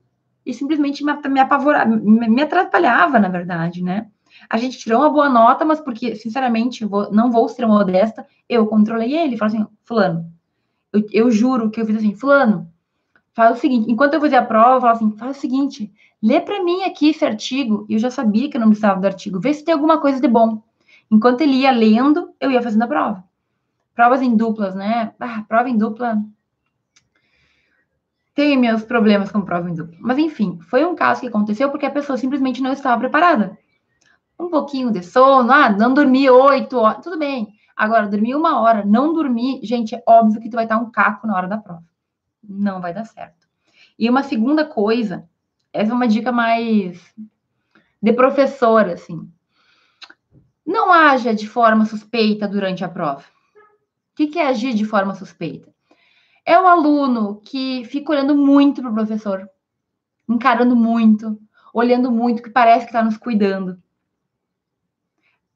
e 0.46 0.54
simplesmente 0.54 1.04
me, 1.04 1.14
me 1.30 1.40
apavorava, 1.40 1.90
me, 1.90 2.30
me 2.30 2.42
atrapalhava, 2.42 3.20
na 3.20 3.30
verdade, 3.30 3.84
né? 3.84 4.08
A 4.50 4.58
gente 4.58 4.78
tirou 4.78 5.00
uma 5.02 5.10
boa 5.10 5.30
nota, 5.30 5.64
mas 5.66 5.80
porque, 5.80 6.16
sinceramente, 6.16 6.86
vou, 6.86 7.12
não 7.12 7.32
vou 7.32 7.48
ser 7.48 7.66
modesta, 7.66 8.26
eu 8.48 8.66
controlei 8.66 9.14
ele. 9.16 9.38
Falei 9.38 9.56
assim, 9.56 9.68
fulano, 9.84 10.32
eu, 10.92 11.06
eu, 11.12 11.32
juro 11.32 11.70
que 11.70 11.80
eu 11.80 11.86
fiz 11.86 11.98
assim, 11.98 12.16
fulano, 12.16 12.70
faz 13.34 13.58
o 13.58 13.62
seguinte, 13.62 13.92
enquanto 13.92 14.16
eu 14.16 14.22
fazia 14.22 14.40
a 14.40 14.46
prova, 14.46 14.76
eu 14.76 14.82
falava 14.82 14.98
assim, 14.98 15.18
faz 15.18 15.38
o 15.38 15.40
seguinte, 15.40 15.92
lê 16.22 16.40
para 16.40 16.64
mim 16.64 16.84
aqui 16.84 17.10
esse 17.10 17.24
artigo, 17.26 17.86
e 17.88 17.94
eu 17.94 18.00
já 18.00 18.10
sabia 18.10 18.50
que 18.50 18.58
eu 18.58 18.62
não 18.62 18.68
precisava 18.68 19.00
do 19.00 19.08
artigo, 19.08 19.40
vê 19.40 19.54
se 19.54 19.64
tem 19.64 19.74
alguma 19.74 20.00
coisa 20.00 20.20
de 20.20 20.28
bom. 20.28 20.62
Enquanto 21.10 21.42
ele 21.42 21.58
ia 21.58 21.72
lendo, 21.72 22.34
eu 22.40 22.52
ia 22.52 22.62
fazendo 22.62 22.84
a 22.84 22.88
prova. 22.88 23.24
Provas 23.94 24.22
em 24.22 24.36
duplas, 24.36 24.74
né? 24.74 25.14
Ah, 25.20 25.44
prova 25.48 25.70
em 25.70 25.78
dupla, 25.78 26.22
tenho 28.34 28.60
meus 28.60 28.84
problemas 28.84 29.32
com 29.32 29.42
prova 29.42 29.70
em 29.70 29.74
dupla. 29.74 29.98
Mas, 30.00 30.18
enfim, 30.18 30.60
foi 30.70 30.86
um 30.86 30.96
caso 30.96 31.22
que 31.22 31.28
aconteceu 31.28 31.70
porque 31.70 31.86
a 31.86 31.92
pessoa 31.92 32.18
simplesmente 32.18 32.62
não 32.62 32.72
estava 32.72 33.00
preparada. 33.00 33.58
Um 34.40 34.50
pouquinho 34.50 34.92
de 34.92 35.04
sono, 35.04 35.52
ah, 35.52 35.70
não 35.70 35.94
dormi 35.94 36.30
oito 36.30 36.78
horas, 36.78 37.04
tudo 37.04 37.18
bem. 37.18 37.54
Agora, 37.76 38.08
dormir 38.08 38.36
uma 38.36 38.60
hora, 38.60 38.86
não 38.86 39.14
dormir, 39.14 39.60
gente, 39.64 39.96
é 39.96 40.04
óbvio 40.08 40.42
que 40.42 40.50
tu 40.50 40.56
vai 40.56 40.66
estar 40.66 40.78
um 40.78 40.92
caco 40.92 41.28
na 41.28 41.36
hora 41.36 41.48
da 41.48 41.58
prova. 41.58 41.84
Não 42.44 42.82
vai 42.82 42.94
dar 42.94 43.06
certo. 43.06 43.48
E 43.98 44.10
uma 44.10 44.24
segunda 44.24 44.66
coisa, 44.66 45.28
essa 45.72 45.92
é 45.92 45.94
uma 45.94 46.08
dica 46.08 46.32
mais 46.32 47.14
de 48.02 48.14
professora, 48.14 48.94
assim. 48.94 49.32
Não 50.66 50.92
haja 50.92 51.34
de 51.34 51.48
forma 51.48 51.86
suspeita 51.86 52.48
durante 52.48 52.84
a 52.84 52.90
prova. 52.90 53.24
O 54.12 54.16
que 54.16 54.40
é 54.40 54.48
agir 54.48 54.74
de 54.74 54.86
forma 54.86 55.14
suspeita? 55.14 55.71
É 56.46 56.60
o 56.60 56.68
aluno 56.68 57.42
que 57.42 57.86
fica 57.86 58.12
olhando 58.12 58.36
muito 58.36 58.82
para 58.82 58.92
o 58.92 58.94
professor, 58.94 59.50
encarando 60.28 60.76
muito, 60.76 61.40
olhando 61.74 62.12
muito, 62.12 62.42
que 62.42 62.50
parece 62.50 62.86
que 62.86 62.92
está 62.92 63.04
nos 63.04 63.18
cuidando. 63.18 63.82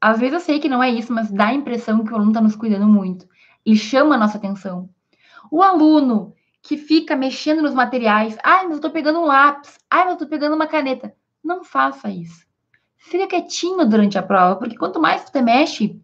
Às 0.00 0.20
vezes 0.20 0.34
eu 0.34 0.40
sei 0.40 0.60
que 0.60 0.68
não 0.68 0.82
é 0.82 0.90
isso, 0.90 1.12
mas 1.12 1.30
dá 1.30 1.46
a 1.46 1.54
impressão 1.54 2.04
que 2.04 2.12
o 2.12 2.14
aluno 2.14 2.30
está 2.30 2.40
nos 2.40 2.54
cuidando 2.54 2.86
muito. 2.86 3.26
Ele 3.64 3.76
chama 3.76 4.14
a 4.14 4.18
nossa 4.18 4.38
atenção. 4.38 4.88
O 5.50 5.62
aluno 5.62 6.34
que 6.62 6.76
fica 6.76 7.16
mexendo 7.16 7.62
nos 7.62 7.74
materiais, 7.74 8.36
ai, 8.42 8.64
mas 8.64 8.72
eu 8.72 8.76
estou 8.76 8.90
pegando 8.90 9.20
um 9.20 9.24
lápis, 9.24 9.78
ai, 9.90 10.00
mas 10.00 10.08
eu 10.08 10.12
estou 10.14 10.28
pegando 10.28 10.54
uma 10.54 10.66
caneta. 10.66 11.14
Não 11.42 11.64
faça 11.64 12.10
isso. 12.10 12.46
Fica 12.96 13.26
quietinho 13.26 13.88
durante 13.88 14.18
a 14.18 14.22
prova, 14.22 14.56
porque 14.56 14.76
quanto 14.76 15.00
mais 15.00 15.22
você 15.22 15.40
mexe, 15.40 16.00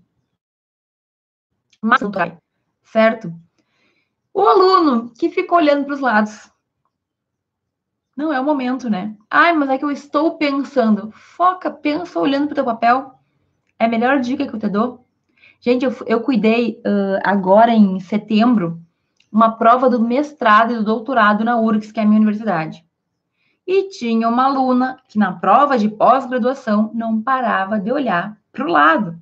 mais 1.80 2.00
você 2.00 2.08
vai, 2.08 2.38
certo? 2.84 3.34
O 4.34 4.42
aluno 4.42 5.12
que 5.18 5.28
fica 5.28 5.54
olhando 5.54 5.84
para 5.84 5.94
os 5.94 6.00
lados. 6.00 6.50
Não 8.16 8.32
é 8.32 8.40
o 8.40 8.44
momento, 8.44 8.88
né? 8.88 9.16
Ai, 9.30 9.52
mas 9.52 9.68
é 9.70 9.78
que 9.78 9.84
eu 9.84 9.90
estou 9.90 10.36
pensando. 10.36 11.10
Foca, 11.12 11.70
pensa 11.70 12.18
olhando 12.18 12.46
para 12.46 12.52
o 12.52 12.56
teu 12.56 12.64
papel. 12.64 13.14
É 13.78 13.86
a 13.86 13.88
melhor 13.88 14.20
dica 14.20 14.46
que 14.46 14.54
eu 14.54 14.60
te 14.60 14.68
dou. 14.68 15.06
Gente, 15.60 15.84
eu, 15.84 15.94
eu 16.06 16.20
cuidei 16.20 16.80
uh, 16.80 17.20
agora 17.22 17.72
em 17.72 18.00
setembro 18.00 18.80
uma 19.30 19.52
prova 19.56 19.88
do 19.88 20.00
mestrado 20.00 20.72
e 20.72 20.76
do 20.76 20.84
doutorado 20.84 21.44
na 21.44 21.58
URGS, 21.58 21.92
que 21.92 22.00
é 22.00 22.02
a 22.02 22.06
minha 22.06 22.20
universidade. 22.20 22.84
E 23.66 23.88
tinha 23.88 24.28
uma 24.28 24.44
aluna 24.44 24.98
que 25.08 25.18
na 25.18 25.32
prova 25.32 25.78
de 25.78 25.88
pós-graduação 25.88 26.90
não 26.94 27.22
parava 27.22 27.78
de 27.78 27.92
olhar 27.92 28.36
para 28.50 28.64
o 28.64 28.70
lado. 28.70 29.18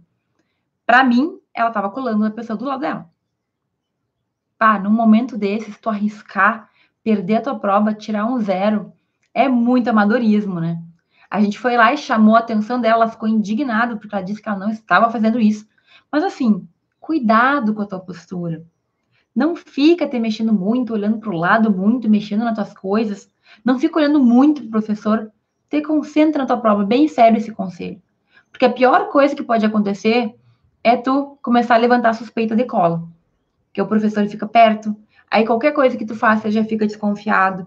Para 0.86 1.04
mim, 1.04 1.38
ela 1.54 1.68
estava 1.68 1.90
colando 1.90 2.24
a 2.24 2.30
pessoa 2.30 2.56
do 2.56 2.64
lado 2.64 2.80
dela. 2.80 3.09
Pá, 4.61 4.78
num 4.78 4.90
momento 4.90 5.38
desses, 5.38 5.78
tu 5.78 5.88
arriscar, 5.88 6.68
perder 7.02 7.36
a 7.36 7.40
tua 7.40 7.58
prova, 7.58 7.94
tirar 7.94 8.26
um 8.26 8.38
zero, 8.38 8.92
é 9.32 9.48
muito 9.48 9.88
amadorismo, 9.88 10.61
né? 10.61 10.78
A 11.30 11.40
gente 11.40 11.58
foi 11.58 11.78
lá 11.78 11.94
e 11.94 11.96
chamou 11.96 12.36
a 12.36 12.40
atenção 12.40 12.78
dela, 12.78 13.04
ela 13.04 13.11
ficou 13.11 13.26
indignada 13.26 13.96
porque 13.96 14.14
ela 14.14 14.22
disse 14.22 14.42
que 14.42 14.46
ela 14.50 14.58
não 14.58 14.68
estava 14.68 15.11
fazendo 15.11 15.40
isso. 15.40 15.66
Mas 16.12 16.22
assim, 16.22 16.68
cuidado 17.00 17.72
com 17.72 17.80
a 17.80 17.86
tua 17.86 18.00
postura. 18.00 18.62
Não 19.34 19.56
fica 19.56 20.06
te 20.06 20.18
mexendo 20.18 20.52
muito, 20.52 20.92
olhando 20.92 21.16
para 21.16 21.30
o 21.30 21.38
lado 21.38 21.70
muito, 21.70 22.06
mexendo 22.06 22.44
nas 22.44 22.54
tuas 22.54 22.74
coisas. 22.74 23.32
Não 23.64 23.78
fica 23.78 23.98
olhando 23.98 24.20
muito 24.20 24.61
para 24.61 24.68
o 24.68 24.72
professor. 24.72 25.32
Te 25.70 25.80
concentra 25.80 26.42
na 26.42 26.46
tua 26.46 26.58
prova. 26.58 26.84
Bem 26.84 27.08
sério 27.08 27.38
esse 27.38 27.50
conselho. 27.50 27.98
Porque 28.52 28.66
a 28.66 28.70
pior 28.70 29.08
coisa 29.08 29.34
que 29.34 29.42
pode 29.42 29.64
acontecer 29.64 30.34
é 30.84 30.98
tu 30.98 31.38
começar 31.40 31.76
a 31.76 31.78
levantar 31.78 32.12
suspeita 32.12 32.54
de 32.54 32.64
cola. 32.64 33.08
Que 33.72 33.80
o 33.80 33.86
professor 33.86 34.26
fica 34.28 34.46
perto. 34.46 34.96
Aí 35.30 35.46
qualquer 35.46 35.72
coisa 35.72 35.96
que 35.96 36.04
tu 36.04 36.14
faça 36.14 36.50
já 36.50 36.64
fica 36.64 36.86
desconfiado. 36.86 37.66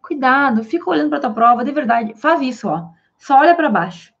Cuidado, 0.00 0.64
fica 0.64 0.88
olhando 0.88 1.10
para 1.10 1.20
tua 1.20 1.30
prova, 1.30 1.64
de 1.64 1.72
verdade. 1.72 2.14
Faz 2.14 2.40
isso, 2.40 2.68
ó. 2.68 2.88
Só 3.18 3.38
olha 3.38 3.54
para 3.54 3.68
baixo. 3.68 4.12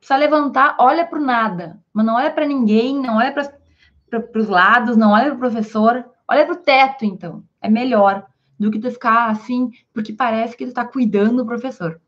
Só 0.00 0.16
levantar, 0.16 0.76
olha 0.78 1.04
para 1.04 1.18
nada. 1.18 1.80
Mas 1.92 2.06
não 2.06 2.14
olha 2.14 2.30
para 2.30 2.46
ninguém, 2.46 3.00
não 3.00 3.16
olha 3.16 3.32
para 3.32 4.40
os 4.40 4.48
lados, 4.48 4.96
não 4.96 5.10
olha 5.10 5.26
para 5.26 5.34
o 5.34 5.38
professor. 5.38 6.04
Olha 6.28 6.44
para 6.44 6.54
o 6.54 6.58
teto, 6.58 7.04
então. 7.04 7.42
É 7.60 7.68
melhor 7.68 8.24
do 8.58 8.70
que 8.70 8.78
tu 8.78 8.90
ficar 8.90 9.30
assim, 9.30 9.70
porque 9.92 10.12
parece 10.12 10.56
que 10.56 10.64
tu 10.64 10.68
está 10.68 10.84
cuidando 10.84 11.38
do 11.38 11.46
professor. 11.46 12.00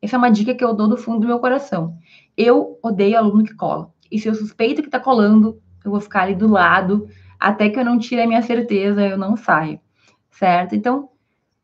Essa 0.00 0.16
é 0.16 0.18
uma 0.18 0.30
dica 0.30 0.54
que 0.54 0.64
eu 0.64 0.74
dou 0.74 0.88
do 0.88 0.96
fundo 0.96 1.20
do 1.20 1.26
meu 1.26 1.38
coração. 1.38 1.96
Eu 2.36 2.78
odeio 2.82 3.18
aluno 3.18 3.44
que 3.44 3.54
cola. 3.54 3.90
E 4.10 4.18
se 4.18 4.28
eu 4.28 4.34
suspeito 4.34 4.80
que 4.80 4.88
está 4.88 5.00
colando, 5.00 5.60
eu 5.84 5.90
vou 5.90 6.00
ficar 6.00 6.22
ali 6.22 6.34
do 6.34 6.48
lado, 6.48 7.08
até 7.38 7.68
que 7.68 7.78
eu 7.78 7.84
não 7.84 7.98
tire 7.98 8.22
a 8.22 8.26
minha 8.26 8.42
certeza, 8.42 9.06
eu 9.06 9.18
não 9.18 9.36
saio. 9.36 9.80
Certo? 10.30 10.74
Então, 10.74 11.10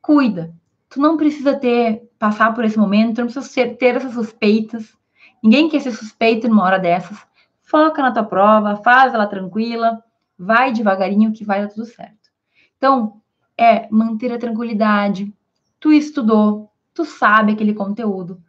cuida. 0.01 0.55
Tu 0.89 1.01
não 1.01 1.17
precisa 1.17 1.57
ter, 1.57 2.09
passar 2.19 2.55
por 2.55 2.65
esse 2.65 2.79
momento, 2.79 3.17
tu 3.17 3.19
não 3.23 3.27
precisa 3.27 3.75
ter 3.75 3.97
essas 3.97 4.15
suspeitas. 4.15 4.97
Ninguém 5.43 5.69
quer 5.69 5.81
ser 5.81 5.93
suspeito 5.93 6.49
numa 6.49 6.65
hora 6.65 6.79
dessas. 6.79 7.19
Foca 7.63 8.03
na 8.03 8.13
tua 8.13 8.25
prova, 8.25 8.77
faz 8.77 9.13
ela 9.13 9.27
tranquila, 9.27 10.03
vai 10.39 10.73
devagarinho 10.73 11.33
que 11.33 11.45
vai 11.45 11.63
dar 11.63 11.69
tudo 11.69 11.87
certo. 11.87 12.31
Então, 12.77 13.21
é 13.59 13.89
manter 13.91 14.33
a 14.33 14.39
tranquilidade. 14.39 15.33
Tu 15.81 15.93
estudou, 15.93 16.71
tu 16.93 17.05
sabe 17.05 17.53
aquele 17.53 17.75
conteúdo. 17.75 18.43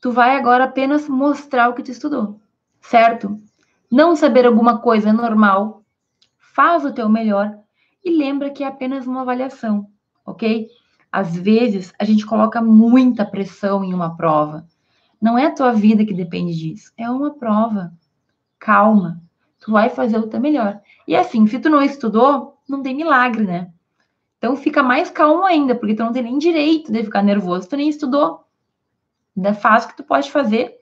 Tu 0.00 0.10
vai 0.10 0.36
agora 0.36 0.64
apenas 0.64 1.08
mostrar 1.08 1.68
o 1.68 1.74
que 1.74 1.82
tu 1.82 1.90
estudou, 1.90 2.40
certo? 2.80 3.40
Não 3.90 4.16
saber 4.16 4.46
alguma 4.46 4.78
coisa 4.78 5.10
é 5.10 5.12
normal. 5.12 5.79
Faz 6.60 6.84
o 6.84 6.92
teu 6.92 7.08
melhor 7.08 7.58
e 8.04 8.14
lembra 8.14 8.50
que 8.50 8.62
é 8.62 8.66
apenas 8.66 9.06
uma 9.06 9.22
avaliação, 9.22 9.88
ok? 10.26 10.68
Às 11.10 11.34
vezes 11.34 11.90
a 11.98 12.04
gente 12.04 12.26
coloca 12.26 12.60
muita 12.60 13.24
pressão 13.24 13.82
em 13.82 13.94
uma 13.94 14.14
prova. 14.14 14.66
Não 15.18 15.38
é 15.38 15.46
a 15.46 15.54
tua 15.54 15.72
vida 15.72 16.04
que 16.04 16.12
depende 16.12 16.54
disso, 16.54 16.92
é 16.98 17.08
uma 17.08 17.30
prova. 17.30 17.94
Calma, 18.58 19.22
tu 19.58 19.72
vai 19.72 19.88
fazer 19.88 20.18
o 20.18 20.26
teu 20.26 20.38
melhor. 20.38 20.78
E 21.08 21.16
assim, 21.16 21.46
se 21.46 21.58
tu 21.58 21.70
não 21.70 21.80
estudou, 21.80 22.58
não 22.68 22.82
tem 22.82 22.94
milagre, 22.94 23.44
né? 23.44 23.72
Então 24.36 24.54
fica 24.54 24.82
mais 24.82 25.10
calmo 25.10 25.46
ainda, 25.46 25.74
porque 25.74 25.94
tu 25.94 26.04
não 26.04 26.12
tem 26.12 26.24
nem 26.24 26.36
direito 26.36 26.92
de 26.92 27.02
ficar 27.02 27.22
nervoso, 27.22 27.70
tu 27.70 27.76
nem 27.78 27.88
estudou. 27.88 28.44
Faz 29.62 29.86
o 29.86 29.88
que 29.88 29.96
tu 29.96 30.04
pode 30.04 30.30
fazer. 30.30 30.78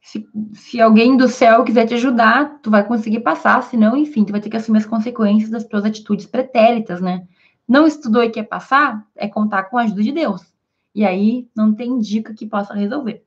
Se, 0.00 0.26
se 0.54 0.80
alguém 0.80 1.16
do 1.16 1.28
céu 1.28 1.64
quiser 1.64 1.86
te 1.86 1.94
ajudar, 1.94 2.58
tu 2.62 2.70
vai 2.70 2.86
conseguir 2.86 3.20
passar, 3.20 3.62
senão, 3.62 3.96
enfim, 3.96 4.24
tu 4.24 4.32
vai 4.32 4.40
ter 4.40 4.50
que 4.50 4.56
assumir 4.56 4.78
as 4.78 4.86
consequências 4.86 5.50
das 5.50 5.64
tuas 5.64 5.84
atitudes 5.84 6.26
pretéritas, 6.26 7.00
né? 7.00 7.26
Não 7.68 7.86
estudou 7.86 8.22
e 8.22 8.30
quer 8.30 8.44
passar, 8.44 9.06
é 9.14 9.28
contar 9.28 9.64
com 9.64 9.78
a 9.78 9.82
ajuda 9.82 10.02
de 10.02 10.12
Deus. 10.12 10.42
E 10.94 11.04
aí 11.04 11.48
não 11.54 11.74
tem 11.74 11.98
dica 11.98 12.34
que 12.34 12.46
possa 12.46 12.74
resolver. 12.74 13.22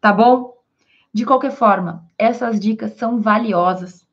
Tá 0.00 0.12
bom? 0.12 0.54
De 1.12 1.24
qualquer 1.24 1.50
forma, 1.50 2.04
essas 2.18 2.60
dicas 2.60 2.92
são 2.92 3.20
valiosas 3.20 4.06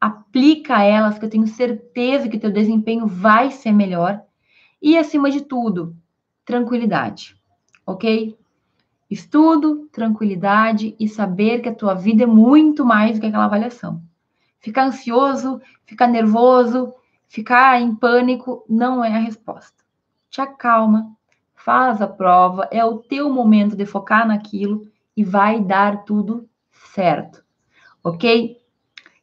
aplica 0.00 0.82
elas, 0.82 1.18
que 1.18 1.24
eu 1.26 1.30
tenho 1.30 1.46
certeza 1.46 2.28
que 2.28 2.38
teu 2.38 2.50
desempenho 2.50 3.06
vai 3.06 3.50
ser 3.50 3.72
melhor. 3.72 4.22
E 4.80 4.96
acima 4.96 5.30
de 5.30 5.42
tudo, 5.42 5.94
tranquilidade, 6.44 7.36
ok? 7.86 8.34
Estudo, 9.10 9.88
tranquilidade 9.90 10.94
e 10.98 11.08
saber 11.08 11.60
que 11.60 11.68
a 11.68 11.74
tua 11.74 11.94
vida 11.94 12.22
é 12.22 12.26
muito 12.26 12.84
mais 12.84 13.16
do 13.16 13.20
que 13.20 13.26
aquela 13.26 13.46
avaliação. 13.46 14.00
Ficar 14.60 14.84
ansioso, 14.84 15.60
ficar 15.84 16.06
nervoso, 16.06 16.94
ficar 17.26 17.80
em 17.80 17.92
pânico 17.94 18.64
não 18.68 19.04
é 19.04 19.12
a 19.12 19.18
resposta. 19.18 19.82
Te 20.30 20.40
acalma, 20.40 21.10
faz 21.56 22.00
a 22.00 22.06
prova, 22.06 22.68
é 22.70 22.84
o 22.84 22.98
teu 22.98 23.28
momento 23.28 23.74
de 23.74 23.84
focar 23.84 24.28
naquilo 24.28 24.86
e 25.16 25.24
vai 25.24 25.60
dar 25.60 26.04
tudo 26.04 26.48
certo, 26.70 27.44
ok? 28.04 28.58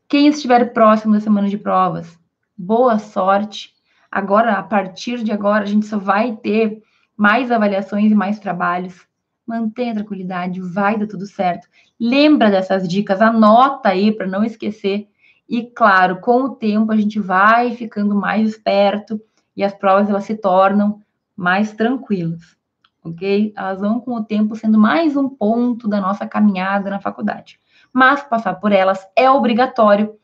Quem 0.10 0.28
estiver 0.28 0.74
próximo 0.74 1.14
da 1.14 1.22
semana 1.22 1.48
de 1.48 1.58
provas, 1.58 2.20
boa 2.58 3.00
sorte. 3.00 3.74
Agora, 4.12 4.54
a 4.54 4.64
partir 4.64 5.24
de 5.24 5.32
agora, 5.32 5.64
a 5.64 5.68
gente 5.68 5.86
só 5.86 5.98
vai 5.98 6.36
ter 6.36 6.84
mais 7.16 7.52
avaliações 7.52 8.12
e 8.12 8.16
mais 8.16 8.38
trabalhos. 8.38 9.07
Mantenha 9.48 9.94
a 9.94 9.96
tranquilidade, 9.96 10.60
vai 10.62 10.98
dar 10.98 11.08
tudo 11.08 11.26
certo. 11.26 11.68
Lembra 12.00 12.52
dessas 12.52 12.88
dicas, 12.88 13.22
anota 13.22 13.90
aí 13.90 14.12
para 14.12 14.28
não 14.28 14.44
esquecer. 14.44 15.08
E 15.48 15.64
claro, 15.64 16.20
com 16.20 16.42
o 16.42 16.56
tempo 16.56 16.92
a 16.92 16.98
gente 16.98 17.20
vai 17.20 17.74
ficando 17.74 18.14
mais 18.14 18.50
esperto 18.50 19.22
e 19.56 19.64
as 19.64 19.74
provas 19.74 20.10
elas 20.10 20.26
se 20.26 20.36
tornam 20.36 21.02
mais 21.36 21.72
tranquilas, 21.72 22.58
ok? 23.04 23.54
Elas 23.56 23.80
vão 23.80 24.02
com 24.02 24.16
o 24.16 24.24
tempo 24.24 24.56
sendo 24.56 24.78
mais 24.78 25.16
um 25.16 25.30
ponto 25.30 25.88
da 25.88 26.02
nossa 26.02 26.28
caminhada 26.28 26.90
na 26.90 27.00
faculdade 27.00 27.58
mas 27.98 28.22
passar 28.24 28.54
por 28.56 28.72
elas 28.72 29.08
é 29.16 29.28
obrigatório 29.30 30.16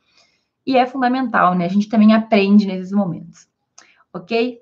e 0.63 0.78
é 0.78 0.86
fundamental, 0.86 1.55
né? 1.55 1.65
A 1.65 1.69
gente 1.69 1.89
também 1.89 2.13
aprende 2.13 2.67
nesses 2.67 2.91
momentos, 2.91 3.47
ok? 4.13 4.59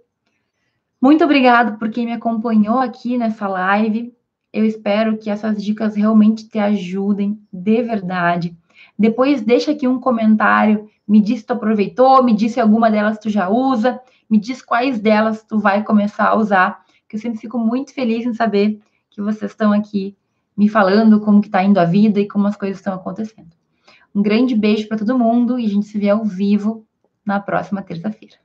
Muito 1.02 1.22
obrigado 1.24 1.78
por 1.78 1.90
quem 1.90 2.06
me 2.06 2.14
acompanhou 2.14 2.80
aqui 2.80 3.18
nessa 3.18 3.50
live. 3.50 4.16
Eu 4.54 4.66
espero 4.66 5.18
que 5.18 5.30
essas 5.30 5.64
dicas 5.64 5.96
realmente 5.96 6.48
te 6.48 6.60
ajudem 6.60 7.40
de 7.52 7.82
verdade. 7.82 8.56
Depois 8.98 9.42
deixa 9.42 9.72
aqui 9.72 9.88
um 9.88 10.00
comentário, 10.00 10.90
me 11.08 11.22
diz 11.22 11.40
se 11.40 11.46
tu 11.46 11.54
aproveitou, 11.54 12.24
me 12.24 12.34
diz 12.34 12.54
se 12.54 12.60
alguma 12.60 12.92
delas 12.92 13.18
tu 13.18 13.30
já 13.30 13.50
usa, 13.50 14.00
me 14.30 14.38
diz 14.38 14.62
quais 14.62 15.00
delas 15.00 15.44
tu 15.44 15.60
vai 15.60 15.84
começar 15.84 16.28
a 16.28 16.36
usar, 16.36 16.84
que 17.08 17.16
eu 17.16 17.20
sempre 17.20 17.40
fico 17.40 17.58
muito 17.58 17.94
feliz 17.94 18.26
em 18.26 18.34
saber 18.34 18.80
que 19.10 19.22
vocês 19.22 19.52
estão 19.52 19.72
aqui 19.72 20.16
me 20.56 20.70
falando 20.70 21.20
como 21.20 21.42
que 21.42 21.48
está 21.48 21.64
indo 21.64 21.80
a 21.80 21.86
vida 21.86 22.20
e 22.20 22.28
como 22.28 22.48
as 22.48 22.56
coisas 22.56 22.78
estão 22.78 22.94
acontecendo. 22.94 23.50
Um 24.14 24.22
grande 24.22 24.56
beijo 24.56 24.88
para 24.88 24.98
todo 24.98 25.18
mundo 25.18 25.58
e 25.58 25.66
a 25.66 25.70
gente 25.70 25.86
se 25.86 25.98
vê 25.98 26.10
ao 26.10 26.24
vivo 26.24 26.86
na 27.26 27.40
próxima 27.40 27.82
terça-feira. 27.82 28.36